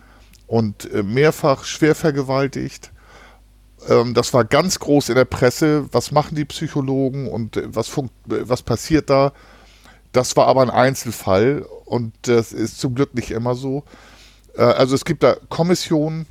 und 0.47 0.91
äh, 0.91 1.03
mehrfach 1.03 1.65
schwer 1.65 1.93
vergewaltigt. 1.93 2.91
Ähm, 3.87 4.13
das 4.13 4.33
war 4.33 4.45
ganz 4.45 4.79
groß 4.79 5.09
in 5.09 5.15
der 5.15 5.25
Presse. 5.25 5.87
Was 5.91 6.11
machen 6.11 6.35
die 6.35 6.45
Psychologen 6.45 7.27
und 7.27 7.57
äh, 7.57 7.63
was, 7.67 7.91
was 8.25 8.61
passiert 8.63 9.09
da? 9.09 9.33
Das 10.11 10.35
war 10.35 10.47
aber 10.47 10.61
ein 10.61 10.69
Einzelfall 10.69 11.65
und 11.85 12.13
das 12.23 12.53
ist 12.53 12.79
zum 12.79 12.95
Glück 12.95 13.13
nicht 13.13 13.31
immer 13.31 13.55
so. 13.55 13.83
Also 14.55 14.95
es 14.95 15.05
gibt 15.05 15.21
da 15.21 15.35
Kommissionen, 15.49 16.25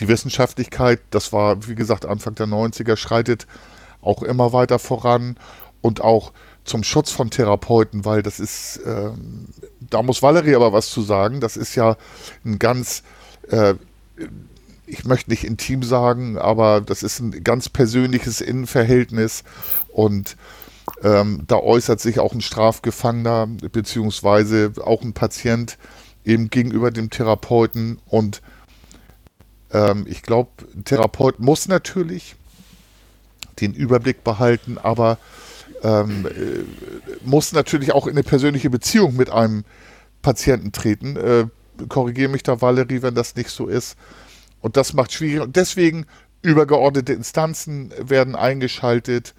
die 0.00 0.08
Wissenschaftlichkeit, 0.08 1.00
das 1.10 1.32
war, 1.32 1.68
wie 1.68 1.76
gesagt, 1.76 2.06
Anfang 2.06 2.34
der 2.34 2.46
90er, 2.46 2.96
schreitet 2.96 3.46
auch 4.00 4.22
immer 4.22 4.52
weiter 4.52 4.78
voran 4.78 5.36
und 5.80 6.00
auch 6.00 6.32
zum 6.64 6.82
Schutz 6.82 7.10
von 7.10 7.30
Therapeuten, 7.30 8.04
weil 8.04 8.22
das 8.22 8.40
ist, 8.40 8.78
äh, 8.78 9.10
da 9.80 10.02
muss 10.02 10.22
Valerie 10.22 10.54
aber 10.54 10.72
was 10.72 10.90
zu 10.90 11.02
sagen, 11.02 11.40
das 11.40 11.56
ist 11.56 11.74
ja 11.74 11.96
ein 12.44 12.58
ganz, 12.58 13.02
äh, 13.48 13.74
ich 14.86 15.04
möchte 15.04 15.30
nicht 15.30 15.44
intim 15.44 15.82
sagen, 15.82 16.38
aber 16.38 16.80
das 16.80 17.02
ist 17.02 17.20
ein 17.20 17.44
ganz 17.44 17.68
persönliches 17.68 18.40
Innenverhältnis 18.40 19.44
und 19.88 20.36
ähm, 21.02 21.44
da 21.46 21.56
äußert 21.56 22.00
sich 22.00 22.18
auch 22.18 22.32
ein 22.32 22.40
Strafgefangener 22.40 23.46
beziehungsweise 23.46 24.72
auch 24.82 25.02
ein 25.02 25.14
Patient 25.14 25.78
eben 26.24 26.50
gegenüber 26.50 26.90
dem 26.90 27.10
Therapeuten 27.10 27.98
und 28.06 28.42
ähm, 29.72 30.04
ich 30.08 30.22
glaube, 30.22 30.50
ein 30.74 30.84
Therapeut 30.84 31.40
muss 31.40 31.68
natürlich 31.68 32.36
den 33.60 33.72
Überblick 33.74 34.24
behalten, 34.24 34.78
aber 34.82 35.18
ähm, 35.82 36.26
äh, 36.26 36.64
muss 37.24 37.52
natürlich 37.52 37.92
auch 37.92 38.06
in 38.06 38.12
eine 38.12 38.22
persönliche 38.22 38.70
Beziehung 38.70 39.16
mit 39.16 39.30
einem 39.30 39.64
Patienten 40.22 40.72
treten. 40.72 41.16
Äh, 41.16 41.46
Korrigiere 41.88 42.30
mich 42.30 42.42
da, 42.42 42.60
Valerie, 42.60 43.02
wenn 43.02 43.14
das 43.14 43.34
nicht 43.34 43.50
so 43.50 43.66
ist. 43.66 43.96
Und 44.64 44.78
das 44.78 44.94
macht 44.94 45.12
schwierig. 45.12 45.42
Und 45.42 45.56
deswegen 45.56 46.06
übergeordnete 46.40 47.12
Instanzen 47.12 47.92
werden 47.98 48.34
eingeschaltet, 48.34 49.34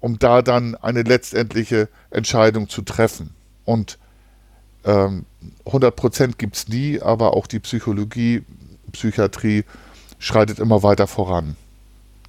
um 0.00 0.18
da 0.18 0.42
dann 0.42 0.74
eine 0.74 1.04
letztendliche 1.04 1.88
Entscheidung 2.10 2.68
zu 2.68 2.82
treffen. 2.82 3.30
Und 3.64 3.96
ähm, 4.84 5.24
100% 5.66 6.32
gibt 6.36 6.56
es 6.56 6.66
nie, 6.66 7.00
aber 7.00 7.34
auch 7.34 7.46
die 7.46 7.60
Psychologie 7.60 8.42
Psychiatrie 8.90 9.62
schreitet 10.18 10.58
immer 10.58 10.82
weiter 10.82 11.06
voran, 11.06 11.54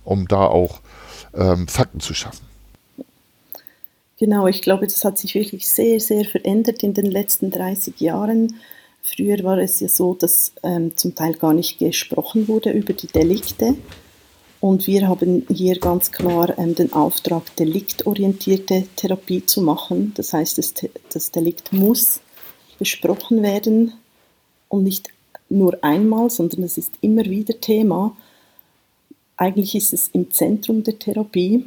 um 0.03 0.27
da 0.27 0.45
auch 0.45 0.81
ähm, 1.33 1.67
Fakten 1.67 2.01
zu 2.01 2.13
schaffen. 2.13 2.45
Genau, 4.19 4.45
ich 4.45 4.61
glaube, 4.61 4.85
das 4.85 5.03
hat 5.03 5.17
sich 5.17 5.33
wirklich 5.33 5.67
sehr, 5.67 5.99
sehr 5.99 6.23
verändert 6.23 6.83
in 6.83 6.93
den 6.93 7.07
letzten 7.07 7.49
30 7.49 7.99
Jahren. 7.99 8.57
Früher 9.15 9.41
war 9.45 9.57
es 9.57 9.79
ja 9.79 9.87
so, 9.87 10.15
dass 10.15 10.51
ähm, 10.63 10.97
zum 10.97 11.15
Teil 11.15 11.33
gar 11.33 11.53
nicht 11.53 11.79
gesprochen 11.79 12.49
wurde 12.49 12.71
über 12.71 12.91
die 12.91 13.07
Delikte. 13.07 13.75
Und 14.59 14.85
wir 14.85 15.07
haben 15.07 15.45
hier 15.49 15.79
ganz 15.79 16.11
klar 16.11 16.57
ähm, 16.59 16.75
den 16.75 16.91
Auftrag, 16.91 17.55
deliktorientierte 17.55 18.85
Therapie 18.97 19.45
zu 19.45 19.61
machen. 19.61 20.11
Das 20.17 20.33
heißt, 20.33 20.57
das, 20.57 20.73
das 21.13 21.31
Delikt 21.31 21.71
muss 21.71 22.19
besprochen 22.79 23.43
werden 23.43 23.93
und 24.67 24.83
nicht 24.83 25.09
nur 25.47 25.81
einmal, 25.83 26.29
sondern 26.29 26.63
es 26.63 26.77
ist 26.77 26.93
immer 26.99 27.23
wieder 27.23 27.57
Thema. 27.61 28.15
Eigentlich 29.37 29.73
ist 29.75 29.93
es 29.93 30.09
im 30.09 30.31
Zentrum 30.31 30.83
der 30.83 30.99
Therapie. 30.99 31.65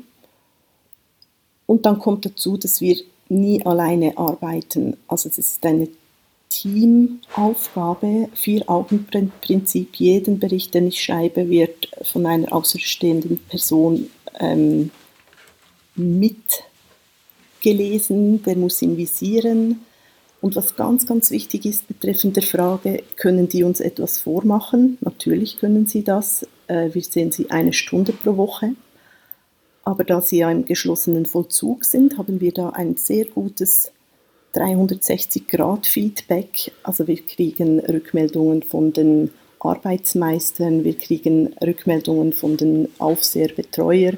Und 1.64 1.86
dann 1.86 1.98
kommt 1.98 2.26
dazu, 2.26 2.58
dass 2.58 2.82
wir 2.82 2.98
nie 3.30 3.64
alleine 3.64 4.18
arbeiten. 4.18 4.98
Also 5.08 5.30
es 5.30 5.38
ist 5.38 5.64
eine 5.64 5.88
Teamaufgabe, 6.60 8.28
Vier-Augen-Prinzip. 8.34 9.96
Jeden 9.96 10.38
Bericht, 10.38 10.74
den 10.74 10.88
ich 10.88 11.02
schreibe, 11.02 11.48
wird 11.48 11.88
von 12.02 12.26
einer 12.26 12.52
außerstehenden 12.52 13.38
Person 13.48 14.10
ähm, 14.38 14.90
mitgelesen. 15.94 18.42
Der 18.42 18.56
muss 18.56 18.82
ihn 18.82 18.96
visieren 18.96 19.80
und 20.40 20.56
was 20.56 20.76
ganz, 20.76 21.06
ganz 21.06 21.30
wichtig 21.30 21.66
ist 21.66 21.86
betreffend 21.86 22.36
der 22.36 22.42
Frage, 22.42 23.02
können 23.16 23.48
die 23.48 23.62
uns 23.62 23.80
etwas 23.80 24.20
vormachen? 24.20 24.96
Natürlich 25.00 25.58
können 25.58 25.86
sie 25.86 26.02
das. 26.02 26.46
Äh, 26.66 26.94
wir 26.94 27.02
sehen 27.02 27.30
sie 27.30 27.50
eine 27.50 27.72
Stunde 27.72 28.12
pro 28.12 28.36
Woche. 28.36 28.72
Aber 29.82 30.04
da 30.04 30.20
sie 30.20 30.38
ja 30.38 30.50
im 30.50 30.64
geschlossenen 30.64 31.26
Vollzug 31.26 31.84
sind, 31.84 32.16
haben 32.16 32.40
wir 32.40 32.52
da 32.52 32.70
ein 32.70 32.96
sehr 32.96 33.26
gutes 33.26 33.92
360-Grad-Feedback. 34.54 36.72
Also 36.82 37.06
wir 37.06 37.24
kriegen 37.24 37.80
Rückmeldungen 37.80 38.62
von 38.62 38.92
den 38.92 39.30
Arbeitsmeistern, 39.60 40.84
wir 40.84 40.96
kriegen 40.96 41.54
Rückmeldungen 41.62 42.32
von 42.32 42.56
den 42.56 42.88
Aufseherbetreuer. 42.98 44.14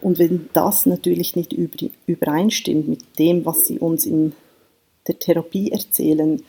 Und 0.00 0.18
wenn 0.18 0.48
das 0.52 0.86
natürlich 0.86 1.36
nicht 1.36 1.54
übereinstimmt 2.06 2.88
mit 2.88 3.18
dem, 3.18 3.44
was 3.44 3.66
sie 3.66 3.78
uns 3.78 4.06
in 4.06 4.32
der 5.06 5.18
Therapie 5.18 5.70
erzählen, 5.70 6.42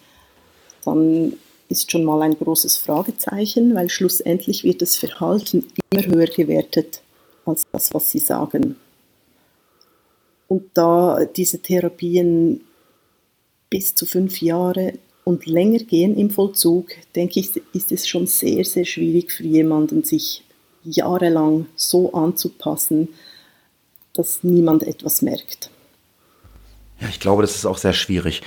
dann 0.86 1.34
ist 1.70 1.92
schon 1.92 2.04
mal 2.04 2.22
ein 2.22 2.38
großes 2.38 2.78
Fragezeichen, 2.78 3.76
weil 3.76 3.90
schlussendlich 3.90 4.64
wird 4.64 4.82
das 4.82 4.96
Verhalten 4.96 5.68
immer 5.92 6.06
höher 6.06 6.28
gewertet 6.28 7.02
als 7.46 7.64
das, 7.72 7.94
was 7.94 8.10
sie 8.10 8.20
sagen. 8.20 8.76
Und 10.48 10.70
da 10.74 11.26
diese 11.26 11.60
Therapien 11.60 12.62
bis 13.74 13.96
zu 13.96 14.06
fünf 14.06 14.40
Jahre 14.40 14.94
und 15.24 15.48
länger 15.48 15.80
gehen 15.80 16.16
im 16.16 16.30
Vollzug, 16.30 16.92
denke 17.16 17.40
ich, 17.40 17.60
ist 17.74 17.92
es 17.92 18.08
schon 18.08 18.28
sehr, 18.28 18.64
sehr 18.66 18.86
schwierig 18.86 19.32
für 19.32 19.46
jemanden, 19.46 20.04
sich 20.04 20.44
jahrelang 20.84 21.66
so 21.76 22.14
anzupassen, 22.14 23.08
dass 24.14 24.44
niemand 24.44 24.84
etwas 24.84 25.24
merkt. 25.24 25.72
Ja, 27.00 27.08
ich 27.10 27.20
glaube, 27.20 27.42
das 27.42 27.56
ist 27.56 27.66
auch 27.66 27.80
sehr 27.80 27.94
schwierig. 27.94 28.44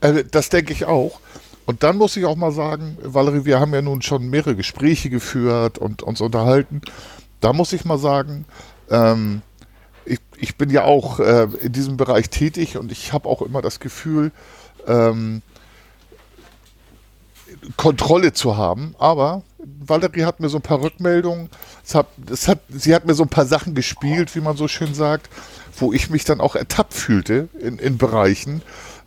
Also, 0.00 0.24
das 0.32 0.48
denke 0.48 0.72
ich 0.72 0.84
auch. 0.84 1.20
Und 1.64 1.84
dann 1.84 1.96
muss 1.96 2.16
ich 2.16 2.24
auch 2.24 2.34
mal 2.34 2.50
sagen, 2.50 2.98
Valerie, 3.00 3.44
wir 3.44 3.60
haben 3.60 3.72
ja 3.72 3.82
nun 3.82 4.02
schon 4.02 4.28
mehrere 4.28 4.56
Gespräche 4.56 5.10
geführt 5.10 5.78
und 5.78 6.02
uns 6.02 6.20
unterhalten. 6.20 6.80
Da 7.40 7.52
muss 7.52 7.72
ich 7.72 7.84
mal 7.84 7.98
sagen, 7.98 8.46
ähm, 8.90 9.42
ich, 10.38 10.56
bin 10.56 10.70
ja 10.70 10.84
auch 10.84 11.20
äh, 11.20 11.48
in 11.60 11.72
diesem 11.72 11.96
Bereich 11.96 12.30
tätig 12.30 12.76
und 12.76 12.92
ich 12.92 13.12
habe 13.12 13.28
auch 13.28 13.42
immer 13.42 13.62
das 13.62 13.80
Gefühl, 13.80 14.32
ähm, 14.86 15.42
Kontrolle 17.76 18.32
zu 18.32 18.56
haben. 18.56 18.94
Aber 18.98 19.42
Valerie 19.58 20.24
hat 20.24 20.40
mir 20.40 20.48
so 20.48 20.58
ein 20.58 20.62
paar 20.62 20.82
Rückmeldungen, 20.82 21.48
hat, 21.92 22.06
hat, 22.46 22.58
sie 22.68 22.94
hat 22.94 23.06
mir 23.06 23.14
so 23.14 23.24
ein 23.24 23.28
paar 23.28 23.46
Sachen 23.46 23.74
gespielt, 23.74 24.34
wie 24.34 24.40
man 24.40 24.56
so 24.56 24.68
schön 24.68 24.94
sagt, 24.94 25.28
wo 25.78 25.92
ich 25.92 26.10
mich 26.10 26.24
dann 26.24 26.40
auch 26.40 26.56
ertappt 26.56 26.94
fühlte 26.94 27.48
in, 27.58 27.78
in 27.78 27.98
Bereichen. 27.98 28.62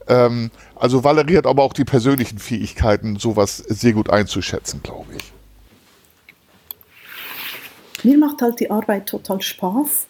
Ähm, 0.07 0.51
also 0.75 1.03
Valerie 1.03 1.37
hat 1.37 1.47
aber 1.47 1.63
auch 1.63 1.73
die 1.73 1.85
persönlichen 1.85 2.39
Fähigkeiten, 2.39 3.17
sowas 3.17 3.57
sehr 3.57 3.93
gut 3.93 4.09
einzuschätzen, 4.09 4.81
glaube 4.83 5.13
ich. 5.17 5.33
Mir 8.03 8.17
macht 8.17 8.41
halt 8.41 8.59
die 8.59 8.71
Arbeit 8.71 9.07
total 9.07 9.41
Spaß. 9.41 10.07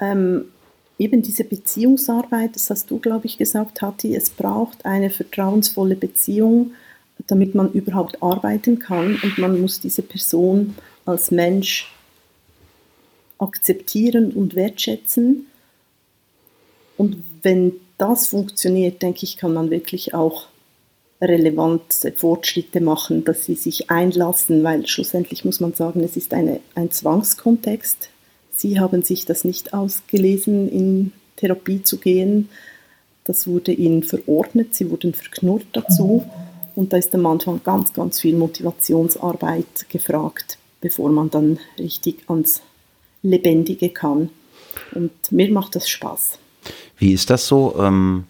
Ähm, 0.00 0.46
eben 0.98 1.22
diese 1.22 1.44
Beziehungsarbeit, 1.44 2.54
das 2.54 2.70
hast 2.70 2.90
du, 2.90 2.98
glaube 2.98 3.26
ich, 3.26 3.38
gesagt, 3.38 3.82
Hatti, 3.82 4.14
es 4.14 4.30
braucht 4.30 4.84
eine 4.84 5.10
vertrauensvolle 5.10 5.96
Beziehung 5.96 6.72
damit 7.26 7.54
man 7.54 7.72
überhaupt 7.72 8.22
arbeiten 8.22 8.78
kann 8.78 9.18
und 9.22 9.38
man 9.38 9.60
muss 9.60 9.80
diese 9.80 10.02
Person 10.02 10.74
als 11.04 11.30
Mensch 11.30 11.92
akzeptieren 13.38 14.32
und 14.32 14.54
wertschätzen. 14.54 15.46
Und 16.96 17.16
wenn 17.42 17.72
das 17.98 18.28
funktioniert, 18.28 19.02
denke 19.02 19.20
ich, 19.24 19.36
kann 19.36 19.52
man 19.52 19.70
wirklich 19.70 20.14
auch 20.14 20.46
relevante 21.20 22.12
Fortschritte 22.12 22.80
machen, 22.80 23.24
dass 23.24 23.44
sie 23.44 23.54
sich 23.54 23.90
einlassen, 23.90 24.64
weil 24.64 24.86
schlussendlich 24.86 25.44
muss 25.44 25.60
man 25.60 25.72
sagen, 25.72 26.02
es 26.02 26.16
ist 26.16 26.34
eine, 26.34 26.60
ein 26.74 26.90
Zwangskontext. 26.90 28.08
Sie 28.62 28.78
haben 28.78 29.02
sich 29.02 29.24
das 29.24 29.42
nicht 29.42 29.74
ausgelesen, 29.74 30.70
in 30.70 31.12
Therapie 31.34 31.82
zu 31.82 31.96
gehen. 31.98 32.48
Das 33.24 33.48
wurde 33.48 33.72
ihnen 33.72 34.04
verordnet, 34.04 34.72
sie 34.72 34.88
wurden 34.88 35.14
verknurrt 35.14 35.66
dazu. 35.72 36.24
Und 36.76 36.92
da 36.92 36.96
ist 36.96 37.12
am 37.12 37.26
Anfang 37.26 37.60
ganz, 37.64 37.92
ganz 37.92 38.20
viel 38.20 38.36
Motivationsarbeit 38.36 39.88
gefragt, 39.88 40.58
bevor 40.80 41.10
man 41.10 41.28
dann 41.28 41.58
richtig 41.76 42.22
ans 42.28 42.62
Lebendige 43.24 43.88
kann. 43.88 44.30
Und 44.94 45.10
mir 45.32 45.50
macht 45.50 45.74
das 45.74 45.88
Spaß. 45.88 46.38
Wie 46.98 47.14
ist 47.14 47.30
das 47.30 47.48
so? 47.48 47.74
Ähm, 47.80 48.26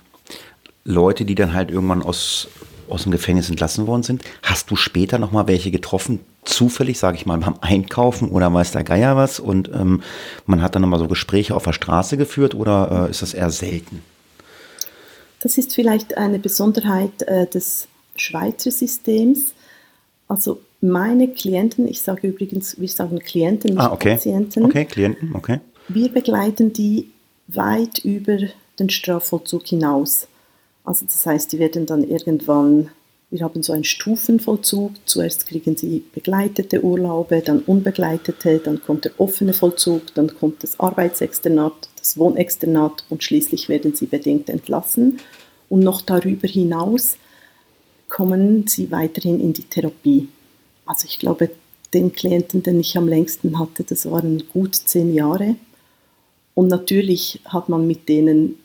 Leute, 0.84 1.26
die 1.26 1.34
dann 1.34 1.52
halt 1.52 1.70
irgendwann 1.70 2.00
aus, 2.00 2.48
aus 2.88 3.04
dem 3.04 3.12
Gefängnis 3.12 3.48
entlassen 3.50 3.86
worden 3.86 4.02
sind, 4.02 4.22
hast 4.42 4.70
du 4.70 4.76
später 4.76 5.18
nochmal 5.18 5.46
welche 5.46 5.70
getroffen, 5.70 6.20
zufällig, 6.44 6.98
sage 6.98 7.16
ich 7.16 7.26
mal, 7.26 7.38
beim 7.38 7.54
Einkaufen 7.60 8.30
oder 8.30 8.52
weiß 8.52 8.72
der 8.72 8.84
Geier 8.84 9.16
was 9.16 9.40
und 9.40 9.68
ähm, 9.68 10.02
man 10.46 10.62
hat 10.62 10.74
dann 10.74 10.82
nochmal 10.82 10.98
so 10.98 11.08
Gespräche 11.08 11.54
auf 11.54 11.64
der 11.64 11.72
Straße 11.72 12.16
geführt 12.16 12.54
oder 12.54 13.06
äh, 13.06 13.10
ist 13.10 13.22
das 13.22 13.34
eher 13.34 13.50
selten? 13.50 14.02
Das 15.40 15.58
ist 15.58 15.74
vielleicht 15.74 16.16
eine 16.16 16.38
Besonderheit 16.38 17.22
äh, 17.22 17.46
des 17.46 17.88
Schweizer 18.14 18.70
Systems. 18.70 19.54
Also 20.28 20.60
meine 20.80 21.28
Klienten, 21.28 21.88
ich 21.88 22.00
sage 22.00 22.28
übrigens, 22.28 22.80
wir 22.80 22.88
sagen 22.88 23.18
Klienten, 23.18 23.70
nicht 23.70 23.80
ah, 23.80 23.92
okay. 23.92 24.14
Patienten. 24.14 24.64
Okay, 24.64 24.84
Klienten, 24.84 25.34
okay. 25.34 25.60
Wir 25.88 26.08
begleiten 26.10 26.72
die 26.72 27.10
weit 27.48 27.98
über 28.04 28.38
den 28.78 28.90
Strafvollzug 28.90 29.66
hinaus. 29.66 30.28
Also 30.84 31.06
das 31.06 31.24
heißt, 31.24 31.52
die 31.52 31.58
werden 31.58 31.86
dann 31.86 32.02
irgendwann, 32.08 32.90
wir 33.30 33.40
haben 33.40 33.62
so 33.62 33.72
einen 33.72 33.84
Stufenvollzug, 33.84 34.92
zuerst 35.04 35.46
kriegen 35.46 35.76
sie 35.76 36.04
begleitete 36.12 36.84
Urlaube, 36.84 37.40
dann 37.40 37.60
unbegleitete, 37.60 38.58
dann 38.58 38.82
kommt 38.82 39.04
der 39.04 39.12
offene 39.18 39.54
Vollzug, 39.54 40.14
dann 40.14 40.36
kommt 40.36 40.62
das 40.62 40.78
Arbeitsexternat, 40.80 41.88
das 41.96 42.18
Wohnexternat 42.18 43.04
und 43.08 43.22
schließlich 43.22 43.68
werden 43.68 43.94
sie 43.94 44.06
bedingt 44.06 44.50
entlassen. 44.50 45.18
Und 45.68 45.80
noch 45.80 46.02
darüber 46.02 46.48
hinaus 46.48 47.16
kommen 48.08 48.66
sie 48.66 48.90
weiterhin 48.90 49.40
in 49.40 49.54
die 49.54 49.64
Therapie. 49.64 50.28
Also 50.84 51.06
ich 51.08 51.18
glaube, 51.18 51.50
den 51.94 52.12
Klienten, 52.12 52.62
den 52.62 52.80
ich 52.80 52.96
am 52.98 53.08
längsten 53.08 53.58
hatte, 53.58 53.84
das 53.84 54.10
waren 54.10 54.42
gut 54.52 54.74
zehn 54.74 55.14
Jahre. 55.14 55.56
Und 56.54 56.68
natürlich 56.68 57.40
hat 57.46 57.68
man 57.68 57.86
mit 57.86 58.08
denen, 58.08 58.58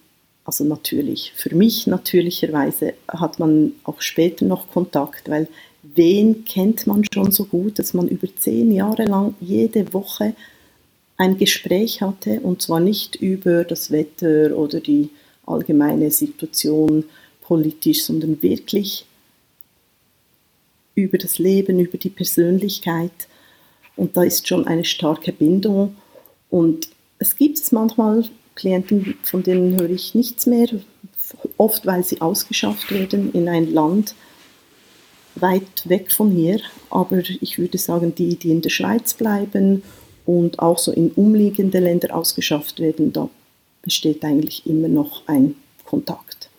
also 0.47 0.63
natürlich, 0.63 1.33
für 1.35 1.53
mich 1.53 1.87
natürlicherweise 1.87 2.93
hat 3.09 3.37
man 3.37 3.73
auch 3.83 3.99
später 3.99 4.45
noch 4.45 4.71
Kontakt, 4.71 5.29
weil 5.29 5.49
wen 5.83 6.45
kennt 6.45 6.87
man 6.87 7.03
schon 7.13 7.33
so 7.33 7.43
gut, 7.43 7.77
dass 7.79 7.93
man 7.93 8.07
über 8.07 8.29
zehn 8.33 8.71
Jahre 8.71 9.03
lang 9.03 9.35
jede 9.41 9.93
Woche 9.93 10.35
ein 11.17 11.37
Gespräch 11.37 12.01
hatte 12.01 12.39
und 12.39 12.61
zwar 12.61 12.79
nicht 12.79 13.17
über 13.17 13.65
das 13.65 13.91
Wetter 13.91 14.57
oder 14.57 14.79
die 14.79 15.09
allgemeine 15.45 16.11
Situation 16.11 17.03
politisch, 17.41 18.05
sondern 18.05 18.41
wirklich 18.41 19.05
über 20.95 21.17
das 21.17 21.39
Leben, 21.39 21.81
über 21.81 21.97
die 21.97 22.09
Persönlichkeit. 22.09 23.27
Und 23.97 24.15
da 24.15 24.23
ist 24.23 24.47
schon 24.47 24.65
eine 24.65 24.85
starke 24.85 25.33
Bindung. 25.33 25.97
Und 26.49 26.87
es 27.19 27.35
gibt 27.35 27.59
es 27.59 27.73
manchmal 27.73 28.23
Klienten, 28.57 29.15
von 29.23 29.43
denen 29.43 29.79
höre 29.79 29.91
ich 29.91 30.15
nichts 30.15 30.45
mehr, 30.47 30.67
oft 31.57 31.85
weil 31.85 32.03
sie 32.03 32.19
ausgeschafft 32.19 32.91
werden 32.91 33.31
in 33.31 33.47
ein 33.47 33.71
Land 33.71 34.15
weit 35.35 35.87
weg 35.87 36.11
von 36.11 36.31
hier. 36.31 36.59
Aber 36.89 37.19
ich 37.19 37.59
würde 37.59 37.77
sagen, 37.77 38.15
die, 38.15 38.35
die 38.35 38.51
in 38.51 38.61
der 38.61 38.71
Schweiz 38.71 39.13
bleiben 39.13 39.83
und 40.25 40.59
auch 40.59 40.79
so 40.79 40.91
in 40.91 41.11
umliegende 41.11 41.79
Länder 41.79 42.15
ausgeschafft 42.15 42.79
werden, 42.79 43.13
da 43.13 43.29
besteht 43.81 44.25
eigentlich 44.25 44.65
immer 44.65 44.87
noch 44.87 45.21
ein 45.27 45.55
Kontakt. 45.85 46.49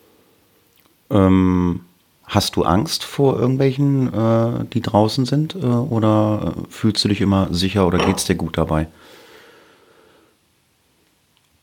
Ähm, 1.11 1.81
hast 2.23 2.55
du 2.55 2.63
Angst 2.63 3.03
vor 3.03 3.39
irgendwelchen, 3.39 4.13
äh, 4.13 4.65
die 4.73 4.81
draußen 4.81 5.25
sind? 5.25 5.55
Äh, 5.55 5.65
oder 5.65 6.53
fühlst 6.69 7.03
du 7.03 7.09
dich 7.09 7.21
immer 7.21 7.53
sicher 7.53 7.85
oder 7.85 7.97
geht 7.97 8.17
es 8.17 8.25
dir 8.25 8.35
gut 8.35 8.57
dabei? 8.57 8.87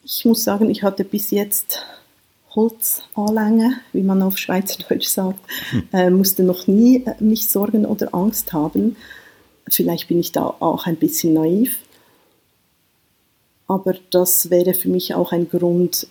Ich 0.09 0.25
muss 0.25 0.45
sagen, 0.45 0.71
ich 0.71 0.85
hatte 0.85 1.03
bis 1.03 1.33
jetzt 1.33 1.83
Holzanlänge, 2.55 3.81
wie 3.93 4.03
man 4.03 4.23
auf 4.23 4.39
Schweizerdeutsch 4.39 5.09
sagt, 5.09 5.41
hm. 5.71 5.89
äh, 5.93 6.11
musste 6.11 6.45
noch 6.45 6.69
nie 6.69 7.03
äh, 7.05 7.15
mich 7.19 7.49
Sorgen 7.49 7.85
oder 7.85 8.15
Angst 8.15 8.53
haben. 8.53 8.95
Vielleicht 9.69 10.07
bin 10.07 10.21
ich 10.21 10.31
da 10.31 10.47
auch 10.61 10.87
ein 10.87 10.95
bisschen 10.95 11.35
naiv. 11.35 11.81
Aber 13.67 13.97
das 14.11 14.49
wäre 14.49 14.75
für 14.75 14.89
mich 14.89 15.13
auch 15.13 15.33
ein 15.33 15.49
Grund, 15.49 16.07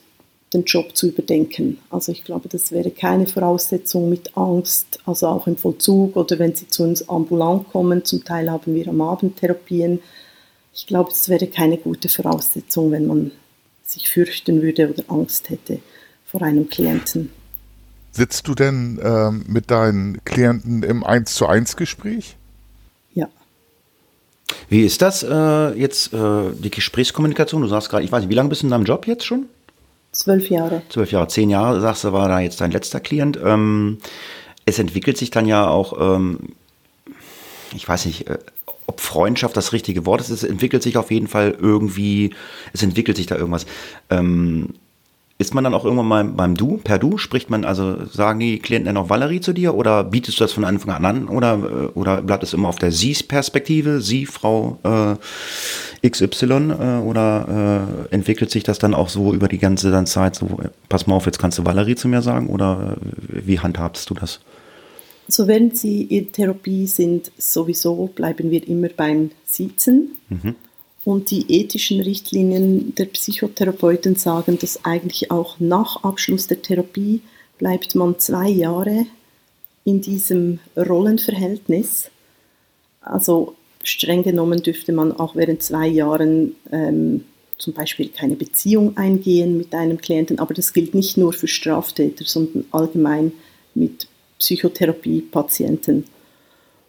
den 0.54 0.66
Job 0.66 0.94
zu 0.94 1.08
überdenken. 1.08 1.80
Also 1.90 2.12
ich 2.12 2.26
glaube, 2.26 2.50
das 2.50 2.74
wäre 2.74 2.92
keine 2.92 3.28
Voraussetzung 3.28 4.10
mit 4.10 4.36
Angst, 4.36 5.00
also 5.06 5.28
auch 5.28 5.48
im 5.48 5.56
Vollzug 5.56 6.18
oder 6.18 6.38
wenn 6.38 6.54
Sie 6.54 6.68
zu 6.68 6.84
uns 6.84 7.08
ambulant 7.08 7.70
kommen. 7.70 8.04
Zum 8.04 8.26
Teil 8.26 8.52
haben 8.52 8.76
wir 8.76 8.90
am 8.90 9.00
Abend 9.00 9.38
Therapien. 9.38 10.02
Ich 10.74 10.86
glaube, 10.86 11.12
das 11.12 11.30
wäre 11.30 11.48
keine 11.48 11.78
gute 11.78 12.10
Voraussetzung, 12.10 12.92
wenn 12.92 13.08
man 13.08 13.32
sich 13.86 14.10
fürchten 14.10 14.62
würde 14.62 14.90
oder 14.90 15.04
Angst 15.08 15.50
hätte 15.50 15.80
vor 16.26 16.42
einem 16.42 16.70
Klienten. 16.70 17.32
Sitzt 18.12 18.48
du 18.48 18.56
denn 18.56 19.00
ähm, 19.04 19.46
mit 19.48 19.70
deinen 19.72 20.24
Klienten 20.24 20.84
im 20.84 21.04
1 21.04 21.36
zu 21.36 21.48
1 21.48 21.76
Gespräch? 21.76 22.38
Ja. 23.14 23.28
Wie 24.70 24.86
ist 24.86 25.02
das 25.02 25.22
äh, 25.24 25.78
jetzt, 25.78 26.14
äh, 26.14 26.52
die 26.54 26.72
Gesprächskommunikation? 26.72 27.62
Du 27.62 27.68
sagst 27.68 27.90
gerade, 27.90 28.04
ich 28.04 28.12
weiß 28.12 28.22
nicht, 28.22 28.30
wie 28.30 28.36
lange 28.36 28.50
bist 28.50 28.62
du 28.62 28.68
in 28.68 28.72
deinem 28.72 28.86
Job 28.86 29.06
jetzt 29.06 29.26
schon? 29.26 29.48
Zwölf 30.14 30.50
Jahre. 30.50 30.82
Zwölf 30.90 31.12
Jahre, 31.12 31.28
zehn 31.28 31.50
Jahre, 31.50 31.82
sagst 31.82 32.06
du, 32.06 32.14
war 32.14 32.30
da 32.30 32.40
jetzt 32.40 32.62
dein 32.62 32.72
letzter 32.72 33.02
Klient. 33.02 33.38
Ähm, 33.44 33.98
es 34.66 34.80
entwickelt 34.80 35.18
sich 35.18 35.30
dann 35.30 35.46
ja 35.46 35.68
auch, 35.68 36.00
ähm, 36.00 36.40
ich 37.74 37.88
weiß 37.88 38.06
nicht, 38.06 38.30
äh, 38.30 38.38
ob 38.88 39.00
Freundschaft 39.00 39.58
das 39.58 39.74
richtige 39.74 40.06
Wort 40.06 40.22
ist, 40.22 40.30
es 40.30 40.44
entwickelt 40.44 40.84
sich 40.84 40.98
auf 40.98 41.12
jeden 41.12 41.28
Fall 41.28 41.56
irgendwie, 41.60 42.34
es 42.74 42.84
entwickelt 42.84 43.18
sich 43.18 43.26
da 43.26 43.36
irgendwas. 43.36 43.66
Ähm, 44.10 44.74
ist 45.38 45.54
man 45.54 45.66
dann 45.66 45.74
auch 45.74 45.84
irgendwann 45.84 46.08
mal 46.08 46.24
beim 46.24 46.56
Du, 46.56 46.78
per 46.78 46.98
Du? 46.98 47.18
Spricht 47.18 47.50
man, 47.50 47.66
also 47.66 48.06
sagen 48.06 48.40
die 48.40 48.60
Klienten 48.60 48.86
dann 48.86 49.04
auch 49.04 49.10
Valerie 49.10 49.42
zu 49.42 49.52
dir 49.52 49.76
oder 49.76 50.06
bietest 50.06 50.40
du 50.40 50.46
das 50.46 50.54
von 50.54 50.64
Anfang 50.64 50.92
an 50.96 51.06
an 51.06 51.28
oder, 51.28 51.56
äh, 51.56 52.00
oder 52.00 52.22
bleibt 52.22 52.44
es 52.44 52.54
immer 52.54 52.70
auf 52.70 52.80
der 52.80 52.92
Sie-Perspektive, 52.94 54.00
Sie, 54.00 54.26
Frau 54.26 54.80
äh, 54.84 56.10
XY 56.10 56.46
äh, 56.46 57.00
oder 57.04 57.90
äh, 58.10 58.14
entwickelt 58.14 58.50
sich 58.50 58.64
das 58.64 58.80
dann 58.80 58.94
auch 58.94 59.10
so 59.10 59.34
über 59.34 59.50
die 59.50 59.58
ganze 59.58 60.06
Zeit 60.06 60.36
so, 60.36 60.58
pass 60.88 61.06
mal 61.06 61.16
auf, 61.16 61.26
jetzt 61.26 61.40
kannst 61.40 61.60
du 61.60 61.66
Valerie 61.66 61.96
zu 61.96 62.08
mir 62.08 62.22
sagen 62.22 62.48
oder 62.48 62.96
äh, 63.34 63.42
wie 63.46 63.60
handhabst 63.60 64.10
du 64.10 64.14
das? 64.14 64.40
So 65.28 65.48
während 65.48 65.78
Sie 65.78 66.04
in 66.04 66.32
Therapie 66.32 66.86
sind, 66.86 67.32
sowieso 67.38 68.08
bleiben 68.08 68.52
wir 68.52 68.68
immer 68.68 68.90
beim 68.90 69.32
Sitzen. 69.46 70.18
Mhm. 70.30 70.56
Und 71.04 71.30
die 71.30 71.46
ethischen 71.50 72.02
Richtlinien 72.02 72.96
der 72.96 73.06
Psychotherapeuten 73.06 74.16
sagen, 74.16 74.58
dass 74.60 74.86
eigentlich 74.86 75.30
auch 75.30 75.60
nach 75.60 76.04
Abschluss 76.04 76.48
der 76.48 76.62
Therapie 76.62 77.22
bleibt 77.60 77.96
man 77.96 78.18
zwei 78.20 78.50
Jahre 78.50 79.06
in 79.84 80.02
diesem 80.02 80.60
Rollenverhältnis. 80.76 82.10
Also 83.02 83.56
streng 83.84 84.24
genommen 84.24 84.64
dürfte 84.64 84.92
man 84.94 85.12
auch 85.12 85.36
während 85.36 85.62
zwei 85.62 85.88
Jahren 85.88 86.56
ähm, 86.72 87.24
zum 87.58 87.74
Beispiel 87.74 88.10
keine 88.10 88.36
Beziehung 88.36 88.98
eingehen 88.98 89.58
mit 89.58 89.74
einem 89.74 90.00
Klienten, 90.00 90.40
aber 90.40 90.54
das 90.54 90.74
gilt 90.74 90.94
nicht 90.96 91.18
nur 91.18 91.34
für 91.34 91.48
Straftäter, 91.48 92.26
sondern 92.26 92.66
allgemein 92.72 93.32
mit 93.76 94.08
Psychotherapie-Patienten. 94.40 96.06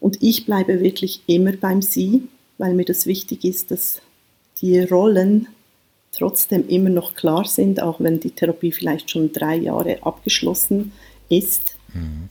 Und 0.01 0.23
ich 0.23 0.47
bleibe 0.47 0.81
wirklich 0.81 1.23
immer 1.27 1.53
beim 1.53 1.83
Sie, 1.83 2.23
weil 2.59 2.75
mir 2.75 2.85
das 2.85 3.07
wichtig 3.07 3.45
ist, 3.45 3.71
dass 3.71 4.01
die 4.61 4.81
Rollen 4.81 5.49
trotzdem 6.13 6.69
immer 6.69 6.91
noch 6.91 7.15
klar 7.15 7.45
sind, 7.45 7.83
auch 7.83 8.01
wenn 8.01 8.21
die 8.21 8.31
Therapie 8.31 8.73
vielleicht 8.73 9.11
schon 9.11 9.33
drei 9.33 9.57
Jahre 9.57 9.99
abgeschlossen 10.03 10.93
ist. 11.29 11.77
Mhm. 11.93 12.29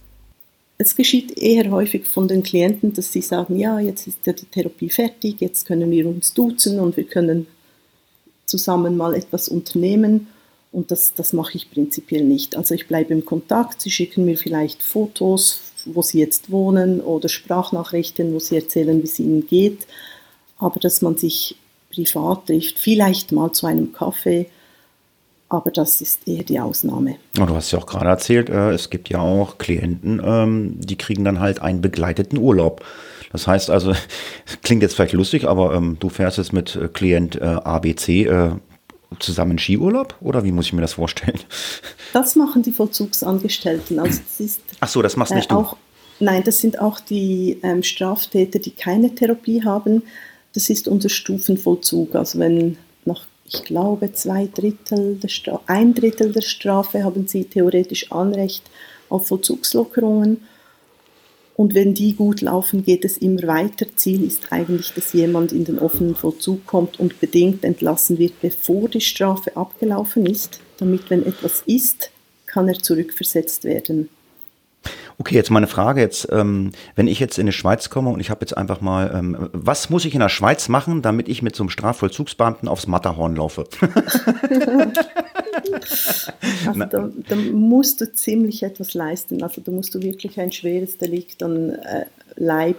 Es 0.78 0.96
geschieht 0.96 1.38
eher 1.38 1.72
häufig 1.72 2.06
von 2.06 2.28
den 2.28 2.44
Klienten, 2.44 2.94
dass 2.94 3.12
sie 3.12 3.22
sagen, 3.22 3.58
ja, 3.58 3.80
jetzt 3.80 4.08
ist 4.08 4.26
ja 4.26 4.34
die 4.34 4.46
Therapie 4.46 4.90
fertig, 4.90 5.40
jetzt 5.40 5.66
können 5.66 5.90
wir 5.90 6.06
uns 6.08 6.34
duzen 6.34 6.80
und 6.80 6.98
wir 6.98 7.06
können 7.06 7.48
zusammen 8.46 8.98
mal 8.98 9.16
etwas 9.16 9.48
unternehmen. 9.48 10.28
Und 10.76 10.92
das, 10.92 11.14
das 11.14 11.32
mache 11.32 11.56
ich 11.56 11.72
prinzipiell 11.72 12.26
nicht. 12.26 12.58
Also 12.58 12.76
ich 12.76 12.90
bleibe 12.90 13.14
im 13.14 13.24
Kontakt, 13.24 13.82
sie 13.82 13.90
schicken 13.90 14.26
mir 14.26 14.38
vielleicht 14.38 14.84
Fotos, 14.84 15.62
wo 15.86 16.02
sie 16.02 16.20
jetzt 16.20 16.52
wohnen 16.52 17.00
oder 17.00 17.30
Sprachnachrichten, 17.30 18.34
wo 18.34 18.40
sie 18.40 18.58
erzählen, 18.58 19.02
wie 19.02 19.06
es 19.06 19.18
ihnen 19.18 19.48
geht. 19.48 19.88
Aber 20.60 20.82
dass 20.82 21.02
man 21.02 21.16
sich 21.16 21.56
privat 21.94 22.48
trifft, 22.48 22.78
vielleicht 22.78 23.32
mal 23.32 23.54
zu 23.54 23.68
einem 23.68 23.94
Kaffee, 23.94 24.48
aber 25.48 25.72
das 25.72 26.02
ist 26.02 26.28
eher 26.28 26.44
die 26.44 26.60
Ausnahme. 26.60 27.16
du 27.36 27.48
hast 27.48 27.72
ja 27.72 27.80
auch 27.80 27.86
gerade 27.86 28.10
erzählt, 28.10 28.50
äh, 28.50 28.72
es 28.72 28.90
gibt 28.90 29.08
ja 29.08 29.20
auch 29.20 29.58
Klienten, 29.58 30.22
ähm, 30.26 30.74
die 30.82 30.98
kriegen 30.98 31.24
dann 31.24 31.40
halt 31.40 31.62
einen 31.62 31.80
begleiteten 31.80 32.38
Urlaub. 32.38 32.84
Das 33.32 33.48
heißt 33.48 33.70
also, 33.70 33.94
klingt 34.62 34.82
jetzt 34.82 34.96
vielleicht 34.96 35.14
lustig, 35.14 35.48
aber 35.48 35.74
ähm, 35.74 35.96
du 36.02 36.10
fährst 36.10 36.38
jetzt 36.38 36.52
mit 36.52 36.76
äh, 36.76 36.90
Klient 36.90 37.38
äh, 37.38 37.46
ABC 37.46 38.28
zusammen 39.20 39.58
Skiurlaub 39.58 40.16
oder 40.22 40.44
wie 40.44 40.52
muss 40.52 40.66
ich 40.68 40.74
mir 40.74 40.82
das 40.82 40.94
vorstellen? 40.94 41.40
Das 42.14 42.36
machen 42.36 42.64
die 42.64 42.72
Vollzugsangestellten. 42.72 44.00
Also 44.00 44.20
das 44.20 44.40
ist 44.40 44.62
Ach 44.80 44.88
so, 44.88 45.02
das 45.02 45.18
machst 45.18 45.34
äh, 45.34 45.36
nicht 45.36 45.52
du. 45.52 45.56
auch, 45.56 45.76
Nein, 46.20 46.44
das 46.44 46.60
sind 46.60 46.80
auch 46.80 47.00
die 47.00 47.60
ähm, 47.62 47.84
Straftäter, 47.84 48.60
die 48.60 48.72
keine 48.72 49.14
Therapie 49.14 49.64
haben. 49.64 50.04
Das 50.54 50.70
ist 50.70 50.88
unser 50.88 51.10
Stufenvollzug. 51.10 52.16
Also 52.16 52.40
wenn 52.40 52.78
nach, 53.04 53.26
ich 53.46 53.64
glaube, 53.64 54.14
zwei 54.14 54.48
Drittel 54.48 55.16
der 55.16 55.28
Stra 55.28 55.60
ein 55.68 55.94
Drittel 55.94 56.32
der 56.32 56.42
Strafe 56.42 57.04
haben 57.04 57.28
sie 57.28 57.44
theoretisch 57.44 58.12
Anrecht 58.12 58.64
auf 59.10 59.28
Vollzugslockerungen. 59.28 60.42
Und 61.56 61.74
wenn 61.74 61.94
die 61.94 62.14
gut 62.14 62.42
laufen, 62.42 62.84
geht 62.84 63.06
es 63.06 63.18
immer 63.18 63.44
weiter. 63.44 63.86
Ziel 63.96 64.26
ist 64.26 64.52
eigentlich, 64.52 64.92
dass 64.94 65.14
jemand 65.14 65.54
in 65.54 65.64
den 65.64 65.80
offenen 65.80 66.16
Vollzug 66.16 66.66
kommt 66.66 67.00
und 67.00 67.22
bedingt 67.22 67.64
entlassen 67.64 68.20
wird, 68.20 68.42
bevor 68.42 68.90
die 68.90 69.02
Strafe 69.02 69.56
abgelaufen 69.56 70.26
ist, 70.26 70.60
damit, 70.78 71.10
wenn 71.10 71.26
etwas 71.26 71.64
ist, 71.66 72.12
kann 72.46 72.68
er 72.68 72.80
zurückversetzt 72.80 73.64
werden. 73.64 74.10
Okay, 75.18 75.36
jetzt 75.36 75.50
meine 75.50 75.68
Frage 75.68 76.02
jetzt, 76.02 76.28
ähm, 76.32 76.72
wenn 76.96 77.08
ich 77.08 77.20
jetzt 77.20 77.38
in 77.38 77.46
die 77.46 77.52
Schweiz 77.52 77.90
komme 77.90 78.10
und 78.10 78.20
ich 78.20 78.30
habe 78.30 78.42
jetzt 78.42 78.58
einfach 78.58 78.82
mal, 78.82 79.12
ähm, 79.16 79.50
was 79.54 79.90
muss 79.90 80.06
ich 80.06 80.14
in 80.14 80.20
der 80.20 80.30
Schweiz 80.30 80.68
machen, 80.68 81.02
damit 81.02 81.30
ich 81.30 81.42
mit 81.42 81.56
so 81.56 81.64
einem 81.64 81.70
Strafvollzugsbeamten 81.70 82.68
aufs 82.68 82.88
Matterhorn 82.88 83.36
laufe? 83.36 83.66
Also 86.68 86.80
da, 86.80 87.10
da, 87.30 87.36
musst 87.36 88.02
du 88.02 88.12
ziemlich 88.12 88.64
etwas 88.64 88.94
leisten. 88.94 89.42
Also 89.44 89.62
da 89.62 89.72
musst 89.72 89.96
du 89.96 90.02
wirklich 90.02 90.40
ein 90.40 90.52
schweres 90.52 90.98
Delikt 90.98 91.42
an 91.44 91.72
äh, 91.72 92.06
Leib 92.36 92.78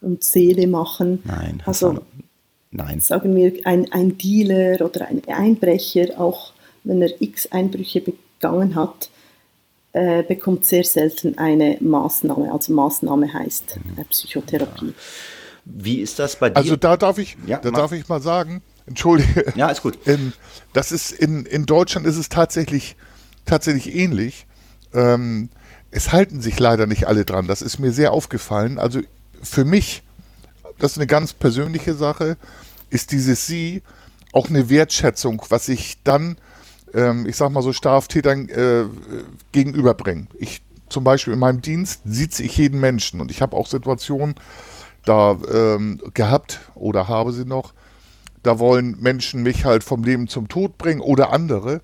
und 0.00 0.22
Seele 0.22 0.66
machen. 0.66 1.22
Nein, 1.24 1.62
also 1.66 2.00
nein. 2.70 3.00
sagen 3.00 3.34
wir 3.34 3.52
ein, 3.64 3.90
ein 3.92 4.18
Dealer 4.18 4.84
oder 4.84 5.08
ein 5.08 5.22
Einbrecher, 5.26 6.20
auch 6.20 6.52
wenn 6.84 7.02
er 7.02 7.10
x 7.20 7.50
Einbrüche 7.50 8.02
begangen 8.02 8.74
hat, 8.74 9.10
äh, 9.94 10.24
bekommt 10.24 10.64
sehr 10.64 10.84
selten 10.84 11.38
eine 11.38 11.78
Maßnahme. 11.80 12.52
Also 12.52 12.72
Maßnahme 12.72 13.32
heißt 13.32 13.78
äh, 13.96 14.04
Psychotherapie. 14.04 14.92
Wie 15.64 16.00
ist 16.00 16.18
das 16.18 16.36
bei 16.36 16.50
dir? 16.50 16.56
Also 16.56 16.76
da 16.76 16.96
darf 16.96 17.16
ich, 17.18 17.36
Ja, 17.46 17.58
da 17.58 17.70
darf 17.70 17.92
ich 17.92 18.08
mal 18.08 18.20
sagen, 18.20 18.60
entschuldige. 18.86 19.52
Ja, 19.54 19.68
ist 19.68 19.82
gut. 19.82 19.96
In, 20.04 20.32
das 20.72 20.92
ist 20.92 21.12
in, 21.12 21.46
in 21.46 21.64
Deutschland 21.64 22.06
ist 22.06 22.16
es 22.16 22.28
tatsächlich, 22.28 22.96
tatsächlich 23.46 23.94
ähnlich. 23.94 24.46
Ähm, 24.92 25.48
es 25.92 26.12
halten 26.12 26.40
sich 26.40 26.58
leider 26.58 26.86
nicht 26.86 27.06
alle 27.06 27.24
dran. 27.24 27.46
Das 27.46 27.62
ist 27.62 27.78
mir 27.78 27.92
sehr 27.92 28.12
aufgefallen. 28.12 28.78
Also 28.78 29.00
für 29.42 29.64
mich, 29.64 30.02
das 30.78 30.92
ist 30.92 30.98
eine 30.98 31.06
ganz 31.06 31.32
persönliche 31.32 31.94
Sache, 31.94 32.36
ist 32.90 33.12
dieses 33.12 33.46
Sie 33.46 33.82
auch 34.32 34.48
eine 34.48 34.68
Wertschätzung, 34.68 35.40
was 35.50 35.68
ich 35.68 36.02
dann, 36.02 36.36
ähm, 36.94 37.26
ich 37.26 37.36
sag 37.36 37.50
mal 37.50 37.62
so 37.62 37.72
Straftätern 37.72 38.48
äh, 38.48 38.84
gegenüberbringe. 39.52 40.28
Ich 40.38 40.62
zum 40.88 41.04
Beispiel 41.04 41.32
in 41.32 41.40
meinem 41.40 41.60
Dienst 41.60 42.02
sieht 42.04 42.38
ich 42.38 42.56
jeden 42.56 42.80
Menschen 42.80 43.20
und 43.20 43.30
ich 43.30 43.42
habe 43.42 43.56
auch 43.56 43.66
Situationen 43.66 44.34
da 45.04 45.36
ähm, 45.52 46.00
gehabt 46.14 46.60
oder 46.74 47.08
habe 47.08 47.32
sie 47.32 47.44
noch, 47.44 47.74
da 48.42 48.58
wollen 48.58 48.96
Menschen 49.00 49.42
mich 49.42 49.64
halt 49.64 49.84
vom 49.84 50.04
Leben 50.04 50.28
zum 50.28 50.48
Tod 50.48 50.78
bringen 50.78 51.00
oder 51.00 51.32
andere. 51.32 51.80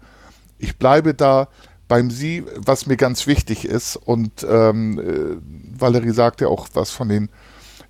Ich 0.58 0.78
bleibe 0.78 1.14
da 1.14 1.48
beim 1.88 2.10
Sie, 2.10 2.44
was 2.54 2.86
mir 2.86 2.96
ganz 2.96 3.26
wichtig 3.26 3.64
ist. 3.64 3.96
Und 3.96 4.46
ähm, 4.48 4.98
äh, 5.00 5.36
Valerie 5.76 6.12
sagte 6.12 6.48
auch 6.48 6.68
was 6.74 6.90
von 6.90 7.08
den 7.08 7.30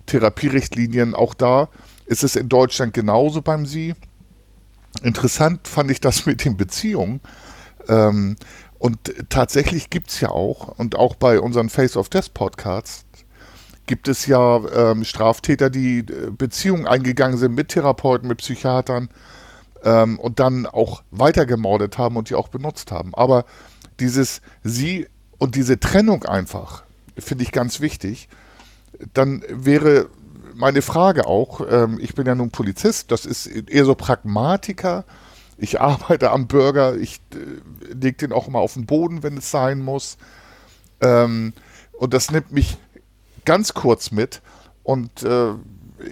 Therapierichtlinien. 0.07 1.13
Auch 1.13 1.35
da 1.35 1.69
ist 2.05 2.23
es 2.23 2.35
in 2.35 2.49
Deutschland 2.49 2.93
genauso 2.93 3.41
beim 3.41 3.65
Sie. 3.65 3.93
Interessant 5.03 5.67
fand 5.67 5.91
ich 5.91 6.01
das 6.01 6.25
mit 6.25 6.45
den 6.45 6.57
Beziehungen. 6.57 7.21
Ähm, 7.87 8.35
und 8.77 8.97
tatsächlich 9.29 9.89
gibt 9.89 10.09
es 10.09 10.19
ja 10.21 10.29
auch, 10.29 10.79
und 10.79 10.95
auch 10.95 11.15
bei 11.15 11.39
unseren 11.39 11.69
Face 11.69 11.95
of 11.95 12.09
Death 12.09 12.33
Podcasts, 12.33 13.05
gibt 13.85 14.07
es 14.07 14.25
ja 14.25 14.61
ähm, 14.73 15.03
Straftäter, 15.03 15.69
die 15.69 15.99
äh, 15.99 16.31
Beziehungen 16.31 16.87
eingegangen 16.87 17.37
sind 17.37 17.53
mit 17.53 17.69
Therapeuten, 17.69 18.27
mit 18.27 18.37
Psychiatern 18.39 19.09
ähm, 19.83 20.19
und 20.19 20.39
dann 20.39 20.65
auch 20.65 21.03
weitergemordet 21.11 21.97
haben 21.97 22.15
und 22.15 22.29
die 22.29 22.35
auch 22.35 22.47
benutzt 22.47 22.91
haben. 22.91 23.13
Aber 23.15 23.45
dieses 23.99 24.41
Sie 24.63 25.07
und 25.37 25.55
diese 25.55 25.79
Trennung 25.79 26.23
einfach, 26.23 26.83
finde 27.17 27.43
ich 27.43 27.51
ganz 27.51 27.81
wichtig. 27.81 28.29
Dann 29.13 29.43
wäre 29.49 30.09
meine 30.55 30.81
Frage 30.81 31.25
auch, 31.27 31.61
ähm, 31.69 31.99
ich 32.01 32.15
bin 32.15 32.27
ja 32.27 32.35
nun 32.35 32.51
Polizist, 32.51 33.11
das 33.11 33.25
ist 33.25 33.47
eher 33.47 33.85
so 33.85 33.95
Pragmatiker. 33.95 35.05
Ich 35.57 35.79
arbeite 35.81 36.31
am 36.31 36.47
Bürger, 36.47 36.95
ich 36.95 37.21
äh, 37.33 37.93
lege 37.93 38.17
den 38.17 38.31
auch 38.31 38.47
immer 38.47 38.59
auf 38.59 38.73
den 38.73 38.85
Boden, 38.85 39.23
wenn 39.23 39.37
es 39.37 39.51
sein 39.51 39.79
muss. 39.79 40.17
Ähm, 41.01 41.53
und 41.93 42.13
das 42.13 42.31
nimmt 42.31 42.51
mich 42.51 42.77
ganz 43.45 43.73
kurz 43.73 44.11
mit. 44.11 44.41
Und 44.83 45.23
äh, 45.23 45.53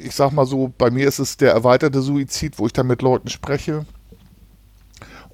ich 0.04 0.16
sag 0.16 0.32
mal 0.32 0.46
so, 0.46 0.72
bei 0.78 0.92
mir 0.92 1.08
ist 1.08 1.20
es 1.20 1.38
der 1.38 1.52
erweiterte 1.52 2.02
Suizid, 2.02 2.60
wo 2.60 2.68
ich 2.68 2.74
dann 2.74 2.88
mit 2.88 3.02
Leuten 3.02 3.30
spreche. 3.30 3.86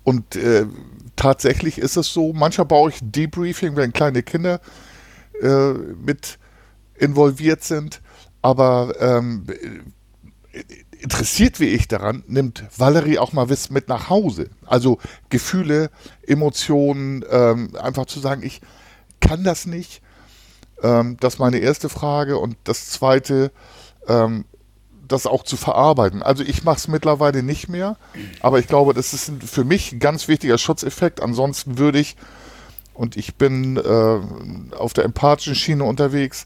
Und 0.03 0.35
äh, 0.35 0.65
tatsächlich 1.15 1.77
ist 1.77 1.97
es 1.97 2.13
so, 2.13 2.31
manchmal 2.33 2.67
baue 2.67 2.91
ich 2.91 2.99
Debriefing, 3.01 3.75
wenn 3.75 3.91
kleine 3.91 4.23
Kinder 4.23 4.61
äh, 5.41 5.73
mit 5.73 6.37
involviert 6.97 7.63
sind. 7.63 8.01
Aber 8.45 8.93
ähm, 8.99 9.47
interessiert 10.99 11.59
wie 11.59 11.69
ich 11.69 11.87
daran, 11.87 12.23
nimmt 12.27 12.63
Valerie 12.77 13.17
auch 13.17 13.33
mal 13.33 13.49
was 13.49 13.71
mit 13.71 13.87
nach 13.89 14.11
Hause. 14.11 14.51
Also 14.67 14.99
Gefühle, 15.29 15.89
Emotionen, 16.27 17.25
ähm, 17.27 17.75
einfach 17.75 18.05
zu 18.05 18.19
sagen, 18.19 18.43
ich 18.43 18.61
kann 19.19 19.43
das 19.43 19.65
nicht. 19.65 20.03
Ähm, 20.83 21.17
das 21.19 21.33
ist 21.33 21.39
meine 21.39 21.57
erste 21.57 21.89
Frage. 21.89 22.37
Und 22.37 22.55
das 22.65 22.91
zweite, 22.91 23.51
ähm, 24.07 24.45
das 25.07 25.25
auch 25.25 25.41
zu 25.41 25.57
verarbeiten. 25.57 26.21
Also 26.21 26.43
ich 26.43 26.63
mache 26.63 26.77
es 26.77 26.87
mittlerweile 26.87 27.41
nicht 27.41 27.67
mehr, 27.67 27.97
aber 28.41 28.59
ich 28.59 28.67
glaube, 28.67 28.93
das 28.93 29.13
ist 29.13 29.31
für 29.43 29.63
mich 29.63 29.91
ein 29.91 29.99
ganz 29.99 30.27
wichtiger 30.27 30.59
Schutzeffekt. 30.59 31.19
Ansonsten 31.19 31.79
würde 31.79 31.97
ich, 31.97 32.15
und 32.93 33.17
ich 33.17 33.37
bin 33.37 33.77
äh, 33.77 34.75
auf 34.75 34.93
der 34.93 35.03
empathischen 35.03 35.55
Schiene 35.55 35.83
unterwegs, 35.83 36.45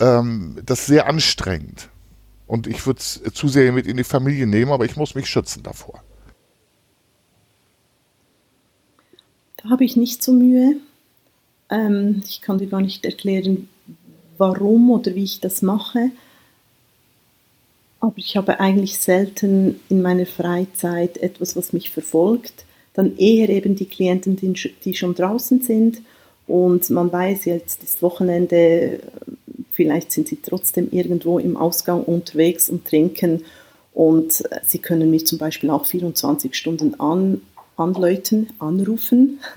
ähm, 0.00 0.58
das 0.64 0.80
ist 0.80 0.86
sehr 0.86 1.06
anstrengend. 1.06 1.88
Und 2.46 2.66
ich 2.66 2.84
würde 2.84 2.98
es 2.98 3.22
zu 3.32 3.48
sehr 3.48 3.70
mit 3.70 3.86
in 3.86 3.96
die 3.96 4.04
Familie 4.04 4.46
nehmen, 4.46 4.72
aber 4.72 4.84
ich 4.84 4.96
muss 4.96 5.14
mich 5.14 5.26
schützen 5.26 5.62
davor. 5.62 6.02
Da 9.58 9.70
habe 9.70 9.84
ich 9.84 9.96
nicht 9.96 10.22
so 10.22 10.32
Mühe. 10.32 10.76
Ähm, 11.68 12.22
ich 12.26 12.40
kann 12.40 12.58
dir 12.58 12.66
gar 12.66 12.80
nicht 12.80 13.04
erklären, 13.04 13.68
warum 14.38 14.90
oder 14.90 15.14
wie 15.14 15.24
ich 15.24 15.40
das 15.40 15.62
mache. 15.62 16.10
Aber 18.00 18.14
ich 18.16 18.36
habe 18.36 18.58
eigentlich 18.58 18.98
selten 18.98 19.78
in 19.90 20.00
meiner 20.00 20.26
Freizeit 20.26 21.18
etwas, 21.18 21.54
was 21.54 21.72
mich 21.72 21.90
verfolgt. 21.90 22.64
Dann 22.94 23.16
eher 23.16 23.50
eben 23.50 23.76
die 23.76 23.86
Klienten, 23.86 24.36
die, 24.36 24.94
schon 24.94 25.14
draußen 25.14 25.60
sind. 25.60 26.00
Und 26.46 26.88
man 26.90 27.12
weiß, 27.12 27.44
jetzt 27.44 27.84
ist 27.84 28.02
Wochenende, 28.02 29.00
vielleicht 29.80 30.12
sind 30.12 30.28
sie 30.28 30.36
trotzdem 30.42 30.88
irgendwo 30.90 31.38
im 31.38 31.56
Ausgang 31.56 32.02
unterwegs 32.02 32.68
und 32.68 32.84
trinken. 32.84 33.44
Und 33.94 34.42
sie 34.62 34.78
können 34.78 35.10
mich 35.10 35.26
zum 35.26 35.38
Beispiel 35.38 35.70
auch 35.70 35.86
24 35.86 36.54
Stunden 36.54 37.00
an, 37.00 37.40
anläuten, 37.78 38.48
anrufen. 38.58 39.40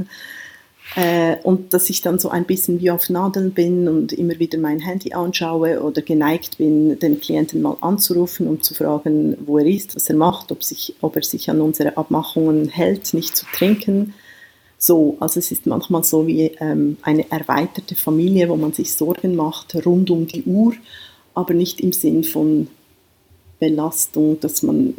Äh, 0.95 1.37
und 1.43 1.73
dass 1.73 1.89
ich 1.89 2.01
dann 2.01 2.19
so 2.19 2.29
ein 2.29 2.43
bisschen 2.43 2.79
wie 2.81 2.91
auf 2.91 3.09
Nadeln 3.09 3.51
bin 3.51 3.87
und 3.87 4.11
immer 4.11 4.37
wieder 4.37 4.59
mein 4.59 4.79
Handy 4.79 5.13
anschaue 5.13 5.81
oder 5.81 6.01
geneigt 6.01 6.57
bin, 6.57 6.99
den 6.99 7.19
Klienten 7.19 7.61
mal 7.61 7.77
anzurufen, 7.79 8.47
um 8.47 8.61
zu 8.61 8.75
fragen, 8.75 9.37
wo 9.45 9.57
er 9.57 9.65
ist, 9.65 9.95
was 9.95 10.09
er 10.09 10.17
macht, 10.17 10.51
ob, 10.51 10.61
sich, 10.61 10.93
ob 11.01 11.15
er 11.15 11.23
sich 11.23 11.49
an 11.49 11.61
unsere 11.61 11.97
Abmachungen 11.97 12.67
hält, 12.67 13.13
nicht 13.13 13.35
zu 13.35 13.45
trinken. 13.55 14.13
So, 14.85 15.15
also 15.21 15.39
es 15.39 15.49
ist 15.49 15.65
manchmal 15.65 16.03
so 16.03 16.27
wie 16.27 16.47
ähm, 16.59 16.97
eine 17.03 17.31
erweiterte 17.31 17.95
Familie, 17.95 18.49
wo 18.49 18.57
man 18.57 18.73
sich 18.73 18.91
Sorgen 18.91 19.33
macht, 19.33 19.73
rund 19.85 20.09
um 20.09 20.27
die 20.27 20.43
Uhr, 20.43 20.73
aber 21.33 21.53
nicht 21.53 21.79
im 21.79 21.93
Sinn 21.93 22.25
von 22.25 22.67
Belastung, 23.61 24.41
dass 24.41 24.61
man 24.61 24.95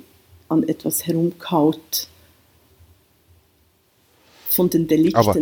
an 0.49 0.67
etwas 0.67 1.07
herumkaut 1.07 2.09
von 4.49 4.71
den 4.71 4.89
Delikten. 4.89 5.19
Aber 5.19 5.37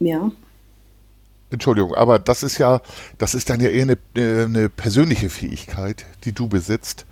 ja. 0.00 0.32
Entschuldigung, 1.50 1.94
aber 1.94 2.18
das 2.18 2.42
ist 2.42 2.56
ja, 2.56 2.80
das 3.18 3.34
ist 3.34 3.50
dann 3.50 3.60
ja 3.60 3.68
eher 3.68 3.82
eine, 3.82 3.98
eine 4.14 4.70
persönliche 4.70 5.28
Fähigkeit, 5.28 6.06
die 6.24 6.32
du 6.32 6.48
besitzt. 6.48 7.04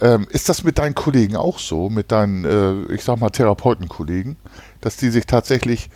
Ähm, 0.00 0.26
ist 0.30 0.48
das 0.48 0.64
mit 0.64 0.78
deinen 0.78 0.94
Kollegen 0.94 1.36
auch 1.36 1.58
so, 1.58 1.90
mit 1.90 2.10
deinen, 2.10 2.46
äh, 2.46 2.94
ich 2.94 3.04
sag 3.04 3.20
mal, 3.20 3.28
Therapeutenkollegen, 3.28 4.36
dass 4.82 4.96
die 4.96 5.08
sich 5.08 5.24
tatsächlich 5.24 5.88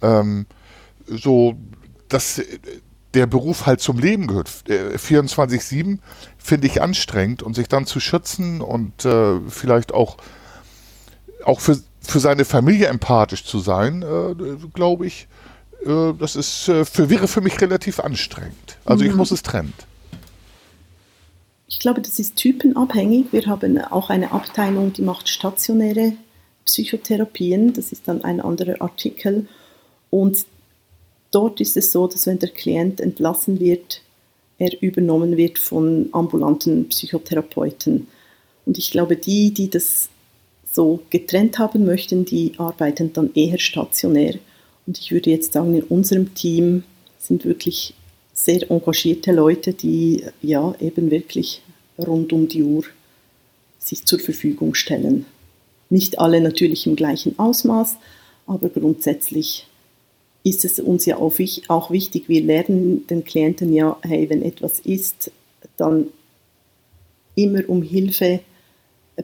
ähm, 0.00 0.46
so, 1.06 1.56
dass 2.08 2.40
der 3.12 3.26
Beruf 3.26 3.66
halt 3.66 3.80
zum 3.80 3.98
Leben 3.98 4.26
gehört. 4.26 4.50
Äh, 4.68 4.96
24-7 4.96 5.98
finde 6.38 6.66
ich 6.66 6.80
anstrengend 6.80 7.42
und 7.42 7.54
sich 7.54 7.68
dann 7.68 7.84
zu 7.84 8.00
schützen 8.00 8.62
und 8.62 9.04
äh, 9.04 9.40
vielleicht 9.48 9.92
auch 9.92 10.16
auch 11.44 11.60
für, 11.60 11.78
für 12.00 12.20
seine 12.20 12.44
Familie 12.44 12.88
empathisch 12.88 13.44
zu 13.44 13.60
sein, 13.60 14.02
äh, 14.02 14.34
glaube 14.74 15.06
ich, 15.06 15.26
äh, 15.84 16.12
das 16.18 16.36
ist 16.36 16.68
äh, 16.68 16.84
für, 16.84 17.08
wäre 17.10 17.28
für 17.28 17.40
mich 17.40 17.60
relativ 17.60 18.00
anstrengend. 18.00 18.78
Also 18.84 19.04
mhm. 19.04 19.10
ich 19.10 19.16
muss 19.16 19.30
es 19.30 19.42
trennen. 19.42 19.72
Ich 21.66 21.78
glaube, 21.78 22.00
das 22.00 22.18
ist 22.18 22.36
typenabhängig. 22.36 23.32
Wir 23.32 23.46
haben 23.46 23.78
auch 23.78 24.10
eine 24.10 24.32
Abteilung, 24.32 24.92
die 24.92 25.02
macht 25.02 25.28
stationäre 25.28 26.14
Psychotherapien. 26.70 27.72
Das 27.72 27.90
ist 27.90 28.06
dann 28.06 28.22
ein 28.22 28.40
anderer 28.40 28.80
Artikel. 28.80 29.48
Und 30.08 30.46
dort 31.32 31.60
ist 31.60 31.76
es 31.76 31.90
so, 31.90 32.06
dass 32.06 32.26
wenn 32.26 32.38
der 32.38 32.50
Klient 32.50 33.00
entlassen 33.00 33.58
wird, 33.58 34.02
er 34.58 34.80
übernommen 34.80 35.36
wird 35.36 35.58
von 35.58 36.10
ambulanten 36.12 36.88
Psychotherapeuten. 36.88 38.06
Und 38.66 38.78
ich 38.78 38.90
glaube, 38.90 39.16
die, 39.16 39.52
die 39.52 39.70
das 39.70 40.10
so 40.70 41.00
getrennt 41.10 41.58
haben 41.58 41.84
möchten, 41.84 42.24
die 42.24 42.52
arbeiten 42.58 43.12
dann 43.12 43.30
eher 43.34 43.58
stationär. 43.58 44.34
Und 44.86 44.98
ich 44.98 45.10
würde 45.10 45.30
jetzt 45.30 45.54
sagen, 45.54 45.74
in 45.74 45.82
unserem 45.82 46.34
Team 46.34 46.84
sind 47.18 47.44
wirklich 47.44 47.94
sehr 48.32 48.70
engagierte 48.70 49.32
Leute, 49.32 49.72
die 49.72 50.24
ja 50.42 50.74
eben 50.78 51.10
wirklich 51.10 51.62
rund 51.98 52.32
um 52.32 52.48
die 52.48 52.62
Uhr 52.62 52.84
sich 53.78 54.04
zur 54.04 54.20
Verfügung 54.20 54.74
stellen. 54.74 55.26
Nicht 55.90 56.18
alle 56.18 56.40
natürlich 56.40 56.86
im 56.86 56.96
gleichen 56.96 57.38
Ausmaß, 57.38 57.98
aber 58.46 58.68
grundsätzlich 58.68 59.66
ist 60.42 60.64
es 60.64 60.80
uns 60.80 61.04
ja 61.04 61.16
auch 61.16 61.38
wichtig, 61.90 62.28
wir 62.28 62.42
lernen 62.42 63.06
den 63.08 63.24
Klienten 63.24 63.72
ja, 63.72 63.98
hey, 64.02 64.30
wenn 64.30 64.42
etwas 64.42 64.80
ist, 64.80 65.30
dann 65.76 66.06
immer 67.34 67.68
um 67.68 67.82
Hilfe 67.82 68.40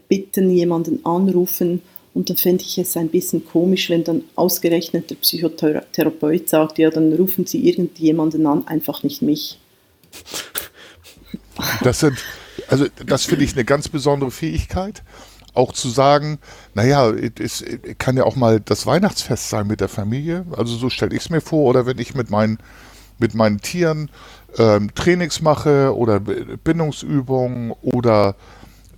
bitten, 0.09 0.51
jemanden 0.51 1.05
anrufen. 1.05 1.83
Und 2.15 2.31
dann 2.31 2.37
fände 2.37 2.65
ich 2.65 2.79
es 2.79 2.97
ein 2.97 3.09
bisschen 3.09 3.45
komisch, 3.45 3.91
wenn 3.91 4.05
dann 4.05 4.25
ausgerechnet 4.37 5.11
der 5.11 5.17
Psychotherapeut 5.17 6.49
sagt, 6.49 6.79
ja, 6.79 6.91
dann 6.91 7.13
rufen 7.13 7.47
Sie 7.47 7.67
irgendjemanden 7.69 8.47
an, 8.47 8.67
einfach 8.67 9.03
nicht 9.03 9.23
mich. 9.23 9.59
Das 11.83 12.01
sind, 12.01 12.17
also 12.69 12.87
das 13.05 13.27
finde 13.27 13.45
ich 13.45 13.53
eine 13.53 13.65
ganz 13.65 13.89
besondere 13.89 14.31
Fähigkeit. 14.31 15.03
Auch 15.57 15.73
zu 15.73 15.89
sagen, 15.89 16.39
naja, 16.75 17.11
es 17.11 17.65
kann 17.99 18.17
ja 18.17 18.25
auch 18.25 18.37
mal 18.37 18.61
das 18.61 18.87
Weihnachtsfest 18.87 19.49
sein 19.49 19.67
mit 19.67 19.81
der 19.81 19.89
Familie. 19.89 20.45
Also 20.57 20.77
so 20.77 20.91
stelle 20.91 21.15
ich 21.17 21.23
es 21.23 21.31
mir 21.31 21.41
vor. 21.41 21.65
Oder 21.65 21.87
wenn 21.87 21.99
ich 21.99 22.15
mit 22.15 22.31
meinen, 22.31 22.59
mit 23.19 23.35
meinen 23.35 23.61
Tieren 23.61 24.11
ähm, 24.59 24.95
Trainings 24.95 25.41
mache 25.41 25.97
oder 25.97 26.21
Bindungsübungen 26.21 27.73
oder 27.83 28.37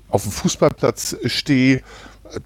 auf 0.08 0.22
dem 0.22 0.32
Fußballplatz 0.32 1.16
stehe, 1.26 1.82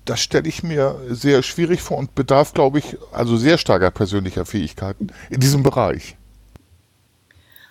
das 0.05 0.21
stelle 0.21 0.49
ich 0.49 0.63
mir 0.63 1.01
sehr 1.09 1.43
schwierig 1.43 1.81
vor 1.81 1.99
und 1.99 2.15
bedarf, 2.15 2.53
glaube 2.53 2.79
ich, 2.79 2.97
also 3.13 3.37
sehr 3.37 3.59
starker 3.59 3.91
persönlicher 3.91 4.45
Fähigkeiten 4.45 5.09
in 5.31 5.41
diesem 5.41 5.63
Bereich. 5.63 6.17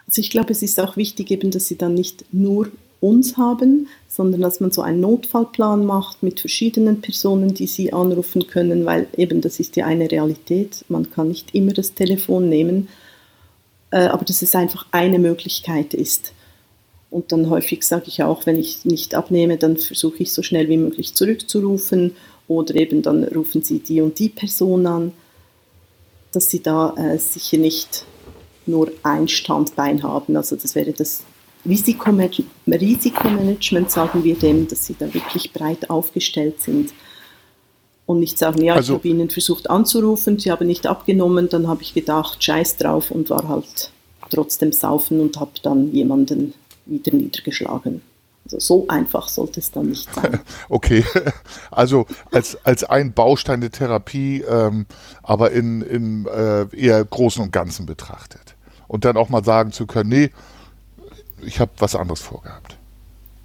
Also 0.07 0.21
ich 0.21 0.29
glaube, 0.29 0.51
es 0.51 0.61
ist 0.61 0.79
auch 0.79 0.97
wichtig 0.97 1.31
eben, 1.31 1.51
dass 1.51 1.67
sie 1.67 1.77
dann 1.77 1.93
nicht 1.93 2.25
nur 2.33 2.69
uns 3.01 3.35
haben, 3.35 3.87
sondern 4.07 4.41
dass 4.41 4.59
man 4.59 4.71
so 4.71 4.81
einen 4.81 5.01
Notfallplan 5.01 5.85
macht 5.85 6.23
mit 6.23 6.39
verschiedenen 6.39 7.01
Personen, 7.01 7.53
die 7.53 7.67
sie 7.67 7.91
anrufen 7.91 8.47
können, 8.47 8.85
weil 8.85 9.07
eben 9.17 9.41
das 9.41 9.59
ist 9.59 9.75
ja 9.75 9.85
eine 9.85 10.09
Realität. 10.09 10.85
Man 10.87 11.09
kann 11.09 11.27
nicht 11.27 11.53
immer 11.53 11.73
das 11.73 11.95
Telefon 11.95 12.47
nehmen, 12.47 12.87
äh, 13.89 14.05
aber 14.05 14.23
dass 14.23 14.41
es 14.41 14.55
einfach 14.55 14.85
eine 14.91 15.19
Möglichkeit 15.19 15.93
ist. 15.93 16.33
Und 17.09 17.31
dann 17.31 17.49
häufig 17.49 17.83
sage 17.83 18.05
ich 18.07 18.23
auch, 18.23 18.45
wenn 18.45 18.57
ich 18.57 18.85
nicht 18.85 19.15
abnehme, 19.15 19.57
dann 19.57 19.75
versuche 19.77 20.23
ich 20.23 20.31
so 20.31 20.43
schnell 20.43 20.69
wie 20.69 20.77
möglich 20.77 21.13
zurückzurufen 21.13 22.15
oder 22.47 22.75
eben 22.75 23.01
dann 23.01 23.23
rufen 23.23 23.63
Sie 23.63 23.79
die 23.79 24.01
und 24.01 24.19
die 24.19 24.29
Person 24.29 24.85
an, 24.85 25.11
dass 26.31 26.49
Sie 26.49 26.61
da 26.61 26.93
äh, 26.95 27.17
sicher 27.17 27.57
nicht 27.57 28.05
nur 28.65 28.91
ein 29.03 29.27
Standbein 29.27 30.03
haben. 30.03 30.37
Also 30.37 30.55
das 30.55 30.75
wäre 30.75 30.93
das 30.93 31.23
Risikomanagement, 31.65 33.91
sagen 33.91 34.23
wir 34.23 34.35
dem, 34.35 34.67
dass 34.67 34.85
Sie 34.85 34.95
da 34.97 35.13
wirklich 35.13 35.53
breit 35.53 35.89
aufgestellt 35.89 36.61
sind 36.61 36.93
und 38.05 38.19
nicht 38.19 38.37
sagen, 38.37 38.63
ja, 38.63 38.75
also, 38.75 38.93
ich 38.93 38.99
habe 38.99 39.07
Ihnen 39.07 39.29
versucht 39.29 39.69
anzurufen, 39.69 40.39
Sie 40.39 40.51
haben 40.51 40.67
nicht 40.67 40.87
abgenommen, 40.87 41.49
dann 41.49 41.67
habe 41.67 41.81
ich 41.81 41.93
gedacht, 41.93 42.43
scheiß 42.43 42.77
drauf 42.77 43.11
und 43.11 43.29
war 43.29 43.47
halt 43.47 43.91
trotzdem 44.29 44.71
saufen 44.71 45.19
und 45.19 45.39
habe 45.39 45.51
dann 45.61 45.91
jemanden 45.91 46.53
wieder 46.85 47.13
niedergeschlagen. 47.13 48.01
Also 48.45 48.59
so 48.59 48.87
einfach 48.87 49.29
sollte 49.29 49.59
es 49.59 49.71
dann 49.71 49.89
nicht 49.89 50.13
sein. 50.13 50.39
Okay, 50.69 51.05
also 51.69 52.07
als, 52.31 52.57
als 52.65 52.83
ein 52.83 53.13
Baustein 53.13 53.61
der 53.61 53.71
Therapie, 53.71 54.41
ähm, 54.41 54.87
aber 55.21 55.51
in, 55.51 55.81
in 55.81 56.25
äh, 56.25 56.65
eher 56.75 57.05
Großen 57.05 57.43
und 57.43 57.51
Ganzen 57.51 57.85
betrachtet. 57.85 58.55
Und 58.87 59.05
dann 59.05 59.15
auch 59.15 59.29
mal 59.29 59.43
sagen 59.43 59.71
zu 59.71 59.85
können, 59.85 60.09
nee, 60.09 60.31
ich 61.45 61.59
habe 61.59 61.71
was 61.77 61.95
anderes 61.95 62.21
vorgehabt. 62.21 62.77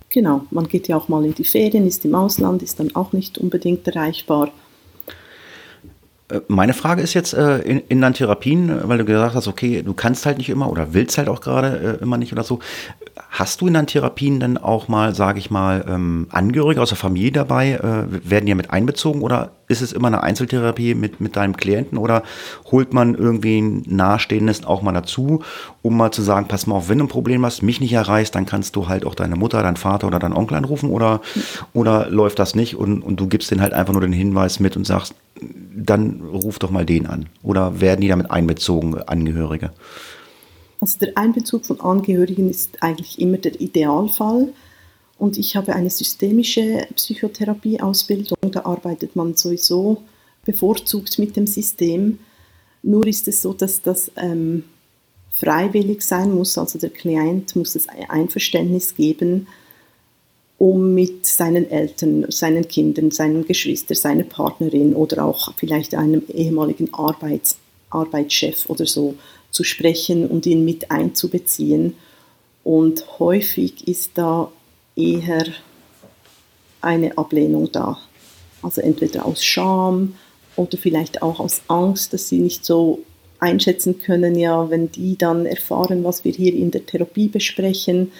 Genau, 0.08 0.42
man 0.50 0.68
geht 0.68 0.88
ja 0.88 0.96
auch 0.96 1.08
mal 1.08 1.24
in 1.24 1.34
die 1.34 1.44
Ferien, 1.44 1.86
ist 1.86 2.04
im 2.04 2.14
Ausland, 2.14 2.62
ist 2.62 2.80
dann 2.80 2.94
auch 2.94 3.12
nicht 3.12 3.38
unbedingt 3.38 3.86
erreichbar. 3.86 4.50
Äh, 6.28 6.40
meine 6.48 6.74
Frage 6.74 7.02
ist 7.02 7.14
jetzt 7.14 7.34
äh, 7.34 7.58
in, 7.58 7.80
in 7.88 8.00
deinen 8.00 8.14
Therapien, 8.14 8.80
weil 8.84 8.98
du 8.98 9.04
gesagt 9.04 9.34
hast, 9.34 9.48
okay, 9.48 9.82
du 9.82 9.94
kannst 9.94 10.26
halt 10.26 10.38
nicht 10.38 10.48
immer 10.48 10.70
oder 10.70 10.92
willst 10.92 11.18
halt 11.18 11.28
auch 11.28 11.40
gerade 11.40 11.98
äh, 12.00 12.02
immer 12.02 12.18
nicht 12.18 12.32
oder 12.32 12.42
so. 12.42 12.60
Hast 13.30 13.60
du 13.60 13.66
in 13.66 13.74
deinen 13.74 13.86
Therapien 13.86 14.40
dann 14.40 14.58
auch 14.58 14.88
mal, 14.88 15.14
sage 15.14 15.38
ich 15.38 15.50
mal, 15.50 15.84
ähm, 15.88 16.26
Angehörige 16.30 16.80
aus 16.82 16.90
der 16.90 16.98
Familie 16.98 17.32
dabei? 17.32 17.72
Äh, 17.72 18.30
werden 18.30 18.46
die 18.46 18.54
mit 18.54 18.70
einbezogen 18.70 19.22
oder 19.22 19.52
ist 19.68 19.82
es 19.82 19.92
immer 19.92 20.08
eine 20.08 20.22
Einzeltherapie 20.22 20.94
mit, 20.94 21.20
mit 21.20 21.36
deinem 21.36 21.56
Klienten 21.56 21.98
oder 21.98 22.22
holt 22.70 22.92
man 22.92 23.14
irgendwie 23.14 23.60
ein 23.60 23.82
Nahestehendes 23.86 24.64
auch 24.64 24.80
mal 24.82 24.92
dazu, 24.92 25.42
um 25.82 25.96
mal 25.96 26.12
zu 26.12 26.22
sagen, 26.22 26.46
pass 26.46 26.66
mal 26.66 26.76
auf, 26.76 26.88
wenn 26.88 26.98
du 26.98 27.04
ein 27.04 27.08
Problem 27.08 27.44
hast, 27.44 27.62
mich 27.62 27.80
nicht 27.80 27.92
erreichst, 27.92 28.34
dann 28.34 28.46
kannst 28.46 28.76
du 28.76 28.88
halt 28.88 29.04
auch 29.04 29.14
deine 29.14 29.36
Mutter, 29.36 29.62
deinen 29.62 29.76
Vater 29.76 30.06
oder 30.06 30.18
deinen 30.18 30.34
Onkel 30.34 30.56
anrufen 30.56 30.90
oder, 30.90 31.20
oder 31.72 32.08
läuft 32.08 32.38
das 32.38 32.54
nicht 32.54 32.76
und, 32.76 33.02
und 33.02 33.18
du 33.18 33.26
gibst 33.26 33.50
denen 33.50 33.60
halt 33.60 33.72
einfach 33.72 33.92
nur 33.92 34.02
den 34.02 34.12
Hinweis 34.12 34.60
mit 34.60 34.76
und 34.76 34.86
sagst, 34.86 35.14
dann 35.40 36.20
ruf 36.20 36.58
doch 36.58 36.70
mal 36.70 36.86
den 36.86 37.06
an. 37.06 37.28
Oder 37.42 37.80
werden 37.80 38.00
die 38.00 38.08
damit 38.08 38.30
einbezogen, 38.30 38.94
Angehörige? 39.02 39.72
Also 40.80 40.98
der 40.98 41.16
Einbezug 41.16 41.64
von 41.64 41.80
Angehörigen 41.80 42.50
ist 42.50 42.82
eigentlich 42.82 43.18
immer 43.20 43.38
der 43.38 43.60
Idealfall. 43.60 44.52
Und 45.18 45.38
ich 45.38 45.56
habe 45.56 45.74
eine 45.74 45.90
systemische 45.90 46.86
Psychotherapieausbildung, 46.94 48.36
da 48.52 48.64
arbeitet 48.64 49.16
man 49.16 49.34
sowieso 49.34 50.02
bevorzugt 50.44 51.18
mit 51.18 51.36
dem 51.36 51.46
System. 51.46 52.18
Nur 52.82 53.06
ist 53.06 53.26
es 53.26 53.40
so, 53.40 53.54
dass 53.54 53.80
das 53.80 54.12
ähm, 54.16 54.64
freiwillig 55.30 56.02
sein 56.02 56.32
muss, 56.32 56.56
also 56.58 56.78
der 56.78 56.90
Klient 56.90 57.56
muss 57.56 57.72
das 57.72 57.86
Einverständnis 58.08 58.94
geben, 58.94 59.48
um 60.58 60.94
mit 60.94 61.26
seinen 61.26 61.70
Eltern, 61.70 62.26
seinen 62.30 62.66
Kindern, 62.66 63.10
seinen 63.10 63.46
Geschwistern, 63.46 63.96
seiner 63.96 64.24
Partnerin 64.24 64.94
oder 64.94 65.24
auch 65.24 65.52
vielleicht 65.56 65.94
einem 65.94 66.22
ehemaligen 66.32 66.92
Arbeits, 66.94 67.58
Arbeitschef 67.90 68.68
oder 68.68 68.86
so 68.86 69.14
zu 69.50 69.64
sprechen 69.64 70.26
und 70.26 70.46
ihn 70.46 70.64
mit 70.64 70.90
einzubeziehen. 70.90 71.94
Und 72.64 73.18
häufig 73.18 73.86
ist 73.86 74.12
da 74.14 74.50
eher 74.96 75.44
eine 76.80 77.16
Ablehnung 77.16 77.70
da. 77.70 77.98
Also 78.62 78.80
entweder 78.80 79.26
aus 79.26 79.44
Scham 79.44 80.14
oder 80.56 80.78
vielleicht 80.78 81.22
auch 81.22 81.38
aus 81.38 81.62
Angst, 81.68 82.12
dass 82.12 82.28
sie 82.28 82.38
nicht 82.38 82.64
so 82.64 83.00
einschätzen 83.38 83.98
können, 83.98 84.34
ja, 84.36 84.70
wenn 84.70 84.90
die 84.90 85.16
dann 85.16 85.46
erfahren, 85.46 86.02
was 86.04 86.24
wir 86.24 86.32
hier 86.32 86.54
in 86.54 86.70
der 86.70 86.86
Therapie 86.86 87.28
besprechen. 87.28 88.12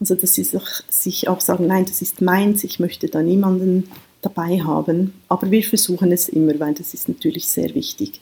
Also 0.00 0.14
dass 0.14 0.34
sie 0.34 0.48
sich 0.88 1.28
auch 1.28 1.40
sagen, 1.40 1.66
nein, 1.66 1.84
das 1.84 2.00
ist 2.00 2.22
meins, 2.22 2.64
ich 2.64 2.80
möchte 2.80 3.08
da 3.08 3.22
niemanden 3.22 3.90
dabei 4.22 4.60
haben. 4.60 5.14
Aber 5.28 5.50
wir 5.50 5.62
versuchen 5.62 6.10
es 6.10 6.28
immer, 6.28 6.58
weil 6.58 6.74
das 6.74 6.94
ist 6.94 7.08
natürlich 7.08 7.48
sehr 7.48 7.74
wichtig, 7.74 8.20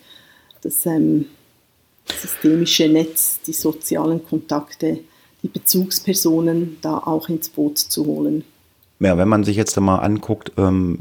dass 0.63 0.85
ähm, 0.87 1.27
systemische 2.21 2.89
Netz, 2.89 3.41
die 3.47 3.53
sozialen 3.53 4.25
Kontakte, 4.25 4.99
die 5.43 5.49
Bezugspersonen 5.49 6.79
da 6.81 6.99
auch 6.99 7.29
ins 7.29 7.49
Boot 7.49 7.79
zu 7.79 8.07
holen. 8.07 8.45
Ja, 9.01 9.17
wenn 9.17 9.29
man 9.29 9.45
sich 9.45 9.57
jetzt 9.57 9.79
mal 9.79 9.99
anguckt, 9.99 10.51
ähm, 10.57 10.99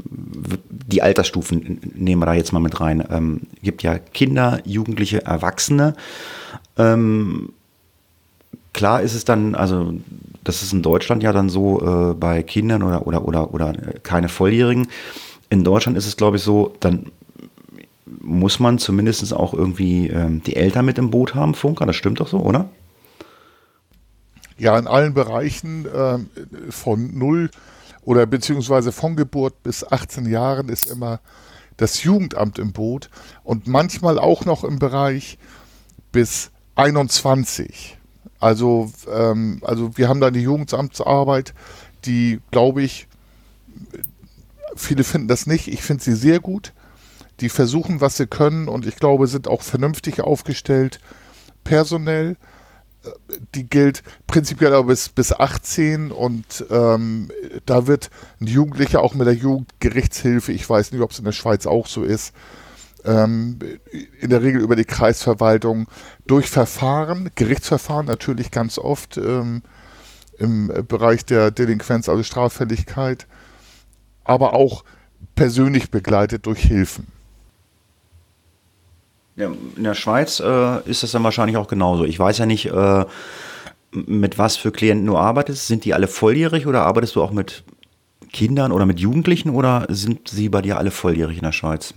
die 0.70 1.02
Altersstufen 1.02 1.80
nehmen 1.94 2.22
wir 2.22 2.26
da 2.26 2.34
jetzt 2.34 2.52
mal 2.52 2.60
mit 2.60 2.80
rein. 2.80 3.04
Ähm, 3.10 3.40
gibt 3.60 3.82
ja 3.82 3.98
Kinder, 3.98 4.60
Jugendliche, 4.64 5.24
Erwachsene. 5.24 5.94
Ähm, 6.76 7.52
klar 8.72 9.02
ist 9.02 9.14
es 9.14 9.24
dann, 9.24 9.54
also 9.54 9.94
das 10.44 10.62
ist 10.62 10.72
in 10.72 10.82
Deutschland 10.82 11.22
ja 11.22 11.32
dann 11.32 11.48
so 11.48 11.80
äh, 12.10 12.14
bei 12.14 12.42
Kindern 12.42 12.82
oder, 12.82 13.06
oder, 13.06 13.26
oder, 13.26 13.54
oder 13.54 13.72
keine 14.02 14.28
Volljährigen. 14.28 14.88
In 15.50 15.64
Deutschland 15.64 15.96
ist 15.96 16.06
es, 16.06 16.16
glaube 16.16 16.36
ich, 16.36 16.42
so, 16.42 16.74
dann 16.80 17.10
muss 18.20 18.58
man 18.58 18.78
zumindest 18.78 19.32
auch 19.34 19.54
irgendwie 19.54 20.08
ähm, 20.08 20.42
die 20.42 20.56
Eltern 20.56 20.84
mit 20.84 20.98
im 20.98 21.10
Boot 21.10 21.34
haben, 21.34 21.54
Funker. 21.54 21.86
Das 21.86 21.96
stimmt 21.96 22.20
doch 22.20 22.28
so, 22.28 22.38
oder? 22.38 22.68
Ja, 24.56 24.78
in 24.78 24.86
allen 24.86 25.14
Bereichen 25.14 25.86
äh, 25.86 26.18
von 26.70 27.16
0 27.16 27.50
oder 28.02 28.26
beziehungsweise 28.26 28.92
von 28.92 29.16
Geburt 29.16 29.62
bis 29.62 29.84
18 29.84 30.26
Jahren 30.26 30.68
ist 30.68 30.86
immer 30.86 31.20
das 31.76 32.02
Jugendamt 32.02 32.58
im 32.58 32.72
Boot 32.72 33.10
und 33.44 33.66
manchmal 33.66 34.18
auch 34.18 34.44
noch 34.44 34.64
im 34.64 34.78
Bereich 34.78 35.38
bis 36.10 36.50
21. 36.74 37.97
Also, 38.40 38.92
ähm, 39.12 39.60
also 39.62 39.96
wir 39.96 40.08
haben 40.08 40.20
da 40.20 40.28
eine 40.28 40.38
Jugendamtsarbeit, 40.38 41.54
die, 42.04 42.40
glaube 42.50 42.82
ich, 42.82 43.08
viele 44.76 45.04
finden 45.04 45.28
das 45.28 45.46
nicht. 45.46 45.68
Ich 45.68 45.82
finde 45.82 46.02
sie 46.02 46.14
sehr 46.14 46.40
gut. 46.40 46.72
Die 47.40 47.48
versuchen, 47.48 48.00
was 48.00 48.16
sie 48.16 48.26
können 48.26 48.68
und 48.68 48.86
ich 48.86 48.96
glaube, 48.96 49.26
sind 49.26 49.48
auch 49.48 49.62
vernünftig 49.62 50.20
aufgestellt. 50.20 51.00
Personell, 51.62 52.36
die 53.54 53.68
gilt 53.68 54.02
prinzipiell 54.26 54.74
aber 54.74 54.88
bis, 54.88 55.08
bis 55.08 55.32
18 55.32 56.10
und 56.10 56.64
ähm, 56.70 57.30
da 57.66 57.86
wird 57.86 58.10
ein 58.40 58.46
Jugendlicher 58.46 59.02
auch 59.02 59.14
mit 59.14 59.26
der 59.26 59.34
Jugendgerichtshilfe, 59.34 60.52
ich 60.52 60.68
weiß 60.68 60.92
nicht, 60.92 61.00
ob 61.00 61.12
es 61.12 61.18
in 61.18 61.24
der 61.24 61.32
Schweiz 61.32 61.66
auch 61.66 61.86
so 61.86 62.02
ist, 62.02 62.34
ähm, 63.04 63.58
in 64.20 64.30
der 64.30 64.42
Regel 64.42 64.60
über 64.60 64.76
die 64.76 64.84
Kreisverwaltung 64.84 65.88
durch 66.26 66.48
Verfahren, 66.48 67.30
Gerichtsverfahren 67.34 68.06
natürlich 68.06 68.50
ganz 68.50 68.78
oft 68.78 69.16
ähm, 69.16 69.62
im 70.38 70.72
Bereich 70.86 71.24
der 71.24 71.50
Delinquenz, 71.50 72.08
also 72.08 72.22
Straffälligkeit, 72.22 73.26
aber 74.24 74.54
auch 74.54 74.84
persönlich 75.34 75.90
begleitet 75.90 76.46
durch 76.46 76.60
Hilfen. 76.60 77.08
Ja, 79.36 79.50
in 79.76 79.84
der 79.84 79.94
Schweiz 79.94 80.40
äh, 80.40 80.82
ist 80.88 81.02
das 81.02 81.12
dann 81.12 81.22
wahrscheinlich 81.22 81.56
auch 81.56 81.68
genauso. 81.68 82.04
Ich 82.04 82.18
weiß 82.18 82.38
ja 82.38 82.46
nicht, 82.46 82.66
äh, 82.66 83.04
mit 83.92 84.36
was 84.36 84.56
für 84.56 84.72
Klienten 84.72 85.06
du 85.06 85.16
arbeitest. 85.16 85.68
Sind 85.68 85.84
die 85.84 85.94
alle 85.94 86.08
volljährig 86.08 86.66
oder 86.66 86.82
arbeitest 86.82 87.14
du 87.16 87.22
auch 87.22 87.30
mit 87.30 87.62
Kindern 88.32 88.72
oder 88.72 88.84
mit 88.84 89.00
Jugendlichen 89.00 89.50
oder 89.50 89.86
sind 89.88 90.28
sie 90.28 90.48
bei 90.48 90.60
dir 90.60 90.76
alle 90.76 90.90
volljährig 90.90 91.38
in 91.38 91.44
der 91.44 91.52
Schweiz? 91.52 91.94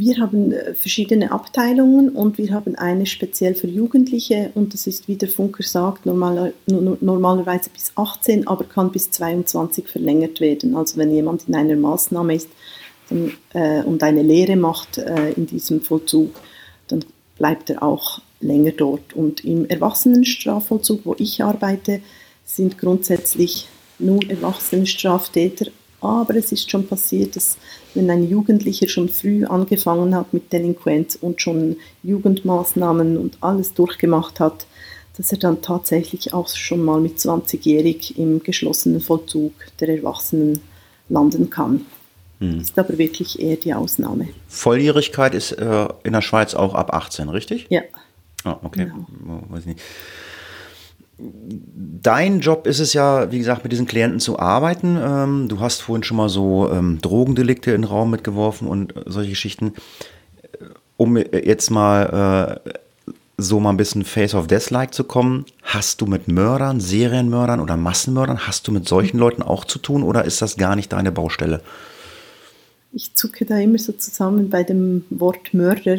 Wir 0.00 0.18
haben 0.18 0.52
äh, 0.52 0.74
verschiedene 0.74 1.32
Abteilungen 1.32 2.10
und 2.10 2.38
wir 2.38 2.52
haben 2.52 2.76
eine 2.76 3.04
speziell 3.04 3.56
für 3.56 3.66
Jugendliche 3.66 4.52
und 4.54 4.72
das 4.72 4.86
ist, 4.86 5.08
wie 5.08 5.16
der 5.16 5.28
Funker 5.28 5.64
sagt, 5.64 6.06
normal, 6.06 6.54
normalerweise 6.66 7.68
bis 7.70 7.90
18, 7.96 8.46
aber 8.46 8.64
kann 8.64 8.92
bis 8.92 9.10
22 9.10 9.88
verlängert 9.88 10.40
werden. 10.40 10.76
Also 10.76 10.98
wenn 10.98 11.12
jemand 11.12 11.48
in 11.48 11.56
einer 11.56 11.74
Maßnahme 11.74 12.36
ist 12.36 12.48
dann, 13.10 13.32
äh, 13.54 13.82
und 13.82 14.04
eine 14.04 14.22
Lehre 14.22 14.54
macht 14.54 14.98
äh, 14.98 15.32
in 15.32 15.46
diesem 15.46 15.80
Vollzug, 15.80 16.30
dann 16.86 17.04
bleibt 17.36 17.68
er 17.70 17.82
auch 17.82 18.20
länger 18.40 18.72
dort. 18.72 19.14
Und 19.14 19.44
im 19.44 19.68
Erwachsenenstrafvollzug, 19.68 21.00
wo 21.06 21.16
ich 21.18 21.42
arbeite, 21.42 22.02
sind 22.44 22.78
grundsätzlich 22.78 23.66
nur 23.98 24.20
Erwachsenenstraftäter, 24.30 25.66
aber 26.00 26.36
es 26.36 26.52
ist 26.52 26.70
schon 26.70 26.86
passiert, 26.86 27.34
dass 27.34 27.56
wenn 27.98 28.10
ein 28.10 28.28
Jugendlicher 28.28 28.88
schon 28.88 29.08
früh 29.08 29.44
angefangen 29.44 30.14
hat 30.14 30.32
mit 30.32 30.52
Delinquenz 30.52 31.18
und 31.20 31.42
schon 31.42 31.76
Jugendmaßnahmen 32.04 33.16
und 33.18 33.38
alles 33.40 33.74
durchgemacht 33.74 34.38
hat, 34.38 34.66
dass 35.16 35.32
er 35.32 35.38
dann 35.38 35.60
tatsächlich 35.62 36.32
auch 36.32 36.48
schon 36.48 36.84
mal 36.84 37.00
mit 37.00 37.18
20-jährig 37.18 38.16
im 38.16 38.40
geschlossenen 38.40 39.00
Vollzug 39.00 39.52
der 39.80 39.88
Erwachsenen 39.88 40.60
landen 41.08 41.50
kann. 41.50 41.86
Hm. 42.38 42.60
Ist 42.60 42.78
aber 42.78 42.96
wirklich 42.98 43.40
eher 43.40 43.56
die 43.56 43.74
Ausnahme. 43.74 44.28
Volljährigkeit 44.46 45.34
ist 45.34 45.52
äh, 45.52 45.88
in 46.04 46.12
der 46.12 46.22
Schweiz 46.22 46.54
auch 46.54 46.74
ab 46.74 46.94
18, 46.94 47.28
richtig? 47.30 47.66
Ja. 47.68 47.82
Ah, 48.44 48.58
okay. 48.62 48.84
Genau. 48.84 49.42
Weiß 49.48 49.66
nicht 49.66 49.80
dein 51.18 52.40
Job 52.40 52.66
ist 52.66 52.78
es 52.78 52.92
ja, 52.92 53.30
wie 53.32 53.38
gesagt, 53.38 53.64
mit 53.64 53.72
diesen 53.72 53.86
Klienten 53.86 54.20
zu 54.20 54.38
arbeiten. 54.38 54.96
Ähm, 55.00 55.48
du 55.48 55.60
hast 55.60 55.82
vorhin 55.82 56.04
schon 56.04 56.16
mal 56.16 56.28
so 56.28 56.70
ähm, 56.70 57.00
Drogendelikte 57.00 57.72
in 57.72 57.82
den 57.82 57.90
Raum 57.90 58.10
mitgeworfen 58.10 58.68
und 58.68 58.96
äh, 58.96 59.02
solche 59.06 59.30
Geschichten. 59.30 59.74
Äh, 60.42 60.64
um 60.96 61.16
jetzt 61.16 61.70
mal 61.70 62.60
äh, 62.66 62.70
so 63.36 63.60
mal 63.60 63.70
ein 63.70 63.76
bisschen 63.76 64.04
Face 64.04 64.34
of 64.34 64.48
Death-like 64.48 64.92
zu 64.92 65.04
kommen, 65.04 65.46
hast 65.62 66.00
du 66.00 66.06
mit 66.06 66.28
Mördern, 66.28 66.80
Serienmördern 66.80 67.60
oder 67.60 67.76
Massenmördern, 67.76 68.46
hast 68.46 68.66
du 68.66 68.72
mit 68.72 68.88
solchen 68.88 69.18
Leuten 69.18 69.42
auch 69.42 69.64
zu 69.64 69.78
tun 69.78 70.02
oder 70.02 70.24
ist 70.24 70.42
das 70.42 70.56
gar 70.56 70.74
nicht 70.74 70.92
deine 70.92 71.12
Baustelle? 71.12 71.62
Ich 72.92 73.14
zucke 73.14 73.44
da 73.44 73.58
immer 73.58 73.78
so 73.78 73.92
zusammen 73.92 74.50
bei 74.50 74.64
dem 74.64 75.04
Wort 75.10 75.52
Mörder 75.52 75.98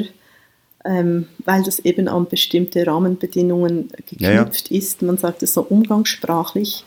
ähm, 0.85 1.27
weil 1.45 1.63
das 1.63 1.79
eben 1.79 2.07
an 2.07 2.27
bestimmte 2.27 2.85
Rahmenbedingungen 2.87 3.89
geknüpft 4.05 4.21
ja, 4.21 4.75
ja. 4.75 4.79
ist. 4.79 5.01
Man 5.01 5.17
sagt 5.17 5.43
es 5.43 5.53
so 5.53 5.61
umgangssprachlich, 5.61 6.85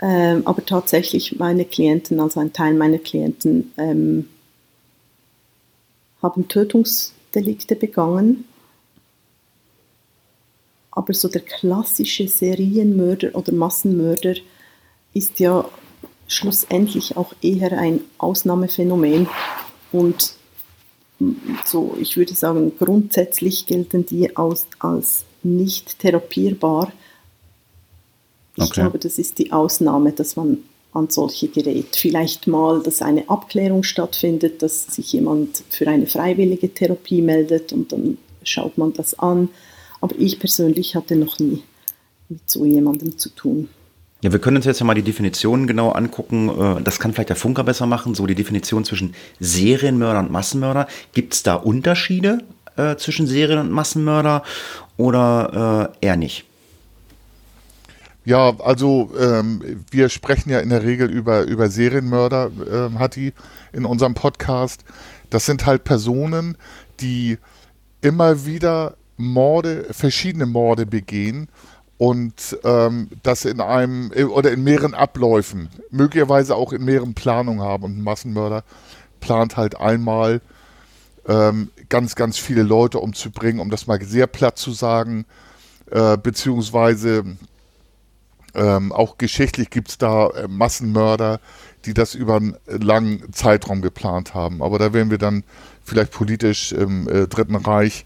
ähm, 0.00 0.42
aber 0.44 0.64
tatsächlich 0.64 1.38
meine 1.38 1.64
Klienten, 1.64 2.20
also 2.20 2.40
ein 2.40 2.52
Teil 2.52 2.74
meiner 2.74 2.98
Klienten, 2.98 3.72
ähm, 3.76 4.28
haben 6.22 6.48
Tötungsdelikte 6.48 7.76
begangen. 7.76 8.44
Aber 10.90 11.12
so 11.12 11.28
der 11.28 11.42
klassische 11.42 12.26
Serienmörder 12.26 13.34
oder 13.34 13.52
Massenmörder 13.52 14.36
ist 15.12 15.40
ja 15.40 15.68
schlussendlich 16.26 17.16
auch 17.16 17.34
eher 17.42 17.78
ein 17.78 18.00
Ausnahmephänomen 18.18 19.28
und 19.92 20.35
so, 21.64 21.96
ich 22.00 22.16
würde 22.16 22.34
sagen, 22.34 22.72
grundsätzlich 22.78 23.66
gelten 23.66 24.04
die 24.04 24.36
als, 24.36 24.66
als 24.78 25.24
nicht 25.42 25.98
therapierbar. 25.98 26.92
Ich 28.56 28.64
okay. 28.64 28.80
glaube, 28.80 28.98
das 28.98 29.18
ist 29.18 29.38
die 29.38 29.52
Ausnahme, 29.52 30.12
dass 30.12 30.36
man 30.36 30.58
an 30.92 31.10
solche 31.10 31.48
gerät. 31.48 31.94
Vielleicht 31.94 32.46
mal, 32.46 32.82
dass 32.82 33.02
eine 33.02 33.28
Abklärung 33.28 33.82
stattfindet, 33.82 34.62
dass 34.62 34.86
sich 34.86 35.12
jemand 35.12 35.62
für 35.68 35.86
eine 35.88 36.06
freiwillige 36.06 36.72
Therapie 36.72 37.22
meldet 37.22 37.72
und 37.72 37.92
dann 37.92 38.18
schaut 38.42 38.78
man 38.78 38.92
das 38.92 39.18
an. 39.18 39.50
Aber 40.00 40.14
ich 40.18 40.38
persönlich 40.38 40.94
hatte 40.94 41.16
noch 41.16 41.38
nie 41.38 41.62
mit 42.28 42.40
so 42.46 42.64
jemandem 42.64 43.18
zu 43.18 43.28
tun. 43.30 43.68
Ja, 44.26 44.32
wir 44.32 44.40
können 44.40 44.56
uns 44.56 44.66
jetzt 44.66 44.80
ja 44.80 44.84
mal 44.84 44.94
die 44.94 45.02
Definitionen 45.02 45.68
genau 45.68 45.92
angucken. 45.92 46.48
Äh, 46.48 46.82
das 46.82 46.98
kann 46.98 47.12
vielleicht 47.12 47.28
der 47.28 47.36
Funker 47.36 47.62
besser 47.62 47.86
machen. 47.86 48.16
So 48.16 48.26
die 48.26 48.34
Definition 48.34 48.84
zwischen 48.84 49.14
Serienmörder 49.38 50.18
und 50.18 50.32
Massenmörder. 50.32 50.88
Gibt 51.12 51.34
es 51.34 51.44
da 51.44 51.54
Unterschiede 51.54 52.40
äh, 52.74 52.96
zwischen 52.96 53.28
Serien- 53.28 53.60
und 53.60 53.70
Massenmörder 53.70 54.42
oder 54.96 55.92
äh, 56.00 56.06
eher 56.06 56.16
nicht? 56.16 56.44
Ja, 58.24 58.52
also 58.58 59.12
ähm, 59.16 59.84
wir 59.92 60.08
sprechen 60.08 60.50
ja 60.50 60.58
in 60.58 60.70
der 60.70 60.82
Regel 60.82 61.08
über, 61.08 61.44
über 61.44 61.68
Serienmörder, 61.68 62.50
ähm, 62.68 62.98
Hatti, 62.98 63.32
in 63.72 63.84
unserem 63.84 64.14
Podcast. 64.14 64.84
Das 65.30 65.46
sind 65.46 65.66
halt 65.66 65.84
Personen, 65.84 66.58
die 66.98 67.38
immer 68.00 68.44
wieder 68.44 68.96
Morde, 69.18 69.86
verschiedene 69.92 70.46
Morde 70.46 70.84
begehen 70.84 71.48
und 71.98 72.58
ähm, 72.64 73.08
das 73.22 73.44
in 73.44 73.60
einem 73.60 74.10
oder 74.10 74.52
in 74.52 74.62
mehreren 74.62 74.94
Abläufen, 74.94 75.70
möglicherweise 75.90 76.54
auch 76.54 76.72
in 76.72 76.84
mehreren 76.84 77.14
Planungen 77.14 77.62
haben. 77.62 77.84
Und 77.84 77.98
ein 77.98 78.02
Massenmörder 78.02 78.64
plant 79.20 79.56
halt 79.56 79.80
einmal 79.80 80.42
ähm, 81.26 81.70
ganz, 81.88 82.14
ganz 82.14 82.38
viele 82.38 82.62
Leute 82.62 82.98
umzubringen, 82.98 83.60
um 83.60 83.70
das 83.70 83.86
mal 83.86 84.00
sehr 84.02 84.26
platt 84.26 84.58
zu 84.58 84.72
sagen, 84.72 85.24
äh, 85.90 86.18
beziehungsweise 86.18 87.24
ähm, 88.54 88.92
auch 88.92 89.18
geschichtlich 89.18 89.70
gibt 89.70 89.88
es 89.88 89.98
da 89.98 90.28
äh, 90.28 90.48
Massenmörder, 90.48 91.40
die 91.84 91.94
das 91.94 92.14
über 92.14 92.36
einen 92.36 92.56
langen 92.66 93.32
Zeitraum 93.32 93.80
geplant 93.80 94.34
haben. 94.34 94.62
Aber 94.62 94.78
da 94.78 94.92
wären 94.92 95.10
wir 95.10 95.18
dann 95.18 95.44
vielleicht 95.84 96.12
politisch 96.12 96.72
im 96.72 97.08
äh, 97.08 97.26
Dritten 97.26 97.56
Reich. 97.56 98.04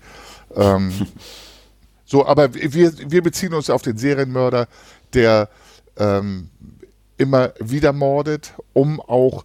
So, 2.11 2.27
aber 2.27 2.53
wir, 2.53 2.93
wir 3.13 3.23
beziehen 3.23 3.55
uns 3.55 3.71
auf 3.71 3.83
den 3.83 3.97
Serienmörder, 3.97 4.67
der 5.15 5.49
ähm, 5.97 6.51
immer 7.19 7.53
wieder 7.61 7.93
mordet, 7.93 8.55
um 8.73 9.01
auch 9.01 9.45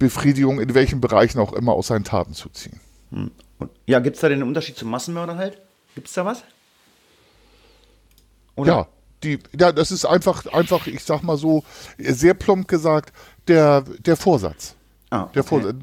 Befriedigung 0.00 0.60
in 0.60 0.74
welchen 0.74 1.00
Bereichen 1.00 1.38
auch 1.38 1.52
immer 1.52 1.72
aus 1.72 1.86
seinen 1.86 2.02
Taten 2.02 2.34
zu 2.34 2.48
ziehen. 2.48 2.80
Hm. 3.12 3.30
Ja, 3.86 4.00
gibt 4.00 4.16
es 4.16 4.22
da 4.22 4.28
den 4.28 4.42
Unterschied 4.42 4.76
zum 4.76 4.90
Massenmörder 4.90 5.36
halt? 5.36 5.60
Gibt 5.94 6.08
es 6.08 6.14
da 6.14 6.24
was? 6.24 6.42
Oder? 8.56 8.72
Ja, 8.72 8.86
die, 9.22 9.38
ja, 9.56 9.70
das 9.70 9.92
ist 9.92 10.04
einfach, 10.04 10.46
einfach, 10.46 10.88
ich 10.88 11.04
sag 11.04 11.22
mal 11.22 11.36
so, 11.36 11.62
sehr 11.96 12.34
plump 12.34 12.66
gesagt, 12.66 13.12
der, 13.46 13.82
der 13.82 14.16
Vorsatz. 14.16 14.74
Ah, 15.10 15.22
okay. 15.22 15.30
Der 15.34 15.44
Vorsatz. 15.44 15.76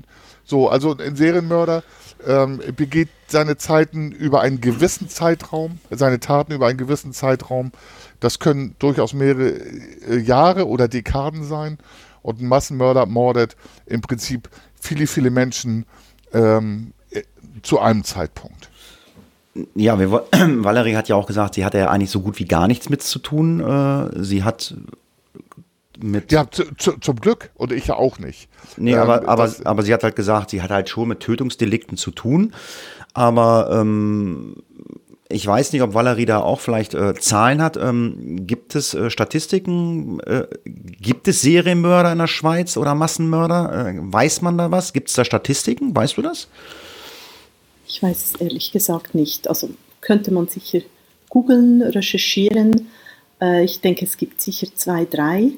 So, 0.43 0.67
also 0.67 0.97
ein 0.97 1.15
Serienmörder 1.15 1.83
ähm, 2.27 2.61
begeht 2.75 3.09
seine 3.27 3.57
Zeiten 3.57 4.11
über 4.11 4.41
einen 4.41 4.61
gewissen 4.61 5.09
Zeitraum, 5.09 5.79
seine 5.89 6.19
Taten 6.19 6.53
über 6.53 6.67
einen 6.67 6.77
gewissen 6.77 7.13
Zeitraum. 7.13 7.71
Das 8.19 8.39
können 8.39 8.75
durchaus 8.79 9.13
mehrere 9.13 9.49
äh, 9.49 10.17
Jahre 10.19 10.67
oder 10.67 10.87
Dekaden 10.87 11.43
sein. 11.43 11.77
Und 12.21 12.39
ein 12.41 12.47
Massenmörder 12.47 13.05
mordet 13.05 13.55
im 13.85 14.01
Prinzip 14.01 14.49
viele, 14.79 15.07
viele 15.07 15.31
Menschen 15.31 15.85
ähm, 16.33 16.93
äh, 17.09 17.23
zu 17.63 17.79
einem 17.79 18.03
Zeitpunkt. 18.03 18.69
Ja, 19.75 19.99
wir, 19.99 20.11
Valerie 20.31 20.95
hat 20.95 21.09
ja 21.09 21.15
auch 21.15 21.27
gesagt, 21.27 21.55
sie 21.55 21.65
hatte 21.65 21.79
ja 21.79 21.89
eigentlich 21.89 22.11
so 22.11 22.21
gut 22.21 22.39
wie 22.39 22.45
gar 22.45 22.67
nichts 22.67 22.89
mit 22.89 23.01
zu 23.01 23.19
tun. 23.19 23.59
Äh, 23.59 24.23
sie 24.23 24.43
hat 24.43 24.75
mit. 26.03 26.31
Ja, 26.31 26.49
zu, 26.49 26.63
zu, 26.75 26.93
zum 26.99 27.15
Glück. 27.17 27.51
Und 27.55 27.71
ich 27.71 27.87
ja 27.87 27.95
auch 27.95 28.19
nicht. 28.19 28.49
Nee, 28.77 28.93
Ähm, 28.93 28.99
aber, 28.99 29.53
aber, 29.63 29.83
sie 29.83 29.93
hat 29.93 30.03
halt 30.03 30.15
gesagt, 30.15 30.49
sie 30.51 30.61
hat 30.61 30.69
halt 30.69 30.89
schon 30.89 31.07
mit 31.07 31.19
Tötungsdelikten 31.19 31.97
zu 31.97 32.11
tun. 32.11 32.53
Aber 33.13 33.69
ähm, 33.73 34.55
ich 35.29 35.45
weiß 35.45 35.73
nicht, 35.73 35.81
ob 35.81 35.93
Valerie 35.93 36.25
da 36.25 36.39
auch 36.39 36.59
vielleicht 36.59 36.93
äh, 36.93 37.13
Zahlen 37.15 37.61
hat. 37.61 37.77
Ähm, 37.77 38.45
gibt 38.45 38.75
es 38.75 38.93
äh, 38.93 39.09
Statistiken? 39.09 40.19
Äh, 40.21 40.47
gibt 40.65 41.27
es 41.27 41.41
Serienmörder 41.41 42.11
in 42.11 42.17
der 42.17 42.27
Schweiz 42.27 42.77
oder 42.77 42.95
Massenmörder? 42.95 43.87
Äh, 43.87 43.93
weiß 44.01 44.41
man 44.41 44.57
da 44.57 44.71
was? 44.71 44.93
Gibt 44.93 45.09
es 45.09 45.15
da 45.15 45.25
Statistiken? 45.25 45.95
Weißt 45.95 46.17
du 46.17 46.21
das? 46.21 46.47
Ich 47.87 48.01
weiß 48.01 48.33
es 48.33 48.41
ehrlich 48.41 48.71
gesagt 48.71 49.15
nicht. 49.15 49.47
Also 49.47 49.69
könnte 50.01 50.33
man 50.33 50.47
sicher 50.47 50.79
googeln, 51.29 51.81
recherchieren. 51.81 52.87
Äh, 53.41 53.63
ich 53.63 53.81
denke, 53.81 54.05
es 54.05 54.17
gibt 54.17 54.41
sicher 54.41 54.67
zwei, 54.75 55.05
drei. 55.05 55.51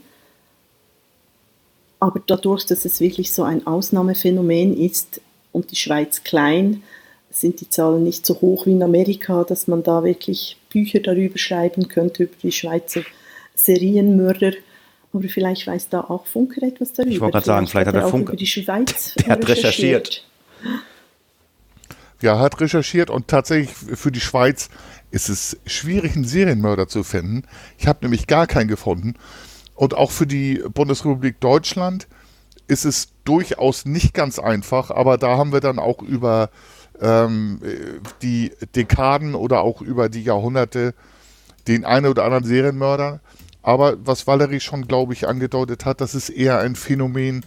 Aber 2.04 2.22
dadurch, 2.28 2.66
dass 2.66 2.84
es 2.84 3.00
wirklich 3.00 3.32
so 3.32 3.44
ein 3.44 3.66
Ausnahmephänomen 3.66 4.76
ist 4.76 5.22
und 5.54 5.72
die 5.72 5.78
Schweiz 5.78 6.26
klein, 6.26 6.84
sind 7.32 7.62
die 7.62 7.70
Zahlen 7.70 8.04
nicht 8.04 8.26
so 8.26 8.42
hoch 8.42 8.66
wie 8.66 8.74
in 8.74 8.84
Amerika, 8.84 9.46
dass 9.46 9.70
man 9.70 9.84
da 9.84 10.04
wirklich 10.04 10.58
Bücher 10.70 11.00
darüber 11.00 11.38
schreiben 11.38 11.88
könnte, 11.88 12.24
über 12.24 12.36
die 12.44 12.52
Schweizer 12.52 13.04
Serienmörder. 13.56 14.52
Aber 15.14 15.30
vielleicht 15.30 15.66
weiß 15.66 15.88
da 15.88 16.02
auch 16.02 16.26
Funker 16.26 16.64
etwas 16.64 16.92
darüber. 16.92 17.14
Ich 17.14 17.22
wollte 17.22 17.36
gerade 17.36 17.46
sagen, 17.46 17.68
vielleicht 17.68 17.88
hat 17.88 17.96
der 17.96 18.02
er 18.02 18.10
Funker- 18.10 18.34
über 18.34 18.36
die 18.36 18.48
Schweiz 18.48 19.16
Der 19.16 19.28
hat 19.30 19.48
recherchiert. 19.48 20.28
Ja, 22.22 22.38
hat 22.38 22.60
recherchiert 22.60 23.10
und 23.10 23.30
tatsächlich 23.30 23.70
für 23.74 24.12
die 24.12 24.20
Schweiz 24.20 24.68
ist 25.12 25.30
es 25.30 25.58
schwierig, 25.66 26.18
einen 26.18 26.26
Serienmörder 26.26 26.90
zu 26.90 27.04
finden. 27.04 27.44
Ich 27.78 27.88
habe 27.88 28.00
nämlich 28.02 28.28
gar 28.28 28.46
keinen 28.46 28.68
gefunden. 28.68 29.16
Und 29.76 29.96
auch 29.96 30.12
für 30.12 30.28
die 30.28 30.64
Bundesrepublik 30.74 31.40
Deutschland 31.40 32.08
ist 32.68 32.86
es 32.86 33.10
durchaus 33.24 33.86
nicht 33.86 34.14
ganz 34.14 34.40
einfach, 34.40 34.92
aber 34.92 35.18
da 35.18 35.38
haben 35.38 35.52
wir 35.52 35.60
dann 35.60 35.80
auch 35.80 36.02
über 36.02 36.50
ähm, 37.02 37.60
äh, 37.64 38.00
die 38.22 38.52
Dekaden 38.76 39.36
oder 39.36 39.62
auch 39.62 39.82
über 39.82 40.10
die 40.10 40.24
Jahrhunderte 40.24 40.94
den 41.68 41.86
einen 41.86 42.08
oder 42.08 42.26
anderen 42.26 42.44
Serienmörder. 42.44 43.20
Aber 43.62 43.96
was 44.06 44.28
Valerie 44.28 44.60
schon, 44.60 44.88
glaube 44.88 45.14
ich, 45.14 45.28
angedeutet 45.28 45.86
hat, 45.86 46.02
das 46.02 46.16
ist 46.16 46.30
eher 46.30 46.60
ein 46.60 46.76
Phänomen 46.76 47.46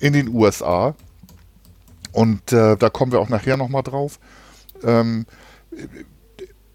in 0.00 0.12
den 0.12 0.28
USA. 0.28 0.94
Und 2.10 2.52
äh, 2.52 2.76
da 2.76 2.90
kommen 2.90 3.12
wir 3.12 3.20
auch 3.20 3.28
nachher 3.28 3.56
nochmal 3.56 3.84
drauf. 3.84 4.18
Ähm, 4.82 5.26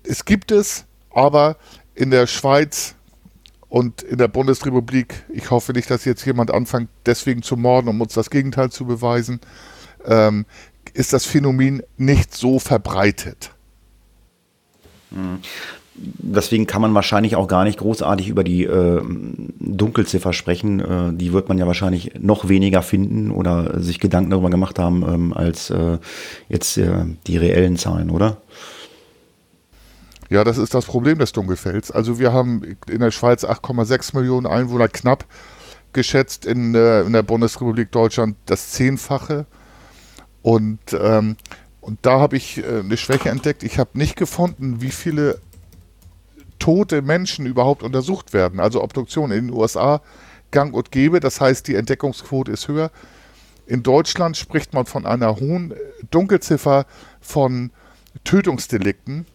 es 0.03 0.25
gibt 0.25 0.51
es, 0.51 0.85
aber 1.13 1.57
in 1.93 2.11
der 2.11 2.27
Schweiz 2.27 2.95
und 3.69 4.01
in 4.01 4.17
der 4.17 4.27
Bundesrepublik, 4.27 5.25
ich 5.29 5.51
hoffe 5.51 5.73
nicht, 5.73 5.89
dass 5.89 6.05
jetzt 6.05 6.25
jemand 6.25 6.51
anfängt, 6.51 6.89
deswegen 7.05 7.41
zu 7.41 7.57
morden, 7.57 7.89
um 7.89 7.99
uns 7.99 8.13
das 8.13 8.29
Gegenteil 8.29 8.71
zu 8.71 8.85
beweisen, 8.85 9.41
ähm, 10.05 10.45
ist 10.93 11.13
das 11.13 11.25
Phänomen 11.25 11.83
nicht 11.97 12.33
so 12.33 12.59
verbreitet. 12.59 13.51
Deswegen 15.95 16.67
kann 16.67 16.81
man 16.81 16.93
wahrscheinlich 16.93 17.35
auch 17.35 17.47
gar 17.47 17.63
nicht 17.63 17.79
großartig 17.79 18.29
über 18.29 18.43
die 18.43 18.65
äh, 18.65 19.01
Dunkelziffer 19.59 20.31
sprechen. 20.31 20.79
Äh, 20.79 21.13
die 21.13 21.33
wird 21.33 21.49
man 21.49 21.57
ja 21.57 21.65
wahrscheinlich 21.65 22.13
noch 22.19 22.49
weniger 22.49 22.83
finden 22.83 23.31
oder 23.31 23.81
sich 23.81 23.99
Gedanken 23.99 24.29
darüber 24.29 24.51
gemacht 24.51 24.77
haben, 24.77 25.03
ähm, 25.07 25.33
als 25.33 25.71
äh, 25.71 25.97
jetzt 26.49 26.77
äh, 26.77 27.05
die 27.25 27.37
reellen 27.37 27.77
Zahlen, 27.77 28.11
oder? 28.11 28.37
Ja, 30.29 30.43
das 30.43 30.57
ist 30.57 30.73
das 30.73 30.85
Problem 30.85 31.19
des 31.19 31.31
Dunkelfelds. 31.31 31.91
Also 31.91 32.19
wir 32.19 32.33
haben 32.33 32.77
in 32.89 32.99
der 32.99 33.11
Schweiz 33.11 33.45
8,6 33.45 34.15
Millionen 34.15 34.45
Einwohner 34.45 34.87
knapp 34.87 35.25
geschätzt, 35.93 36.45
in, 36.45 36.75
äh, 36.75 37.01
in 37.01 37.13
der 37.13 37.23
Bundesrepublik 37.23 37.91
Deutschland 37.91 38.35
das 38.45 38.71
Zehnfache. 38.71 39.45
Und, 40.41 40.79
ähm, 40.93 41.37
und 41.79 41.99
da 42.01 42.19
habe 42.19 42.35
ich 42.35 42.57
äh, 42.57 42.79
eine 42.79 42.97
Schwäche 42.97 43.29
entdeckt. 43.29 43.63
Ich 43.63 43.79
habe 43.79 43.97
nicht 43.97 44.15
gefunden, 44.15 44.81
wie 44.81 44.91
viele 44.91 45.39
tote 46.59 47.01
Menschen 47.01 47.45
überhaupt 47.45 47.83
untersucht 47.83 48.33
werden. 48.33 48.59
Also 48.59 48.83
Obduktion 48.83 49.31
in 49.31 49.47
den 49.47 49.55
USA 49.55 50.01
gang 50.51 50.73
und 50.73 50.91
gäbe. 50.91 51.19
Das 51.19 51.39
heißt, 51.39 51.67
die 51.67 51.75
Entdeckungsquote 51.75 52.51
ist 52.51 52.67
höher. 52.67 52.91
In 53.65 53.83
Deutschland 53.83 54.37
spricht 54.37 54.73
man 54.73 54.85
von 54.85 55.05
einer 55.05 55.37
hohen 55.37 55.73
Dunkelziffer 56.09 56.85
von 57.19 57.71
Tötungsdelikten 58.23 59.25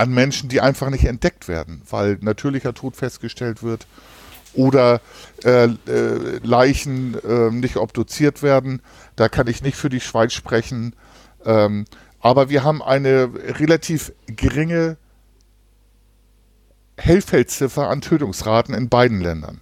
an 0.00 0.12
Menschen, 0.12 0.48
die 0.48 0.60
einfach 0.60 0.90
nicht 0.90 1.04
entdeckt 1.04 1.46
werden, 1.46 1.82
weil 1.88 2.18
natürlicher 2.20 2.74
Tod 2.74 2.96
festgestellt 2.96 3.62
wird 3.62 3.86
oder 4.54 5.00
äh, 5.44 5.64
äh, 5.64 6.40
Leichen 6.42 7.16
äh, 7.22 7.50
nicht 7.50 7.76
obduziert 7.76 8.42
werden. 8.42 8.82
Da 9.16 9.28
kann 9.28 9.46
ich 9.46 9.62
nicht 9.62 9.76
für 9.76 9.88
die 9.88 10.00
Schweiz 10.00 10.32
sprechen. 10.32 10.96
Ähm, 11.44 11.84
aber 12.20 12.48
wir 12.48 12.64
haben 12.64 12.82
eine 12.82 13.30
relativ 13.58 14.12
geringe 14.26 14.96
Hellfeldziffer 16.96 17.88
an 17.88 18.00
Tötungsraten 18.00 18.74
in 18.74 18.88
beiden 18.88 19.20
Ländern. 19.20 19.60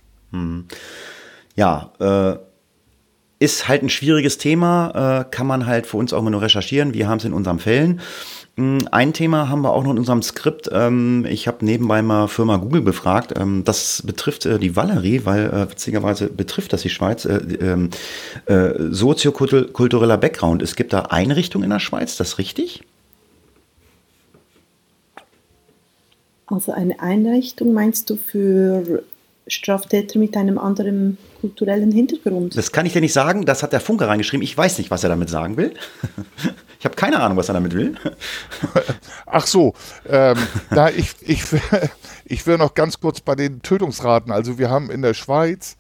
Ja, 1.55 1.93
äh, 2.01 2.39
ist 3.39 3.69
halt 3.69 3.83
ein 3.83 3.89
schwieriges 3.89 4.39
Thema, 4.39 5.21
äh, 5.21 5.31
kann 5.31 5.47
man 5.47 5.67
halt 5.67 5.87
für 5.87 5.97
uns 5.97 6.13
auch 6.13 6.21
immer 6.21 6.31
nur 6.31 6.43
recherchieren. 6.43 6.95
Wir 6.95 7.09
haben 7.09 7.19
es 7.19 7.25
in 7.25 7.33
unseren 7.33 7.61
Fällen. 7.61 8.01
Mm, 8.59 8.79
Ein 8.91 9.13
Thema 9.13 9.49
haben 9.49 9.63
wir 9.63 9.73
auch 9.73 9.85
noch 9.85 9.93
in 9.93 9.99
unserem 9.99 10.21
Skript. 10.21 10.69
Ähm, 10.73 11.25
ich 11.29 11.47
habe 11.47 11.65
nebenbei 11.65 12.03
mal 12.03 12.27
Firma 12.27 12.57
Google 12.57 12.83
befragt. 12.83 13.33
Ähm, 13.39 13.63
das 13.65 14.03
betrifft 14.05 14.47
äh, 14.47 14.59
die 14.59 14.75
Valerie, 14.75 15.21
weil 15.25 15.47
äh, 15.47 15.71
witzigerweise 15.71 16.29
betrifft 16.29 16.73
das 16.73 16.83
die 16.83 16.91
Schweiz. 16.91 17.25
Äh, 17.25 17.37
ähm, 17.61 17.91
äh, 18.47 18.71
soziokultureller 18.91 20.19
Background. 20.19 20.63
Es 20.63 20.75
gibt 20.75 20.93
da 20.93 21.03
Einrichtungen 21.03 21.65
in 21.65 21.71
der 21.71 21.79
Schweiz, 21.79 22.17
das 22.17 22.39
richtig? 22.39 22.83
Also 26.47 26.73
eine 26.73 26.99
Einrichtung 26.99 27.73
meinst 27.73 28.11
du 28.11 28.17
für 28.17 29.05
Straftäter 29.47 30.19
mit 30.19 30.37
einem 30.37 30.59
anderen 30.59 31.17
kulturellen 31.41 31.93
Hintergrund? 31.93 32.57
Das 32.57 32.73
kann 32.73 32.87
ich 32.87 32.93
dir 32.93 33.01
nicht 33.01 33.13
sagen. 33.13 33.45
Das 33.45 33.63
hat 33.63 33.73
der 33.73 33.81
Funke 33.81 34.07
reingeschrieben. 34.07 34.43
Ich 34.43 34.57
weiß 34.57 34.79
nicht, 34.79 34.91
was 34.91 35.03
er 35.05 35.11
damit 35.11 35.29
sagen 35.31 35.57
will. 35.57 35.75
Ich 36.81 36.85
habe 36.85 36.95
keine 36.95 37.19
Ahnung, 37.19 37.37
was 37.37 37.49
er 37.49 37.55
damit 37.55 37.75
will. 37.75 37.97
Ach 39.27 39.45
so, 39.49 39.75
ähm, 40.09 40.37
da 40.71 40.91
ich, 40.91 41.17
ich, 41.23 41.51
will- 41.53 41.61
ich 42.25 42.47
will 42.47 42.57
noch 42.57 42.75
ganz 42.75 43.01
kurz 43.01 43.21
bei 43.21 43.35
den 43.35 43.63
Tötungsraten. 43.63 44.31
Also 44.31 44.59
wir 44.59 44.71
haben 44.71 44.89
in 44.89 45.03
der 45.03 45.15
Schweiz 45.15 45.77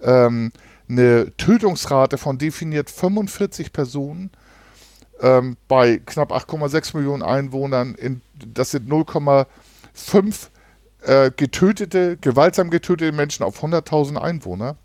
ähm, 0.00 0.52
eine 0.88 1.36
Tötungsrate 1.38 2.18
von 2.18 2.38
definiert 2.38 2.88
45 2.88 3.72
Personen 3.72 4.30
ähm, 5.20 5.56
bei 5.66 6.00
knapp 6.06 6.30
8,6 6.30 6.96
Millionen 6.96 7.24
Einwohnern. 7.24 7.96
In, 7.96 8.20
das 8.54 8.70
sind 8.70 8.88
0,5 8.88 9.46
äh, 11.02 11.32
getötete, 11.36 12.16
gewaltsam 12.20 12.70
getötete 12.70 13.10
Menschen 13.10 13.42
auf 13.42 13.60
100.000 13.64 14.18
Einwohner. 14.18 14.76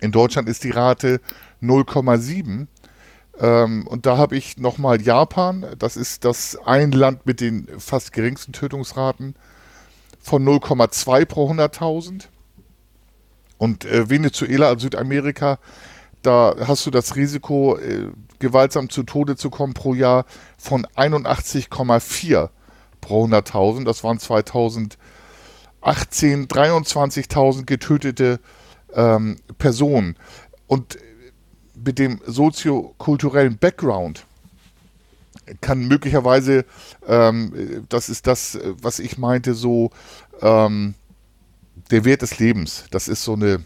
In 0.00 0.12
Deutschland 0.12 0.48
ist 0.48 0.64
die 0.64 0.70
Rate 0.70 1.20
0,7. 1.62 2.66
Ähm, 3.38 3.86
und 3.86 4.06
da 4.06 4.16
habe 4.16 4.36
ich 4.36 4.58
nochmal 4.58 5.00
Japan, 5.00 5.66
das 5.78 5.96
ist 5.96 6.24
das 6.24 6.58
ein 6.64 6.92
Land 6.92 7.26
mit 7.26 7.40
den 7.40 7.68
fast 7.78 8.12
geringsten 8.12 8.52
Tötungsraten 8.52 9.34
von 10.20 10.44
0,2 10.44 11.24
pro 11.24 11.50
100.000. 11.50 12.24
Und 13.58 13.84
äh, 13.84 14.08
Venezuela, 14.08 14.68
also 14.68 14.84
Südamerika, 14.84 15.58
da 16.22 16.54
hast 16.66 16.84
du 16.86 16.90
das 16.90 17.16
Risiko, 17.16 17.76
äh, 17.78 18.08
gewaltsam 18.38 18.90
zu 18.90 19.02
Tode 19.02 19.36
zu 19.36 19.50
kommen 19.50 19.74
pro 19.74 19.94
Jahr 19.94 20.24
von 20.58 20.86
81,4 20.96 22.48
pro 23.00 23.24
100.000. 23.26 23.84
Das 23.84 24.04
waren 24.04 24.18
2018 24.18 24.98
23.000 26.48 27.64
getötete 27.64 28.40
ähm, 28.94 29.36
Personen. 29.58 30.16
Und 30.66 30.98
mit 31.74 31.98
dem 31.98 32.20
soziokulturellen 32.26 33.58
Background 33.58 34.26
kann 35.60 35.86
möglicherweise, 35.88 36.64
ähm, 37.06 37.86
das 37.88 38.08
ist 38.08 38.26
das, 38.26 38.58
was 38.80 38.98
ich 38.98 39.18
meinte, 39.18 39.54
so 39.54 39.90
ähm, 40.42 40.94
der 41.90 42.04
Wert 42.04 42.22
des 42.22 42.38
Lebens. 42.38 42.84
Das 42.90 43.08
ist 43.08 43.24
so 43.24 43.34
eine 43.34 43.64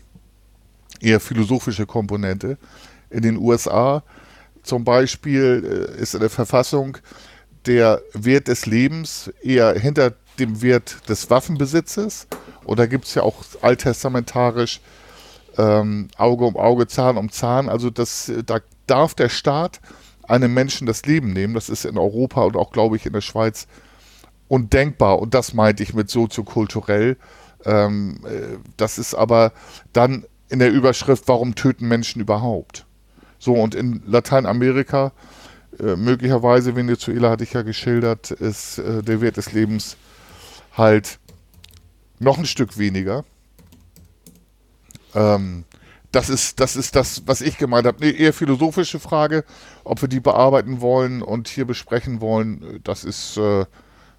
eher 1.01 1.21
philosophische 1.21 1.87
Komponente. 1.87 2.59
In 3.11 3.23
den 3.23 3.37
USA 3.37 4.03
zum 4.63 4.85
Beispiel 4.85 5.91
äh, 5.97 6.01
ist 6.01 6.15
in 6.15 6.21
der 6.21 6.31
Verfassung 6.31 6.99
der 7.67 8.03
Wert 8.13 8.49
des 8.49 8.67
Lebens 8.67 9.31
eher 9.43 9.79
hinter 9.79 10.15
dem 10.39 10.63
Wert 10.63 11.09
des 11.09 11.31
Waffenbesitzes. 11.31 12.27
Und 12.65 12.79
da 12.79 12.87
gibt 12.87 13.05
es 13.05 13.15
ja 13.15 13.23
auch 13.23 13.45
alttestamentarisch 13.61 14.81
ähm, 15.59 16.09
Auge 16.17 16.45
um 16.45 16.57
Auge, 16.57 16.87
Zahn 16.87 17.17
um 17.17 17.31
Zahn. 17.31 17.69
Also 17.69 17.91
das, 17.91 18.29
äh, 18.29 18.43
da 18.45 18.61
darf 18.87 19.15
der 19.15 19.29
Staat 19.29 19.81
einem 20.23 20.55
Menschen 20.55 20.87
das 20.87 21.05
Leben 21.07 21.33
nehmen. 21.33 21.55
Das 21.55 21.69
ist 21.69 21.85
in 21.85 21.99
Europa 21.99 22.43
und 22.43 22.57
auch, 22.57 22.71
glaube 22.73 22.97
ich, 22.97 23.07
in 23.07 23.13
der 23.13 23.21
Schweiz 23.21 23.67
undenkbar. 24.49 25.19
Und 25.19 25.35
das 25.35 25.55
meinte 25.55 25.83
ich 25.83 25.95
mit 25.95 26.11
soziokulturell. 26.11 27.17
Ähm, 27.65 28.21
äh, 28.25 28.59
das 28.77 28.99
ist 28.99 29.15
aber 29.15 29.53
dann 29.93 30.25
in 30.49 30.59
der 30.59 30.73
Überschrift, 30.73 31.29
warum 31.29 31.55
töten 31.55 31.89
Menschen 31.89 32.21
überhaupt? 32.21 32.87
So, 33.39 33.55
und 33.55 33.75
in 33.75 34.03
Lateinamerika, 34.07 35.13
äh, 35.79 35.97
möglicherweise, 35.97 36.77
Venezuela 36.77 37.31
hatte 37.31 37.45
ich 37.45 37.53
ja 37.53 37.63
geschildert, 37.63 38.31
ist 38.31 38.79
äh, 38.79 39.03
der 39.03 39.21
Wert 39.21 39.37
des 39.37 39.53
Lebens 39.53 39.97
halt 40.77 41.19
noch 42.19 42.39
ein 42.39 42.47
Stück 42.47 42.79
weniger. 42.79 43.25
Ähm, 45.15 45.65
das 46.15 46.29
ist, 46.29 46.61
das 46.61 46.77
ist 46.77 46.95
das, 46.95 47.23
was 47.27 47.41
ich 47.41 47.59
gemeint 47.59 47.87
habe. 47.87 48.01
Eine 48.01 48.13
eher 48.13 48.33
philosophische 48.33 49.01
Frage, 49.01 49.45
ob 49.83 50.01
wir 50.01 50.09
die 50.09 50.21
bearbeiten 50.21 50.81
wollen 50.81 51.23
und 51.23 51.49
hier 51.49 51.65
besprechen 51.65 52.21
wollen, 52.21 52.81
das 52.85 53.05
ist 53.05 53.37
äh, 53.37 53.65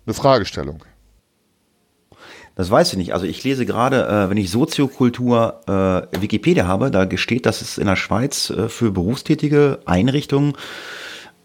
eine 0.05 0.13
Fragestellung. 0.13 0.83
Das 2.55 2.71
weiß 2.71 2.93
ich 2.93 2.97
nicht. 2.97 3.13
Also 3.13 3.25
ich 3.25 3.43
lese 3.43 3.65
gerade, 3.65 4.07
äh, 4.07 4.29
wenn 4.29 4.37
ich 4.37 4.49
Soziokultur 4.49 5.61
äh, 5.67 6.21
Wikipedia 6.21 6.65
habe, 6.67 6.89
da 6.89 7.05
steht, 7.17 7.45
dass 7.45 7.61
es 7.61 7.77
in 7.77 7.85
der 7.85 7.97
Schweiz 7.97 8.49
äh, 8.49 8.69
für 8.69 8.91
berufstätige 8.91 9.79
Einrichtungen 9.85 10.53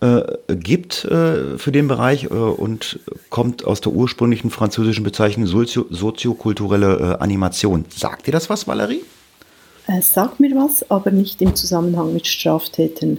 äh, 0.00 0.22
gibt 0.48 1.04
äh, 1.04 1.58
für 1.58 1.72
den 1.72 1.88
Bereich 1.88 2.30
und 2.30 3.00
kommt 3.28 3.64
aus 3.64 3.80
der 3.80 3.92
ursprünglichen 3.92 4.50
französischen 4.50 5.04
Bezeichnung 5.04 5.46
Sozio 5.46 5.86
soziokulturelle 5.90 7.20
Animation. 7.20 7.84
Sagt 7.88 8.26
dir 8.26 8.32
das 8.32 8.48
was, 8.48 8.66
Valerie? 8.66 9.02
Es 9.98 10.14
sagt 10.14 10.38
mir 10.38 10.54
was, 10.54 10.88
aber 10.88 11.10
nicht 11.10 11.42
im 11.42 11.56
Zusammenhang 11.56 12.12
mit 12.12 12.26
Straftätern. 12.26 13.18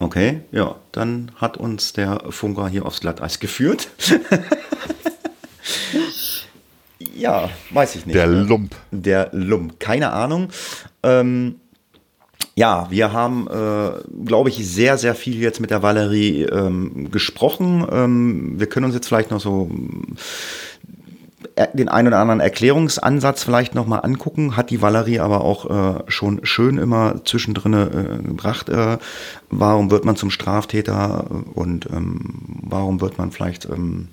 Okay, 0.00 0.40
ja, 0.52 0.76
dann 0.92 1.32
hat 1.36 1.56
uns 1.56 1.94
der 1.94 2.20
Funker 2.28 2.68
hier 2.68 2.84
aufs 2.84 3.00
Glatteis 3.00 3.40
geführt. 3.40 3.88
Ja, 7.14 7.50
weiß 7.70 7.96
ich 7.96 8.06
nicht. 8.06 8.14
Der 8.14 8.26
Lump. 8.26 8.74
Der 8.90 9.28
Lump, 9.32 9.78
keine 9.78 10.10
Ahnung. 10.12 10.48
Ähm, 11.02 11.56
ja, 12.54 12.86
wir 12.90 13.12
haben, 13.12 13.46
äh, 13.48 14.24
glaube 14.24 14.48
ich, 14.48 14.66
sehr, 14.66 14.96
sehr 14.96 15.14
viel 15.14 15.38
jetzt 15.38 15.60
mit 15.60 15.70
der 15.70 15.82
Valerie 15.82 16.44
ähm, 16.44 17.10
gesprochen. 17.10 17.86
Ähm, 17.90 18.58
wir 18.58 18.68
können 18.68 18.86
uns 18.86 18.94
jetzt 18.94 19.06
vielleicht 19.06 19.30
noch 19.30 19.40
so 19.40 19.70
äh, 19.70 20.14
den 21.66 21.88
einen 21.88 22.08
oder 22.08 22.18
anderen 22.18 22.40
Erklärungsansatz 22.40 23.42
vielleicht 23.44 23.74
nochmal 23.74 24.00
angucken, 24.02 24.56
hat 24.56 24.70
die 24.70 24.82
Valerie 24.82 25.20
aber 25.20 25.42
auch 25.42 25.98
äh, 25.98 26.02
schon 26.08 26.40
schön 26.44 26.78
immer 26.78 27.24
zwischendrin 27.24 27.74
äh, 27.74 28.22
gebracht. 28.22 28.68
Äh, 28.68 28.98
warum 29.50 29.90
wird 29.90 30.04
man 30.04 30.16
zum 30.16 30.30
Straftäter 30.30 31.26
und 31.54 31.86
ähm, 31.92 32.20
warum 32.62 33.00
wird 33.00 33.18
man 33.18 33.32
vielleicht 33.32 33.66
ähm, 33.66 34.08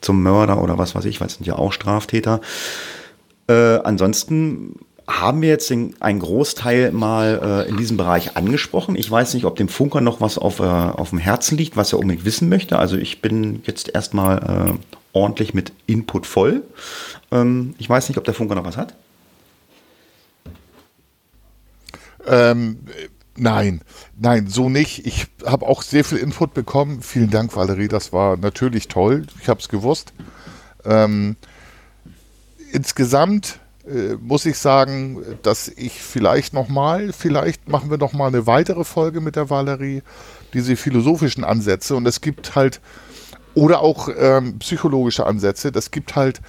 zum 0.00 0.22
Mörder 0.22 0.62
oder 0.62 0.78
was 0.78 0.94
weiß 0.94 1.04
ich, 1.04 1.20
weil 1.20 1.28
es 1.28 1.34
sind 1.34 1.46
ja 1.46 1.56
auch 1.56 1.72
Straftäter. 1.72 2.40
Äh, 3.48 3.78
ansonsten 3.78 4.76
haben 5.08 5.40
wir 5.40 5.48
jetzt 5.48 5.70
den, 5.70 5.94
einen 6.00 6.20
Großteil 6.20 6.92
mal 6.92 7.64
äh, 7.66 7.68
in 7.68 7.78
diesem 7.78 7.96
Bereich 7.96 8.36
angesprochen. 8.36 8.94
Ich 8.94 9.10
weiß 9.10 9.32
nicht, 9.34 9.46
ob 9.46 9.56
dem 9.56 9.68
Funker 9.68 10.02
noch 10.02 10.20
was 10.20 10.36
auf, 10.36 10.60
äh, 10.60 10.64
auf 10.64 11.10
dem 11.10 11.18
Herzen 11.18 11.56
liegt, 11.56 11.76
was 11.76 11.92
er 11.92 11.98
unbedingt 11.98 12.26
wissen 12.26 12.50
möchte. 12.50 12.78
Also 12.78 12.96
ich 12.96 13.22
bin 13.22 13.62
jetzt 13.64 13.94
erstmal 13.94 14.38
äh, 14.76 14.97
ordentlich 15.12 15.54
mit 15.54 15.72
Input 15.86 16.26
voll. 16.26 16.62
Ähm, 17.30 17.74
ich 17.78 17.88
weiß 17.88 18.08
nicht, 18.08 18.18
ob 18.18 18.24
der 18.24 18.34
Funker 18.34 18.54
noch 18.54 18.64
was 18.64 18.76
hat. 18.76 18.94
Ähm, 22.26 22.80
nein, 23.36 23.80
nein, 24.18 24.48
so 24.48 24.68
nicht. 24.68 25.06
Ich 25.06 25.26
habe 25.44 25.66
auch 25.66 25.82
sehr 25.82 26.04
viel 26.04 26.18
Input 26.18 26.54
bekommen. 26.54 27.02
Vielen 27.02 27.30
Dank, 27.30 27.56
Valerie. 27.56 27.88
Das 27.88 28.12
war 28.12 28.36
natürlich 28.36 28.88
toll. 28.88 29.26
Ich 29.40 29.48
habe 29.48 29.60
es 29.60 29.68
gewusst. 29.68 30.12
Ähm, 30.84 31.36
insgesamt 32.72 33.60
äh, 33.86 34.14
muss 34.20 34.44
ich 34.44 34.58
sagen, 34.58 35.24
dass 35.42 35.68
ich 35.68 36.02
vielleicht 36.02 36.52
nochmal, 36.52 37.12
vielleicht 37.12 37.68
machen 37.68 37.90
wir 37.90 37.98
nochmal 37.98 38.28
eine 38.28 38.46
weitere 38.46 38.84
Folge 38.84 39.20
mit 39.20 39.36
der 39.36 39.48
Valerie, 39.48 40.02
diese 40.52 40.76
philosophischen 40.76 41.44
Ansätze. 41.44 41.96
Und 41.96 42.06
es 42.06 42.20
gibt 42.20 42.54
halt 42.54 42.80
oder 43.58 43.80
auch 43.80 44.08
ähm, 44.16 44.60
psychologische 44.60 45.26
Ansätze. 45.26 45.72
Das 45.72 45.90
gibt 45.90 46.14
halt 46.14 46.40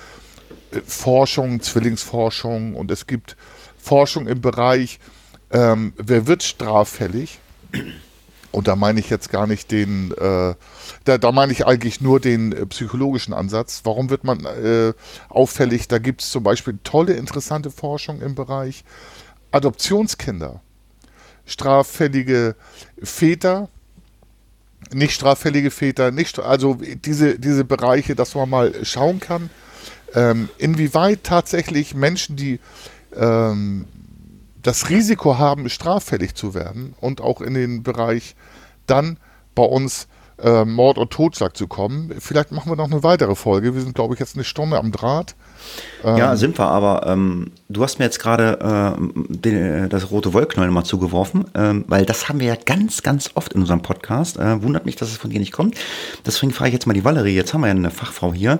äh, 0.72 0.80
Forschung, 0.86 1.60
Zwillingsforschung 1.60 2.76
und 2.76 2.92
es 2.92 3.08
gibt 3.08 3.36
Forschung 3.80 4.28
im 4.28 4.42
Bereich, 4.42 5.00
ähm, 5.52 5.94
wer 5.98 6.28
wird 6.28 6.44
straffällig? 6.44 7.40
Und 8.52 8.68
da 8.68 8.76
meine 8.76 9.00
ich 9.00 9.10
jetzt 9.10 9.32
gar 9.32 9.48
nicht 9.48 9.72
den, 9.72 10.12
äh, 10.12 10.54
da, 11.06 11.18
da 11.18 11.32
meine 11.32 11.52
ich 11.52 11.66
eigentlich 11.66 12.00
nur 12.00 12.20
den 12.20 12.52
äh, 12.52 12.66
psychologischen 12.68 13.34
Ansatz. 13.34 13.82
Warum 13.86 14.12
wird 14.12 14.24
man 14.24 14.46
äh, 14.46 14.94
auffällig? 15.30 15.88
Da 15.88 15.98
gibt 15.98 16.22
es 16.22 16.30
zum 16.30 16.44
Beispiel 16.44 16.78
tolle, 16.84 17.14
interessante 17.14 17.72
Forschung 17.72 18.22
im 18.22 18.36
Bereich 18.36 18.84
Adoptionskinder, 19.52 20.62
straffällige 21.46 22.56
Väter, 23.02 23.70
nicht 24.94 25.14
straffällige 25.14 25.72
Väter, 25.72 26.12
nicht, 26.12 26.40
also 26.40 26.78
diese, 27.06 27.40
diese 27.40 27.64
Bereiche, 27.64 28.16
dass 28.16 28.36
man 28.36 28.50
mal 28.50 28.86
schauen 28.86 29.20
kann, 29.20 29.50
ähm, 30.16 30.50
inwieweit 30.58 31.24
tatsächlich 31.24 31.94
Menschen, 31.94 32.36
die 32.36 32.60
ähm, 33.16 33.86
das 34.62 34.90
Risiko 34.90 35.38
haben, 35.38 35.70
straffällig 35.70 36.36
zu 36.36 36.54
werden 36.54 36.96
und 37.00 37.22
auch 37.22 37.42
in 37.42 37.54
den 37.54 37.84
Bereich 37.84 38.36
dann 38.88 39.18
bei 39.56 39.64
uns 39.64 40.08
äh, 40.44 40.66
Mord 40.66 40.98
und 40.98 41.12
Totschlag 41.12 41.56
zu 41.56 41.68
kommen. 41.68 42.14
Vielleicht 42.20 42.52
machen 42.52 42.72
wir 42.72 42.76
noch 42.76 42.92
eine 42.92 43.04
weitere 43.04 43.36
Folge. 43.36 43.76
Wir 43.76 43.82
sind, 43.82 43.96
glaube 43.96 44.14
ich, 44.14 44.20
jetzt 44.20 44.36
eine 44.36 44.44
Stunde 44.44 44.78
am 44.78 44.92
Draht. 44.92 45.36
Ähm, 46.04 46.18
ja, 46.18 46.36
sind 46.36 46.58
wir, 46.58 46.68
aber 46.68 47.06
ähm, 47.08 47.52
du 47.68 47.84
hast 47.84 48.00
mir 48.00 48.06
jetzt 48.06 48.20
gerade 48.20 48.98
äh, 49.44 49.90
das 49.90 50.12
rote 50.12 50.34
Wollknäuel 50.34 50.72
mal 50.72 50.84
zugeworfen, 50.84 51.46
ähm, 51.56 51.86
weil 51.88 52.06
das 52.06 52.30
haben 52.30 52.40
wir 52.40 52.48
ja 52.48 52.56
ganz, 52.56 53.04
ganz 53.04 53.32
oft 53.36 53.54
in 53.54 53.62
unserem 53.62 53.82
Podcast. 53.82 54.38
Äh, 54.38 54.64
wundert 54.64 54.86
mich, 54.86 54.96
dass 54.96 55.10
es 55.10 55.18
von 55.18 55.30
dir 55.30 55.40
nicht 55.40 55.52
kommt. 55.52 55.76
Deswegen 56.26 56.54
frage 56.54 56.70
ich 56.70 56.74
jetzt 56.74 56.88
mal 56.88 56.94
die 56.94 57.04
Valerie. 57.04 57.36
Jetzt 57.36 57.54
haben 57.54 57.62
wir 57.62 57.68
ja 57.68 57.74
eine 57.74 57.92
Fachfrau 57.92 58.34
hier. 58.34 58.60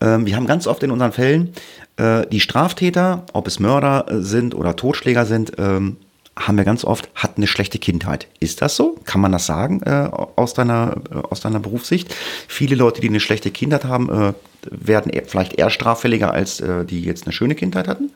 Ähm, 0.00 0.26
wir 0.26 0.36
haben 0.36 0.46
ganz 0.46 0.66
oft 0.66 0.82
in 0.82 0.90
unseren 0.90 1.12
Fällen 1.12 1.52
äh, 1.96 2.26
die 2.26 2.40
Straftäter, 2.40 3.24
ob 3.32 3.46
es 3.46 3.60
Mörder 3.60 4.06
äh, 4.08 4.22
sind 4.22 4.54
oder 4.54 4.76
Totschläger 4.76 5.26
sind, 5.26 5.52
ähm, 5.58 5.96
haben 6.36 6.56
wir 6.56 6.64
ganz 6.64 6.84
oft, 6.84 7.10
hat 7.14 7.36
eine 7.36 7.46
schlechte 7.46 7.78
Kindheit. 7.78 8.26
Ist 8.40 8.62
das 8.62 8.76
so? 8.76 8.98
Kann 9.04 9.20
man 9.20 9.32
das 9.32 9.46
sagen 9.46 9.82
äh, 9.84 10.08
aus, 10.36 10.54
deiner, 10.54 10.96
äh, 11.10 11.16
aus 11.16 11.40
deiner 11.40 11.60
Berufssicht? 11.60 12.14
Viele 12.48 12.74
Leute, 12.74 13.00
die 13.00 13.08
eine 13.08 13.20
schlechte 13.20 13.50
Kindheit 13.50 13.84
haben, 13.84 14.08
äh, 14.08 14.32
werden 14.70 15.12
eher, 15.12 15.24
vielleicht 15.26 15.54
eher 15.54 15.70
straffälliger, 15.70 16.32
als 16.32 16.60
äh, 16.60 16.84
die 16.84 17.02
jetzt 17.02 17.24
eine 17.24 17.32
schöne 17.32 17.54
Kindheit 17.54 17.86
hatten? 17.86 18.10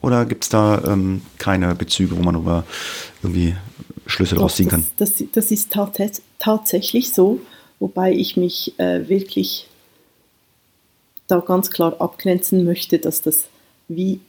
Oder 0.00 0.26
gibt 0.26 0.44
es 0.44 0.50
da 0.50 0.82
ähm, 0.86 1.22
keine 1.38 1.74
Bezüge, 1.74 2.16
wo 2.16 2.22
man 2.22 2.36
über 2.36 2.64
irgendwie 3.22 3.56
Schlüsse 4.06 4.34
daraus 4.34 4.56
ziehen 4.56 4.68
kann? 4.68 4.84
Das, 4.96 5.16
das, 5.16 5.28
das 5.32 5.50
ist 5.50 5.72
tats 5.72 6.22
tatsächlich 6.38 7.12
so, 7.12 7.40
wobei 7.78 8.12
ich 8.12 8.36
mich 8.36 8.78
äh, 8.78 9.08
wirklich 9.08 9.68
da 11.28 11.38
ganz 11.38 11.70
klar 11.70 12.00
abgrenzen 12.00 12.64
möchte, 12.64 12.98
dass 12.98 13.22
das 13.22 13.46
wie 13.88 14.20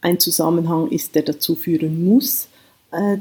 ein 0.00 0.20
Zusammenhang 0.20 0.88
ist, 0.88 1.14
der 1.14 1.22
dazu 1.22 1.54
führen 1.54 2.04
muss, 2.04 2.48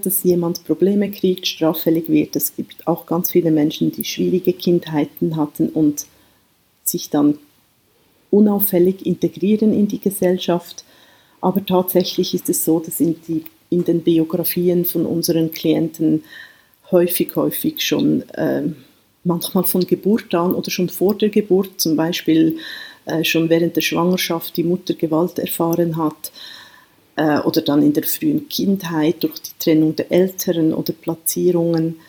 dass 0.02 0.24
jemand 0.24 0.66
Probleme 0.66 1.10
kriegt, 1.10 1.48
straffällig 1.48 2.10
wird. 2.10 2.36
Es 2.36 2.56
gibt 2.56 2.88
auch 2.88 3.06
ganz 3.06 3.32
viele 3.32 3.52
Menschen, 3.52 3.92
die 3.92 4.04
schwierige 4.04 4.54
Kindheiten 4.54 5.36
hatten 5.36 5.70
und 5.70 6.06
sich 6.84 7.10
dann 7.10 7.40
unauffällig 8.30 9.06
integrieren 9.06 9.74
in 9.74 9.88
die 9.88 10.00
Gesellschaft. 10.00 10.84
Aber 11.42 11.66
tatsächlich 11.66 12.34
ist 12.34 12.50
es 12.50 12.66
so, 12.66 12.80
dass 12.80 13.00
in, 13.00 13.16
die, 13.28 13.44
in 13.70 13.84
den 13.84 14.02
Biografien 14.02 14.86
von 14.86 15.06
unseren 15.06 15.52
Klienten 15.52 16.24
häufig, 16.92 17.36
häufig 17.36 17.82
schon 17.82 18.22
äh, 18.30 18.64
manchmal 19.24 19.64
von 19.64 19.86
Geburt 19.86 20.34
an 20.36 20.54
oder 20.54 20.70
schon 20.70 20.90
vor 20.90 21.16
der 21.16 21.30
Geburt, 21.30 21.82
zum 21.82 21.96
Beispiel 21.96 22.58
äh, 23.06 23.24
schon 23.24 23.50
während 23.50 23.76
der 23.76 23.82
Schwangerschaft 23.82 24.56
die 24.58 24.64
Mutter 24.64 24.94
Gewalt 24.94 25.40
erfahren 25.40 25.98
hat 25.98 26.32
äh, 27.16 27.40
oder 27.40 27.62
dann 27.62 27.82
in 27.82 27.94
der 27.94 28.04
frühen 28.04 28.48
Kindheit 28.50 29.24
durch 29.24 29.42
die 29.42 29.52
Trennung 29.60 29.96
der 29.96 30.12
Eltern 30.12 30.74
oder 30.74 30.94
Platzierungen, 30.94 32.00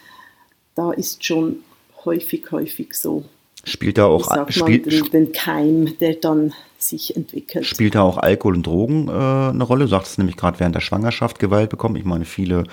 da 0.74 0.92
ist 0.92 1.24
schon 1.24 1.56
häufig, 2.04 2.50
häufig 2.50 2.94
so. 2.94 3.24
Spielt 3.64 3.96
da 3.96 4.06
auch 4.06 4.28
man, 4.28 4.46
den, 4.82 5.10
den, 5.10 5.32
Keim, 5.32 5.96
der 5.98 6.14
dann 6.16 6.52
sich 6.76 7.16
entwickelt. 7.16 7.64
Spielt 7.64 7.94
da 7.94 8.02
auch 8.02 8.18
Alkohol 8.18 8.56
und 8.56 8.66
Drogen 8.66 9.08
äh, 9.08 9.12
eine 9.12 9.64
Rolle? 9.64 9.84
Du 9.84 9.90
sagtest 9.90 10.18
nämlich 10.18 10.36
gerade 10.36 10.60
während 10.60 10.74
der 10.74 10.80
Schwangerschaft 10.80 11.38
Gewalt 11.38 11.70
bekommen. 11.70 11.96
Ich 11.96 12.04
meine, 12.04 12.26
viele 12.26 12.64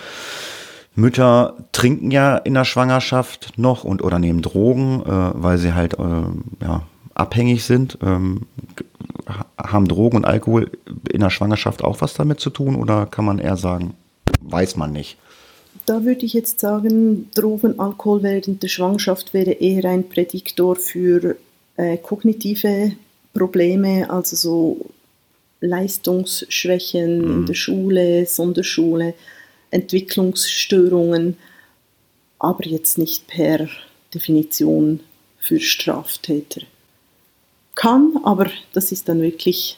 Mütter 0.95 1.55
trinken 1.71 2.11
ja 2.11 2.35
in 2.35 2.55
der 2.55 2.65
Schwangerschaft 2.65 3.53
noch 3.57 3.85
und 3.85 4.03
oder 4.03 4.19
nehmen 4.19 4.41
Drogen, 4.41 5.01
äh, 5.01 5.31
weil 5.33 5.57
sie 5.57 5.73
halt 5.73 5.93
äh, 5.93 6.23
ja, 6.61 6.83
abhängig 7.13 7.63
sind. 7.63 7.97
Ähm, 8.01 8.47
haben 9.57 9.87
Drogen 9.87 10.17
und 10.17 10.25
Alkohol 10.25 10.71
in 11.11 11.21
der 11.21 11.29
Schwangerschaft 11.29 11.83
auch 11.83 12.01
was 12.01 12.13
damit 12.13 12.39
zu 12.39 12.49
tun 12.49 12.75
oder 12.75 13.05
kann 13.05 13.25
man 13.25 13.39
eher 13.39 13.57
sagen, 13.57 13.93
weiß 14.41 14.75
man 14.77 14.91
nicht? 14.91 15.17
Da 15.85 16.03
würde 16.03 16.25
ich 16.25 16.33
jetzt 16.33 16.59
sagen, 16.59 17.29
Drogen, 17.33 17.79
Alkohol 17.79 18.23
während 18.23 18.61
der 18.61 18.67
Schwangerschaft 18.67 19.33
wäre 19.33 19.51
eher 19.51 19.85
ein 19.85 20.07
Prädiktor 20.09 20.75
für 20.75 21.37
äh, 21.77 21.97
kognitive 21.97 22.93
Probleme, 23.33 24.09
also 24.09 24.35
so 24.35 24.85
Leistungsschwächen 25.61 27.23
in 27.23 27.45
der 27.45 27.53
Schule, 27.53 28.25
Sonderschule, 28.25 29.13
Entwicklungsstörungen, 29.69 31.37
aber 32.39 32.65
jetzt 32.65 32.97
nicht 32.97 33.27
per 33.27 33.69
Definition 34.13 34.99
für 35.37 35.59
Straftäter. 35.59 36.61
Kann, 37.81 38.19
aber 38.21 38.47
das 38.73 38.91
ist 38.91 39.09
dann 39.09 39.23
wirklich 39.23 39.75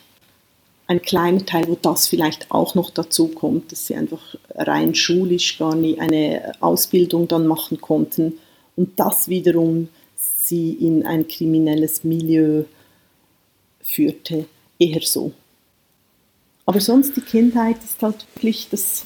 ein 0.88 1.02
kleiner 1.02 1.46
Teil, 1.46 1.70
wo 1.70 1.78
das 1.82 2.10
vielleicht 2.10 2.52
auch 2.52 2.76
noch 2.76 2.90
dazu 2.90 3.30
kommt, 3.30 3.72
dass 3.72 3.88
sie 3.88 3.96
einfach 3.96 4.36
rein 4.56 4.94
schulisch 4.94 5.58
gar 5.58 5.74
nie 5.74 5.98
eine 6.02 6.52
Ausbildung 6.60 7.30
dann 7.30 7.48
machen 7.48 7.80
konnten 7.80 8.40
und 8.76 9.00
das 9.00 9.30
wiederum 9.30 9.88
sie 10.18 10.74
in 10.74 11.06
ein 11.06 11.30
kriminelles 11.30 12.04
Milieu 12.04 12.66
führte, 13.82 14.48
eher 14.78 15.02
so. 15.02 15.32
Aber 16.66 16.82
sonst 16.82 17.16
die 17.16 17.22
Kindheit 17.22 17.78
ist 17.82 18.02
halt 18.02 18.26
wirklich 18.36 18.68
das 18.70 19.06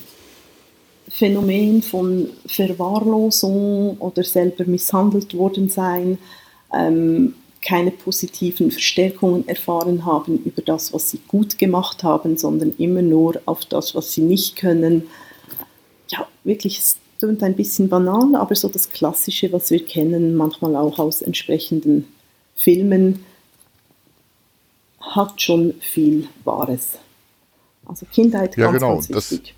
Phänomen 1.07 1.83
von 1.83 2.31
Verwahrlosung 2.47 3.97
oder 3.99 4.23
selber 4.23 4.65
misshandelt 4.65 5.35
worden 5.35 5.69
sein, 5.69 6.17
ähm, 6.73 7.35
keine 7.67 7.91
positiven 7.91 8.71
Verstärkungen 8.71 9.45
erfahren 9.45 10.05
haben 10.05 10.37
über 10.45 10.61
das, 10.61 10.93
was 10.93 11.09
sie 11.09 11.19
gut 11.27 11.57
gemacht 11.57 12.01
haben, 12.01 12.37
sondern 12.37 12.73
immer 12.77 13.01
nur 13.01 13.41
auf 13.45 13.65
das, 13.65 13.93
was 13.93 14.13
sie 14.13 14.21
nicht 14.21 14.55
können. 14.55 15.07
Ja, 16.07 16.25
wirklich, 16.45 16.79
es 16.79 16.95
klingt 17.19 17.43
ein 17.43 17.57
bisschen 17.57 17.89
banal, 17.89 18.35
aber 18.35 18.55
so 18.55 18.69
das 18.69 18.89
Klassische, 18.89 19.51
was 19.51 19.69
wir 19.69 19.85
kennen, 19.85 20.37
manchmal 20.37 20.77
auch 20.77 20.97
aus 20.97 21.21
entsprechenden 21.21 22.07
Filmen, 22.55 23.25
hat 25.01 25.41
schon 25.41 25.73
viel 25.81 26.29
Wahres. 26.45 26.93
Also 27.85 28.05
Kindheit 28.05 28.55
ja, 28.55 28.67
ganz, 28.67 28.79
genau. 28.79 28.95
ganz 28.95 29.09
wichtig. 29.09 29.55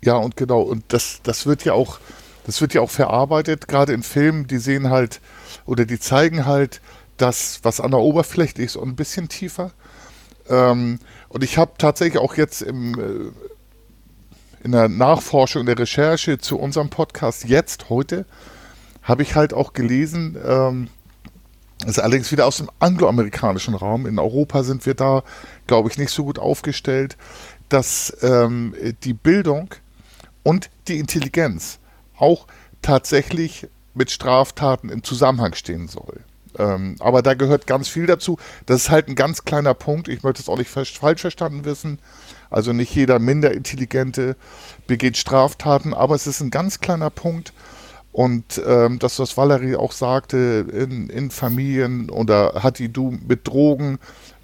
Das, 0.00 0.06
ja, 0.06 0.16
und 0.16 0.34
genau, 0.34 0.62
und 0.62 0.84
das, 0.88 1.20
das 1.22 1.44
wird 1.44 1.66
ja 1.66 1.74
auch, 1.74 1.98
das 2.46 2.62
wird 2.62 2.72
ja 2.72 2.80
auch 2.80 2.90
verarbeitet, 2.90 3.68
gerade 3.68 3.92
in 3.92 4.02
Filmen, 4.02 4.46
die 4.46 4.58
sehen 4.58 4.88
halt, 4.88 5.20
oder 5.66 5.84
die 5.84 5.98
zeigen 5.98 6.46
halt 6.46 6.80
das, 7.16 7.60
was 7.62 7.80
an 7.80 7.90
der 7.90 8.00
Oberfläche 8.00 8.62
ist 8.62 8.76
und 8.76 8.88
ein 8.88 8.96
bisschen 8.96 9.28
tiefer. 9.28 9.72
Ähm, 10.48 10.98
und 11.28 11.44
ich 11.44 11.58
habe 11.58 11.72
tatsächlich 11.78 12.20
auch 12.22 12.36
jetzt 12.36 12.62
im, 12.62 12.98
äh, 12.98 14.64
in 14.64 14.72
der 14.72 14.88
Nachforschung, 14.88 15.66
der 15.66 15.78
Recherche 15.78 16.38
zu 16.38 16.58
unserem 16.58 16.90
Podcast 16.90 17.44
jetzt, 17.44 17.90
heute, 17.90 18.24
habe 19.02 19.22
ich 19.22 19.34
halt 19.34 19.52
auch 19.52 19.72
gelesen, 19.72 20.36
ähm, 20.44 20.88
das 21.80 21.90
ist 21.90 21.98
allerdings 22.00 22.32
wieder 22.32 22.46
aus 22.46 22.56
dem 22.56 22.70
angloamerikanischen 22.80 23.74
Raum. 23.74 24.06
In 24.06 24.18
Europa 24.18 24.64
sind 24.64 24.84
wir 24.84 24.94
da, 24.94 25.22
glaube 25.68 25.88
ich, 25.88 25.96
nicht 25.96 26.10
so 26.10 26.24
gut 26.24 26.38
aufgestellt, 26.38 27.16
dass 27.68 28.16
ähm, 28.22 28.74
die 29.04 29.14
Bildung 29.14 29.74
und 30.42 30.70
die 30.88 30.98
Intelligenz 30.98 31.78
auch 32.16 32.46
tatsächlich 32.82 33.68
mit 33.98 34.10
Straftaten 34.10 34.88
im 34.88 35.02
Zusammenhang 35.02 35.54
stehen 35.54 35.88
soll. 35.88 36.20
Ähm, 36.58 36.96
aber 36.98 37.22
da 37.22 37.34
gehört 37.34 37.66
ganz 37.66 37.88
viel 37.88 38.06
dazu. 38.06 38.38
Das 38.66 38.82
ist 38.82 38.90
halt 38.90 39.08
ein 39.08 39.14
ganz 39.14 39.44
kleiner 39.44 39.74
Punkt. 39.74 40.08
Ich 40.08 40.22
möchte 40.22 40.42
es 40.42 40.48
auch 40.48 40.56
nicht 40.56 40.70
falsch 40.70 41.20
verstanden 41.20 41.64
wissen. 41.64 41.98
Also 42.50 42.72
nicht 42.72 42.94
jeder 42.94 43.18
minder 43.18 43.52
Intelligente 43.52 44.36
begeht 44.86 45.16
Straftaten, 45.16 45.92
aber 45.92 46.14
es 46.14 46.26
ist 46.26 46.40
ein 46.40 46.50
ganz 46.50 46.80
kleiner 46.80 47.10
Punkt. 47.10 47.52
Und 48.12 48.60
ähm, 48.66 48.98
das, 48.98 49.18
was 49.18 49.36
Valerie 49.36 49.76
auch 49.76 49.92
sagte, 49.92 50.66
in, 50.72 51.10
in 51.10 51.30
Familien 51.30 52.10
oder 52.10 52.62
hat 52.62 52.78
die 52.78 52.90
du 52.92 53.16
mit 53.26 53.46
Drogen, 53.46 53.98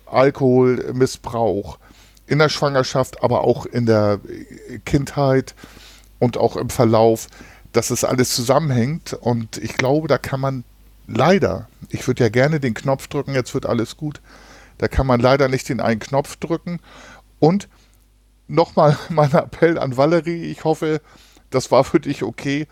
Alkoholmissbrauch, 0.07 1.79
in 2.27 2.39
der 2.39 2.49
Schwangerschaft, 2.49 3.23
aber 3.23 3.43
auch 3.43 3.67
in 3.67 3.87
der 3.87 4.21
Kindheit 4.85 5.55
und 6.19 6.37
auch 6.37 6.57
im 6.57 6.71
Verlauf, 6.71 7.27
dass 7.75 7.91
es 7.91 8.05
alles 8.05 8.35
zusammenhängt. 8.35 9.13
Und 9.13 9.59
ich 9.59 9.77
glaube, 9.77 10.09
da 10.09 10.17
kann 10.17 10.41
man 10.41 10.65
leider, 11.07 11.69
ich 11.91 12.07
würde 12.07 12.25
ja 12.25 12.31
gerne 12.31 12.61
den 12.61 12.73
Knopf 12.73 13.09
drücken, 13.09 13.35
jetzt 13.35 13.53
wird 13.53 13.67
alles 13.67 13.99
gut, 13.99 14.23
da 14.79 14.89
kann 14.89 15.07
man 15.07 15.21
leider 15.21 15.49
nicht 15.49 15.69
den 15.69 15.81
einen 15.81 16.01
Knopf 16.01 16.37
drücken. 16.37 16.81
Und 17.41 17.69
nochmal 18.49 18.97
mein 19.11 19.33
Appell 19.33 19.79
an 19.79 19.97
Valerie, 19.97 20.45
ich 20.45 20.65
hoffe, 20.65 21.01
das 21.51 21.71
war 21.71 21.85
für 21.85 22.01
dich 22.01 22.23
okay. 22.23 22.67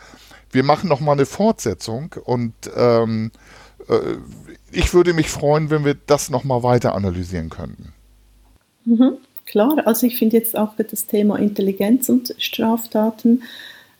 Wir 0.50 0.64
machen 0.64 0.88
nochmal 0.88 1.16
eine 1.16 1.26
Fortsetzung 1.26 2.14
und 2.24 2.54
ähm, 2.76 3.30
äh, 3.88 4.16
ich 4.70 4.92
würde 4.94 5.14
mich 5.14 5.28
freuen, 5.28 5.70
wenn 5.70 5.84
wir 5.84 5.94
das 5.94 6.30
nochmal 6.30 6.62
weiter 6.62 6.94
analysieren 6.94 7.48
könnten. 7.48 7.92
Mhm, 8.84 9.16
klar, 9.46 9.86
also 9.86 10.06
ich 10.06 10.18
finde 10.18 10.36
jetzt 10.36 10.56
auch 10.56 10.74
das 10.76 11.06
Thema 11.06 11.38
Intelligenz 11.38 12.08
und 12.08 12.34
Straftaten 12.38 13.42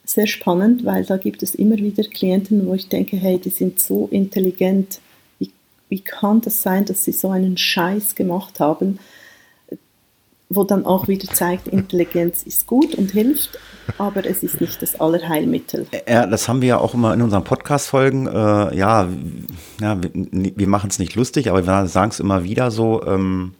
sehr 0.04 0.26
spannend, 0.26 0.84
weil 0.84 1.04
da 1.04 1.16
gibt 1.16 1.42
es 1.42 1.54
immer 1.54 1.76
wieder 1.76 2.04
Klienten, 2.04 2.66
wo 2.66 2.74
ich 2.74 2.88
denke, 2.88 3.16
hey, 3.16 3.38
die 3.38 3.50
sind 3.50 3.80
so 3.80 4.08
intelligent, 4.10 5.00
wie, 5.38 5.50
wie 5.88 6.00
kann 6.00 6.40
das 6.40 6.62
sein, 6.62 6.84
dass 6.84 7.04
sie 7.04 7.12
so 7.12 7.30
einen 7.30 7.56
Scheiß 7.56 8.14
gemacht 8.14 8.60
haben? 8.60 8.98
wo 10.54 10.64
dann 10.64 10.84
auch 10.84 11.08
wieder 11.08 11.32
zeigt, 11.32 11.68
Intelligenz 11.68 12.42
ist 12.42 12.66
gut 12.66 12.94
und 12.94 13.10
hilft, 13.10 13.58
aber 13.98 14.24
es 14.26 14.42
ist 14.42 14.60
nicht 14.60 14.82
das 14.82 15.00
Allerheilmittel. 15.00 15.86
Ja, 16.08 16.26
das 16.26 16.48
haben 16.48 16.60
wir 16.60 16.68
ja 16.68 16.78
auch 16.78 16.94
immer 16.94 17.14
in 17.14 17.22
unseren 17.22 17.44
Podcast-Folgen. 17.44 18.26
Äh, 18.26 18.76
ja, 18.76 19.08
ja, 19.80 20.02
wir, 20.02 20.10
wir 20.12 20.68
machen 20.68 20.90
es 20.90 20.98
nicht 20.98 21.14
lustig, 21.14 21.48
aber 21.48 21.66
wir 21.66 21.86
sagen 21.86 22.10
es 22.10 22.20
immer 22.20 22.44
wieder 22.44 22.70
so. 22.70 23.04
Ähm, 23.06 23.54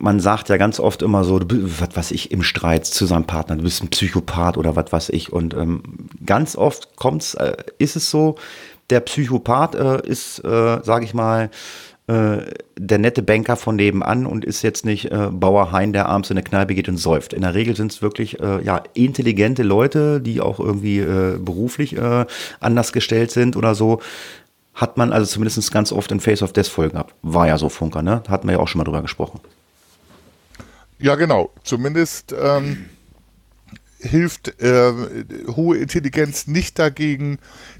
man 0.00 0.18
sagt 0.18 0.48
ja 0.48 0.56
ganz 0.56 0.80
oft 0.80 1.02
immer 1.02 1.24
so, 1.24 1.40
was 1.40 1.94
weiß 1.94 2.10
ich, 2.12 2.30
im 2.30 2.42
Streit 2.42 2.86
zu 2.86 3.04
seinem 3.04 3.24
Partner, 3.26 3.56
du 3.56 3.62
bist 3.62 3.82
ein 3.82 3.90
Psychopath 3.90 4.56
oder 4.56 4.74
was 4.74 4.90
weiß 4.90 5.10
ich. 5.10 5.32
Und 5.32 5.54
ähm, 5.54 5.82
ganz 6.24 6.56
oft 6.56 6.96
kommt's, 6.96 7.34
äh, 7.34 7.56
ist 7.78 7.96
es 7.96 8.10
so, 8.10 8.36
der 8.88 9.00
Psychopath 9.00 9.74
äh, 9.74 10.06
ist, 10.08 10.42
äh, 10.42 10.80
sage 10.82 11.04
ich 11.04 11.12
mal, 11.12 11.50
äh, 12.06 12.38
der 12.78 12.98
nette 12.98 13.22
Banker 13.22 13.56
von 13.56 13.76
nebenan 13.76 14.24
und 14.24 14.44
ist 14.44 14.62
jetzt 14.62 14.86
nicht 14.86 15.12
äh, 15.12 15.28
Bauer 15.30 15.70
Hein, 15.70 15.92
der 15.92 16.08
abends 16.08 16.30
in 16.30 16.38
eine 16.38 16.44
Kneipe 16.44 16.74
geht 16.74 16.88
und 16.88 16.96
säuft. 16.96 17.34
In 17.34 17.42
der 17.42 17.54
Regel 17.54 17.76
sind 17.76 17.92
es 17.92 18.00
wirklich 18.00 18.40
äh, 18.40 18.64
ja, 18.64 18.82
intelligente 18.94 19.62
Leute, 19.62 20.22
die 20.22 20.40
auch 20.40 20.58
irgendwie 20.58 21.00
äh, 21.00 21.38
beruflich 21.38 21.96
äh, 21.96 22.24
anders 22.58 22.92
gestellt 22.94 23.30
sind 23.32 23.54
oder 23.54 23.74
so. 23.74 24.00
Hat 24.74 24.96
man 24.96 25.12
also 25.12 25.26
zumindest 25.26 25.70
ganz 25.72 25.92
oft 25.92 26.10
in 26.10 26.20
Face 26.20 26.42
of 26.42 26.54
Death 26.54 26.68
Folgen 26.68 26.92
gehabt. 26.92 27.14
War 27.20 27.46
ja 27.46 27.58
so 27.58 27.68
Funker, 27.68 28.00
ne? 28.00 28.22
Hatten 28.28 28.48
wir 28.48 28.54
ja 28.54 28.60
auch 28.60 28.68
schon 28.68 28.78
mal 28.78 28.84
drüber 28.84 29.02
gesprochen. 29.02 29.40
Ja, 31.00 31.14
genau. 31.14 31.50
Zumindest 31.64 32.34
ähm, 32.38 32.86
hilft 33.98 34.60
äh, 34.60 34.92
hohe 35.56 35.78
Intelligenz 35.78 36.46
nicht 36.46 36.78
dagegen, 36.78 37.38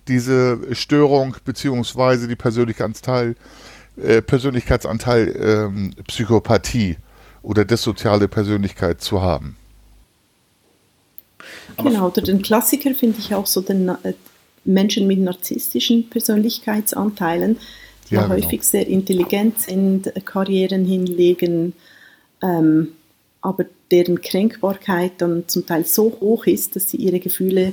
diese 0.09 0.59
Störung 0.75 1.37
beziehungsweise 1.45 2.29
die 2.29 2.37
Persönlichkeitsanteil 2.37 3.37
äh, 3.97 4.23
Persönlichkeitsanteil 4.23 5.37
ähm, 5.39 5.95
Psychopathie 6.07 6.97
oder 7.43 7.64
dissoziale 7.64 8.29
Persönlichkeit 8.29 9.01
zu 9.01 9.21
haben. 9.21 9.57
genau, 11.77 12.09
oder 12.09 12.23
den 12.23 12.41
Klassiker 12.43 12.95
finde 12.95 13.18
ich 13.18 13.35
auch 13.35 13.47
so 13.47 13.61
den 13.61 13.89
äh, 13.89 14.14
Menschen 14.64 15.07
mit 15.07 15.18
narzisstischen 15.18 16.09
Persönlichkeitsanteilen, 16.09 17.59
die 18.09 18.14
ja, 18.14 18.23
genau. 18.23 18.35
häufig 18.35 18.62
sehr 18.62 18.87
intelligent 18.87 19.61
sind, 19.61 20.12
Karrieren 20.25 20.85
hinlegen, 20.85 21.75
ähm, 22.43 22.89
aber 23.43 23.66
deren 23.91 24.20
Kränkbarkeit 24.20 25.12
dann 25.18 25.45
zum 25.47 25.66
Teil 25.66 25.84
so 25.84 26.18
hoch 26.20 26.47
ist, 26.47 26.76
dass 26.76 26.91
sie 26.91 26.99
ihre 26.99 27.20
Gefühle 27.20 27.72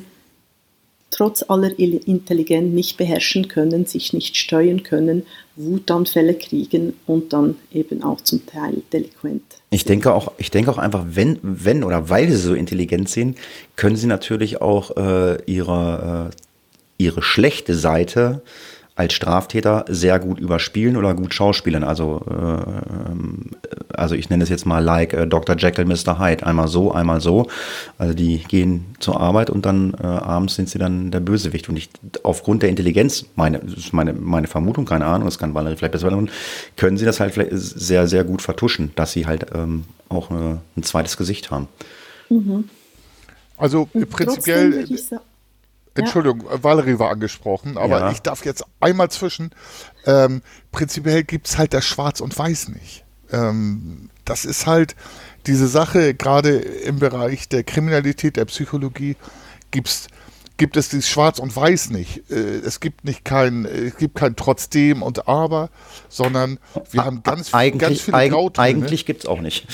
trotz 1.09 1.43
aller 1.47 1.77
Intelligenz 1.79 2.73
nicht 2.73 2.97
beherrschen 2.97 3.47
können, 3.47 3.85
sich 3.85 4.13
nicht 4.13 4.35
steuern 4.35 4.83
können, 4.83 5.23
Wutanfälle 5.55 6.35
kriegen 6.35 6.93
und 7.05 7.33
dann 7.33 7.55
eben 7.71 8.03
auch 8.03 8.21
zum 8.21 8.45
Teil 8.45 8.83
delinquent. 8.91 9.41
Ich 9.69 9.85
denke 9.85 10.13
auch, 10.13 10.33
ich 10.37 10.51
denke 10.51 10.71
auch 10.71 10.77
einfach, 10.77 11.05
wenn, 11.09 11.39
wenn 11.41 11.83
oder 11.83 12.09
weil 12.09 12.29
sie 12.29 12.37
so 12.37 12.53
intelligent 12.53 13.09
sind, 13.09 13.37
können 13.75 13.95
sie 13.95 14.07
natürlich 14.07 14.61
auch 14.61 14.95
äh, 14.97 15.41
ihre, 15.45 16.31
äh, 16.31 17.03
ihre 17.03 17.21
schlechte 17.21 17.73
Seite 17.73 18.41
als 18.97 19.13
Straftäter 19.13 19.85
sehr 19.87 20.17
gut 20.17 20.39
überspielen 20.39 20.97
oder 20.97 21.13
gut 21.13 21.31
schauspielen. 21.31 21.83
Also, 21.83 22.25
äh, 22.27 23.95
also 23.95 24.15
ich 24.15 24.31
nenne 24.31 24.43
es 24.43 24.49
jetzt 24.49 24.65
mal 24.65 24.83
like 24.83 25.13
äh, 25.13 25.27
Dr. 25.27 25.55
Jekyll, 25.55 25.85
Mr. 25.85 26.19
Hyde. 26.19 26.45
Einmal 26.45 26.67
so, 26.67 26.91
einmal 26.91 27.21
so. 27.21 27.47
Also 27.99 28.15
die 28.15 28.39
gehen 28.39 28.95
zur 28.99 29.21
Arbeit 29.21 29.51
und 29.51 29.67
dann 29.67 29.93
äh, 29.93 30.03
abends 30.03 30.55
sind 30.55 30.67
sie 30.67 30.79
dann 30.79 31.11
der 31.11 31.19
Bösewicht. 31.19 31.69
Und 31.69 31.77
ich, 31.77 31.89
aufgrund 32.23 32.63
der 32.63 32.69
Intelligenz, 32.69 33.27
meine, 33.35 33.59
das 33.59 33.77
ist 33.77 33.93
meine, 33.93 34.13
meine 34.13 34.47
Vermutung, 34.47 34.85
keine 34.85 35.05
Ahnung, 35.05 35.27
das 35.27 35.37
kann 35.37 35.53
Valerie 35.53 35.75
vielleicht 35.75 35.91
besser 35.91 36.07
werden, 36.09 36.31
können 36.75 36.97
sie 36.97 37.05
das 37.05 37.19
halt 37.19 37.35
vielleicht 37.35 37.51
sehr, 37.53 38.07
sehr 38.07 38.23
gut 38.23 38.41
vertuschen, 38.41 38.93
dass 38.95 39.11
sie 39.11 39.27
halt 39.27 39.45
ähm, 39.53 39.83
auch 40.09 40.31
äh, 40.31 40.55
ein 40.75 40.83
zweites 40.83 41.17
Gesicht 41.17 41.51
haben. 41.51 41.67
Mhm. 42.29 42.63
Also 43.57 43.87
prinzipiell 44.09 44.87
Entschuldigung, 45.97 46.45
ja. 46.49 46.63
Valerie 46.63 46.99
war 46.99 47.09
angesprochen, 47.11 47.77
aber 47.77 47.99
ja. 47.99 48.11
ich 48.11 48.21
darf 48.21 48.45
jetzt 48.45 48.63
einmal 48.79 49.09
zwischen. 49.09 49.51
Ähm, 50.05 50.41
prinzipiell 50.71 51.23
gibt 51.23 51.47
es 51.47 51.57
halt 51.57 51.73
das 51.73 51.85
Schwarz 51.85 52.21
und 52.21 52.37
Weiß 52.37 52.69
nicht. 52.69 53.03
Ähm, 53.31 54.09
das 54.25 54.45
ist 54.45 54.67
halt 54.67 54.95
diese 55.45 55.67
Sache, 55.67 56.13
gerade 56.13 56.57
im 56.57 56.99
Bereich 56.99 57.47
der 57.49 57.63
Kriminalität, 57.63 58.35
der 58.35 58.45
Psychologie, 58.45 59.15
gibt's, 59.71 60.07
gibt 60.57 60.75
es 60.77 60.89
dieses 60.89 61.09
Schwarz 61.09 61.39
und 61.39 61.55
Weiß 61.55 61.89
nicht. 61.89 62.29
Äh, 62.29 62.59
es 62.59 62.79
gibt 62.79 63.05
nicht 63.05 63.23
kein, 63.23 63.65
es 63.65 63.97
gibt 63.97 64.15
kein 64.15 64.35
Trotzdem 64.35 65.01
und 65.01 65.27
Aber, 65.27 65.69
sondern 66.09 66.59
wir 66.91 67.05
haben 67.05 67.23
ganz, 67.23 67.53
eigentlich, 67.53 67.81
ganz 67.81 68.01
viele 68.01 68.17
eig 68.17 68.31
Grautöne. 68.31 68.67
Eigentlich 68.67 69.05
gibt 69.05 69.23
es 69.23 69.29
auch 69.29 69.41
nicht. 69.41 69.67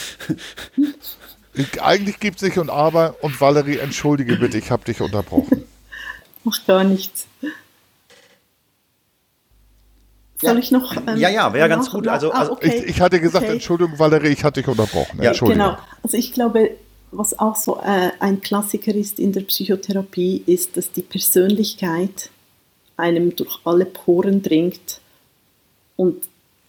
Eigentlich 1.81 2.19
gibt 2.19 2.37
es 2.37 2.41
nicht 2.43 2.57
und 2.57 2.69
Aber. 2.69 3.15
Und 3.21 3.39
Valerie, 3.39 3.77
entschuldige 3.77 4.37
bitte, 4.37 4.57
ich 4.57 4.71
habe 4.71 4.85
dich 4.85 5.01
unterbrochen. 5.01 5.63
Macht 6.43 6.65
gar 6.67 6.83
nichts. 6.83 7.27
Soll 10.41 10.59
ich 10.59 10.71
noch? 10.71 10.95
ähm, 10.97 11.17
Ja, 11.17 11.29
ja, 11.29 11.53
wäre 11.53 11.69
ganz 11.69 11.89
gut. 11.89 12.07
Also- 12.07 12.33
ah, 12.33 12.39
also 12.39 12.51
okay. 12.53 12.83
Ich, 12.83 12.95
ich 12.95 13.01
hatte 13.01 13.19
gesagt, 13.21 13.45
Okay. 13.45 13.53
Entschuldigung, 13.53 13.97
Valerie, 13.97 14.27
ich 14.29 14.43
hatte 14.43 14.59
dich 14.61 14.67
unterbrochen. 14.67 15.21
Ja, 15.21 15.29
Entschuldigung. 15.29 15.65
Genau. 15.67 15.77
Also 16.01 16.17
ich 16.17 16.33
glaube, 16.33 16.71
was 17.11 17.37
auch 17.39 17.55
so 17.55 17.79
äh, 17.79 18.11
ein 18.19 18.41
Klassiker 18.41 18.93
ist 18.93 19.19
in 19.19 19.31
der 19.31 19.41
Psychotherapie, 19.41 20.43
ist, 20.45 20.75
dass 20.75 20.91
die 20.91 21.01
Persönlichkeit 21.03 22.29
einem 22.97 23.35
durch 23.35 23.59
alle 23.63 23.85
Poren 23.85 24.41
dringt 24.41 24.99
und 25.95 26.25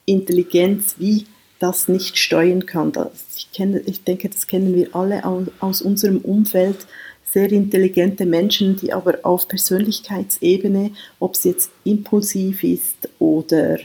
Intelligenz 0.06 0.94
wie 0.98 1.26
das 1.58 1.88
nicht 1.88 2.16
steuern 2.18 2.66
kann. 2.66 2.92
Das, 2.92 3.10
ich, 3.36 3.50
kenne, 3.52 3.80
ich 3.80 4.04
denke, 4.04 4.28
das 4.28 4.46
kennen 4.46 4.74
wir 4.74 4.94
alle 4.94 5.24
au- 5.24 5.46
aus 5.60 5.82
unserem 5.82 6.18
Umfeld. 6.18 6.86
Sehr 7.34 7.50
intelligente 7.50 8.26
Menschen, 8.26 8.76
die 8.76 8.92
aber 8.92 9.18
auf 9.24 9.48
Persönlichkeitsebene, 9.48 10.92
ob 11.18 11.34
es 11.34 11.42
jetzt 11.42 11.72
impulsiv 11.82 12.62
ist 12.62 13.08
oder 13.18 13.80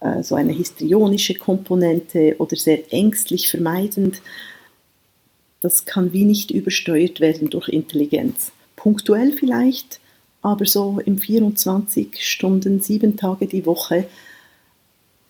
äh, 0.00 0.22
so 0.22 0.34
eine 0.34 0.54
histrionische 0.54 1.34
Komponente 1.34 2.36
oder 2.38 2.56
sehr 2.56 2.90
ängstlich 2.90 3.50
vermeidend, 3.50 4.22
das 5.60 5.84
kann 5.84 6.14
wie 6.14 6.24
nicht 6.24 6.50
übersteuert 6.50 7.20
werden 7.20 7.50
durch 7.50 7.68
Intelligenz. 7.68 8.52
Punktuell 8.76 9.32
vielleicht, 9.32 10.00
aber 10.40 10.64
so 10.64 10.98
im 11.04 11.18
24 11.18 12.26
Stunden, 12.26 12.80
sieben 12.80 13.18
Tage 13.18 13.46
die 13.46 13.66
Woche, 13.66 14.06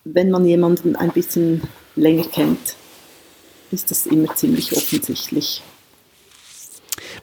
wenn 0.04 0.30
man 0.30 0.46
jemanden 0.46 0.94
ein 0.94 1.10
bisschen 1.10 1.62
länger 1.96 2.28
kennt, 2.28 2.76
ist 3.72 3.90
das 3.90 4.06
immer 4.06 4.32
ziemlich 4.36 4.72
offensichtlich. 4.72 5.62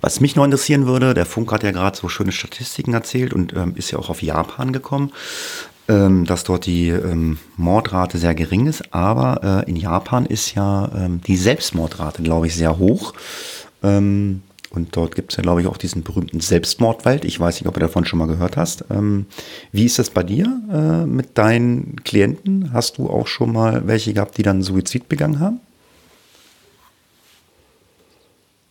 Was 0.03 0.19
mich 0.19 0.35
noch 0.35 0.43
interessieren 0.43 0.85
würde, 0.85 1.13
der 1.13 1.25
Funk 1.25 1.49
hat 1.53 1.63
ja 1.63 1.71
gerade 1.71 1.97
so 1.97 2.09
schöne 2.09 2.33
Statistiken 2.33 2.93
erzählt 2.93 3.31
und 3.31 3.53
ähm, 3.53 3.71
ist 3.77 3.89
ja 3.89 3.99
auch 3.99 4.09
auf 4.09 4.21
Japan 4.21 4.73
gekommen, 4.73 5.13
ähm, 5.87 6.25
dass 6.25 6.43
dort 6.43 6.65
die 6.65 6.89
ähm, 6.89 7.37
Mordrate 7.55 8.17
sehr 8.17 8.35
gering 8.35 8.67
ist, 8.67 8.93
aber 8.93 9.63
äh, 9.65 9.69
in 9.69 9.77
Japan 9.77 10.25
ist 10.25 10.55
ja 10.55 10.91
ähm, 10.93 11.21
die 11.25 11.37
Selbstmordrate, 11.37 12.21
glaube 12.21 12.47
ich, 12.47 12.55
sehr 12.55 12.79
hoch. 12.79 13.13
Ähm, 13.81 14.41
und 14.71 14.93
dort 14.97 15.15
gibt 15.15 15.31
es 15.31 15.37
ja, 15.37 15.43
glaube 15.43 15.61
ich, 15.61 15.67
auch 15.67 15.77
diesen 15.77 16.03
berühmten 16.03 16.41
Selbstmordwald. 16.41 17.23
Ich 17.23 17.39
weiß 17.39 17.61
nicht, 17.61 17.69
ob 17.69 17.75
du 17.75 17.79
davon 17.79 18.03
schon 18.03 18.19
mal 18.19 18.27
gehört 18.27 18.57
hast. 18.57 18.83
Ähm, 18.91 19.27
wie 19.71 19.85
ist 19.85 19.99
das 19.99 20.09
bei 20.09 20.23
dir 20.23 20.61
äh, 20.69 21.05
mit 21.05 21.37
deinen 21.37 21.95
Klienten? 22.03 22.73
Hast 22.73 22.97
du 22.97 23.09
auch 23.09 23.27
schon 23.27 23.53
mal 23.53 23.87
welche 23.87 24.13
gehabt, 24.13 24.37
die 24.37 24.43
dann 24.43 24.63
Suizid 24.63 25.07
begangen 25.07 25.39
haben? 25.39 25.61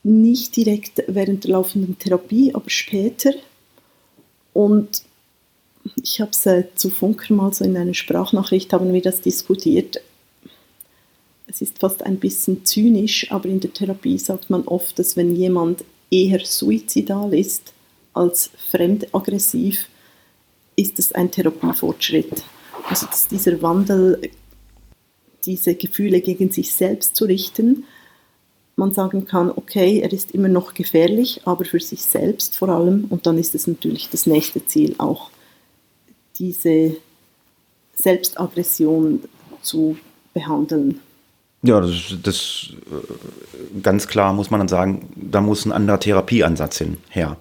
Nicht 0.04 0.56
direkt 0.56 1.04
während 1.06 1.44
der 1.44 1.52
laufenden 1.52 1.98
Therapie, 1.98 2.54
aber 2.54 2.68
später. 2.68 3.32
Und 4.52 5.02
ich 6.02 6.20
habe 6.20 6.30
es 6.30 6.46
äh, 6.46 6.64
zu 6.74 6.90
Funker 6.90 7.34
mal 7.34 7.52
so 7.52 7.64
in 7.64 7.76
einer 7.76 7.94
Sprachnachricht, 7.94 8.72
haben 8.72 8.92
wir 8.92 9.02
das 9.02 9.20
diskutiert. 9.20 10.00
Es 11.46 11.60
ist 11.60 11.78
fast 11.78 12.04
ein 12.04 12.18
bisschen 12.18 12.64
zynisch, 12.64 13.30
aber 13.30 13.48
in 13.48 13.60
der 13.60 13.72
Therapie 13.72 14.18
sagt 14.18 14.48
man 14.50 14.62
oft, 14.66 14.98
dass 14.98 15.16
wenn 15.16 15.36
jemand 15.36 15.84
eher 16.10 16.40
suizidal 16.44 17.34
ist 17.34 17.72
als 18.14 18.50
fremdaggressiv, 18.70 19.88
ist 20.76 20.98
es 20.98 21.12
ein 21.12 21.30
Therapiefortschritt. 21.30 22.44
Also 22.88 23.06
dass 23.06 23.28
dieser 23.28 23.60
Wandel, 23.62 24.30
diese 25.44 25.74
Gefühle 25.74 26.20
gegen 26.20 26.50
sich 26.50 26.72
selbst 26.72 27.16
zu 27.16 27.24
richten, 27.24 27.84
man 28.76 28.92
sagen 28.92 29.26
kann, 29.26 29.50
okay, 29.50 30.00
er 30.00 30.12
ist 30.12 30.32
immer 30.32 30.48
noch 30.48 30.74
gefährlich, 30.74 31.42
aber 31.44 31.64
für 31.64 31.80
sich 31.80 32.02
selbst 32.02 32.56
vor 32.56 32.68
allem. 32.68 33.06
Und 33.10 33.26
dann 33.26 33.38
ist 33.38 33.54
es 33.54 33.66
natürlich 33.66 34.08
das 34.10 34.26
nächste 34.26 34.64
Ziel 34.64 34.94
auch, 34.98 35.30
diese 36.38 36.96
Selbstaggression 37.94 39.22
zu 39.60 39.96
behandeln. 40.32 41.00
Ja, 41.62 41.80
das, 41.80 42.16
das 42.22 42.68
äh, 42.90 43.80
ganz 43.80 44.08
klar 44.08 44.32
muss 44.32 44.50
man 44.50 44.60
dann 44.60 44.68
sagen, 44.68 45.08
da 45.14 45.40
muss 45.40 45.64
ein 45.64 45.72
anderer 45.72 46.00
Therapieansatz 46.00 46.78
hin 46.78 46.96
her. 47.10 47.36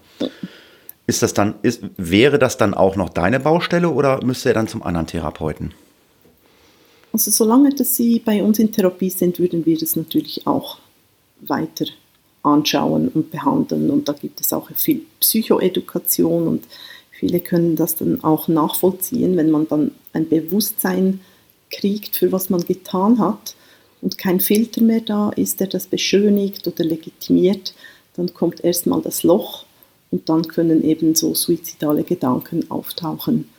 Ist 1.07 1.23
das 1.23 1.34
dann, 1.34 1.55
ist, 1.63 1.82
wäre 1.97 2.38
das 2.38 2.57
dann 2.57 2.73
auch 2.73 2.95
noch 2.95 3.09
deine 3.09 3.39
Baustelle 3.39 3.89
oder 3.89 4.23
müsste 4.23 4.49
er 4.49 4.53
dann 4.53 4.67
zum 4.67 4.84
anderen 4.84 5.07
Therapeuten? 5.07 5.73
Also 7.11 7.32
solange 7.32 7.71
dass 7.71 7.95
Sie 7.95 8.19
bei 8.19 8.43
uns 8.43 8.59
in 8.59 8.71
Therapie 8.71 9.09
sind, 9.09 9.39
würden 9.39 9.65
wir 9.65 9.77
das 9.77 9.95
natürlich 9.95 10.45
auch 10.45 10.77
weiter 11.48 11.86
anschauen 12.44 13.10
und 13.10 13.32
behandeln. 13.32 13.89
Und 13.89 14.08
da 14.08 14.14
gibt 14.14 14.42
es 14.42 14.54
auch 14.54 14.70
viel 14.76 15.06
Psychoedukation 15.20 16.48
und 16.48 16.66
viele 17.12 17.39
können 17.39 17.76
das 17.76 17.96
dann 17.96 18.24
auch 18.24 18.48
nachvollziehen, 18.48 19.38
wenn 19.38 19.52
man 19.52 19.68
dann 19.68 19.92
ein 20.14 20.28
Bewusstsein 20.28 21.22
kriegt, 21.70 22.16
für 22.16 22.32
was 22.32 22.50
man 22.50 22.66
getan 22.66 23.20
hat 23.20 23.56
und 24.02 24.18
kein 24.18 24.39
Filter 24.39 24.82
mehr 24.82 25.02
da 25.02 25.30
ist, 25.30 25.60
der 25.60 25.68
das 25.68 25.86
beschönigt 25.86 26.68
oder 26.68 26.84
legitimiert, 26.84 27.74
dann 28.16 28.34
kommt 28.34 28.64
erstmal 28.64 29.02
das 29.02 29.24
Loch 29.24 29.66
und 30.10 30.28
dann 30.28 30.48
können 30.48 30.84
eben 30.84 31.16
so 31.16 31.34
suizidale 31.34 32.04
Gedanken 32.04 32.70
auftauchen. 32.70 33.50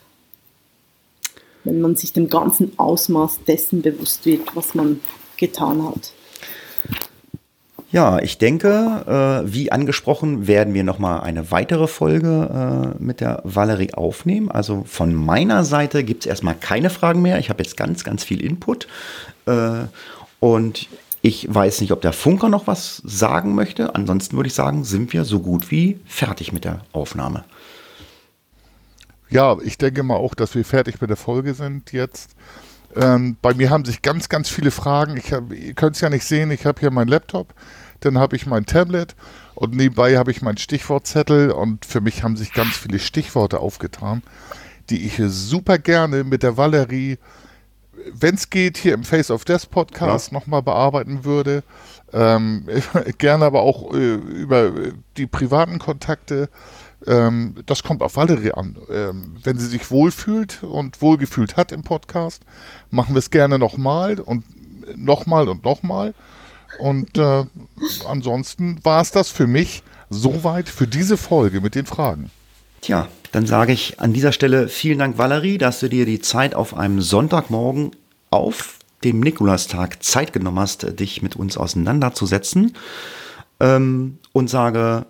Wenn 1.65 1.81
man 1.81 1.97
sich 1.97 2.13
dem 2.13 2.29
ganzen 2.29 2.79
Ausmaß 2.79 3.41
dessen 3.47 3.83
bewusst 3.83 4.27
wird, 4.27 4.55
was 4.55 4.75
man 4.75 5.01
getan 5.37 5.83
hat. 5.85 6.13
Ja, 7.93 8.19
ich 8.21 8.39
denke, 8.39 9.45
äh, 9.47 9.53
wie 9.53 9.71
angesprochen, 9.71 10.47
werden 10.47 10.73
wir 10.73 10.83
nochmal 10.83 11.21
eine 11.21 11.51
weitere 11.51 11.87
Folge 11.87 12.95
äh, 12.99 13.03
mit 13.03 13.21
der 13.21 13.43
Valerie 13.45 13.93
aufnehmen. 13.93 14.51
Also 14.51 14.85
von 14.87 15.15
meiner 15.15 15.63
Seite 15.63 16.03
gibt 16.03 16.23
es 16.23 16.27
erstmal 16.27 16.55
keine 16.55 16.89
Fragen 16.89 17.21
mehr. 17.21 17.39
Ich 17.39 17.51
habe 17.51 17.63
jetzt 17.63 17.77
ganz, 17.77 18.03
ganz 18.03 18.25
viel 18.25 18.43
Input. 18.43 18.89
Äh, 19.45 19.85
und 20.41 20.89
ich 21.21 21.55
weiß 21.55 21.83
nicht, 21.83 21.93
ob 21.93 22.01
der 22.01 22.15
Funker 22.15 22.49
noch 22.49 22.67
was 22.67 23.03
sagen 23.05 23.55
möchte. 23.55 23.95
Ansonsten 23.95 24.37
würde 24.37 24.47
ich 24.47 24.55
sagen, 24.55 24.85
sind 24.85 25.13
wir 25.13 25.27
so 25.27 25.41
gut 25.41 25.71
wie 25.71 26.01
fertig 26.07 26.51
mit 26.51 26.65
der 26.65 26.81
Aufnahme. 26.93 27.45
Ja, 29.29 29.59
ich 29.63 29.77
denke 29.77 30.03
mal 30.03 30.17
auch, 30.17 30.35
dass 30.35 30.55
wir 30.55 30.65
fertig 30.65 31.03
mit 31.03 31.11
der 31.11 31.19
Folge 31.19 31.53
sind 31.53 31.93
jetzt. 31.93 32.37
Ähm, 32.97 33.37
bei 33.41 33.55
mir 33.55 33.71
haben 33.71 33.85
sich 33.85 34.03
ganz, 34.03 34.29
ganz 34.29 34.49
viele 34.49 34.71
Fragen. 34.71 35.17
Ich 35.17 35.33
hab, 35.33 35.53
ihr 35.53 35.75
könnt 35.75 35.97
es 35.97 36.03
ja 36.03 36.11
nicht 36.11 36.25
sehen, 36.25 36.51
ich 36.51 36.67
habe 36.67 36.81
hier 36.81 36.91
meinen 36.91 37.09
Laptop, 37.09 37.55
dann 38.05 38.19
habe 38.19 38.37
ich 38.37 38.47
mein 38.47 38.67
Tablet 38.67 39.15
und 39.55 39.75
nebenbei 39.75 40.17
habe 40.17 40.31
ich 40.31 40.43
meinen 40.43 40.59
Stichwortzettel 40.59 41.51
und 41.51 41.85
für 41.85 42.01
mich 42.01 42.23
haben 42.23 42.37
sich 42.37 42.53
ganz 42.53 42.77
viele 42.77 42.99
Stichworte 42.99 43.61
aufgetan, 43.61 44.23
die 44.91 45.07
ich 45.07 45.21
super 45.27 45.79
gerne 45.79 46.25
mit 46.25 46.43
der 46.43 46.57
Valerie, 46.57 47.19
wenn 48.13 48.35
es 48.35 48.51
geht, 48.51 48.79
hier 48.79 48.95
im 48.95 49.05
Face 49.05 49.31
of 49.31 49.45
Death 49.45 49.71
Podcast 49.71 50.33
Ja. 50.33 50.39
nochmal 50.39 50.63
bearbeiten 50.63 51.25
würde. 51.25 51.63
Ähm, 52.13 52.67
gerne 53.19 53.45
aber 53.45 53.63
auch 53.63 53.95
äh, 53.95 54.15
über 54.15 54.73
die 55.17 55.27
privaten 55.27 55.79
Kontakte. 55.79 56.49
Ähm, 57.07 57.55
das 57.67 57.83
kommt 57.83 58.03
auf 58.03 58.17
Valerie 58.17 58.53
an. 58.53 58.77
Ähm, 58.91 59.37
wenn 59.43 59.59
sie 59.59 59.67
sich 59.67 59.91
wohlfühlt 59.91 60.63
und 60.63 61.01
wohlgefühlt 61.03 61.57
hat 61.57 61.73
im 61.73 61.83
Podcast, 61.83 62.43
machen 62.91 63.15
wir 63.15 63.19
es 63.19 63.31
gerne 63.31 63.59
nochmal 63.59 64.19
und 64.21 64.45
nochmal 64.97 65.49
und 65.49 65.65
nochmal. 65.65 66.15
Und 66.79 67.17
äh, 67.19 67.45
ansonsten 68.07 68.79
war 68.83 69.01
es 69.01 69.11
das 69.11 69.29
für 69.29 69.47
mich 69.47 69.83
soweit 70.11 70.69
für 70.69 70.87
diese 70.87 71.17
Folge 71.17 71.61
mit 71.61 71.75
den 71.75 71.87
Fragen. 71.87 72.31
Tja, 72.81 73.09
dann 73.33 73.47
sage 73.47 73.73
ich 73.73 74.01
an 74.01 74.13
dieser 74.13 74.33
Stelle 74.33 74.69
vielen 74.69 74.99
Dank, 74.99 75.19
Valerie, 75.19 75.59
dass 75.59 75.81
du 75.81 75.89
dir 75.89 76.05
die 76.05 76.21
Zeit 76.21 76.55
auf 76.55 76.77
einem 76.77 77.01
Sonntagmorgen 77.01 77.93
auf 78.31 78.79
dem 79.05 79.21
Nikolastag 79.21 80.03
Zeit 80.03 80.33
genommen 80.33 80.59
hast, 80.59 80.99
dich 81.01 81.23
mit 81.23 81.37
uns 81.37 81.57
auseinanderzusetzen. 81.57 82.75
Ähm, 83.61 84.19
und 84.33 84.51
sage 84.51 85.07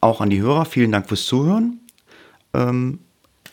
auch 0.00 0.20
an 0.20 0.30
die 0.30 0.40
Hörer 0.40 0.64
vielen 0.64 0.92
Dank 0.92 1.08
fürs 1.08 1.26
Zuhören. 1.26 1.80
Ähm, 2.54 3.00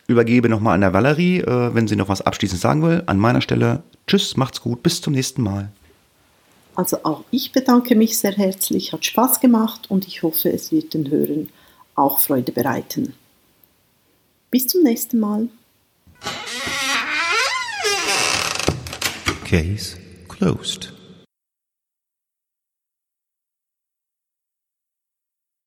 übergebe 0.07 0.49
nochmal 0.49 0.75
an 0.75 0.81
der 0.81 0.93
Valerie, 0.93 1.39
äh, 1.39 1.73
wenn 1.73 1.87
sie 1.87 1.95
noch 1.95 2.09
was 2.09 2.21
abschließend 2.21 2.61
sagen 2.61 2.83
will. 2.83 3.03
An 3.07 3.17
meiner 3.17 3.41
Stelle, 3.41 3.83
tschüss, 4.07 4.37
macht's 4.37 4.61
gut, 4.61 4.83
bis 4.83 5.01
zum 5.01 5.13
nächsten 5.13 5.41
Mal. 5.41 5.71
Also 6.75 6.97
auch 7.03 7.23
ich 7.31 7.53
bedanke 7.53 7.95
mich 7.95 8.17
sehr 8.17 8.33
herzlich, 8.33 8.91
hat 8.91 9.05
Spaß 9.05 9.39
gemacht 9.39 9.89
und 9.89 10.07
ich 10.07 10.23
hoffe, 10.23 10.51
es 10.51 10.71
wird 10.71 10.93
den 10.93 11.09
Hörern 11.09 11.49
auch 11.95 12.19
Freude 12.19 12.51
bereiten. 12.51 13.13
Bis 14.51 14.67
zum 14.67 14.83
nächsten 14.83 15.19
Mal. 15.19 15.47
Case 19.45 19.97
closed. 20.27 20.94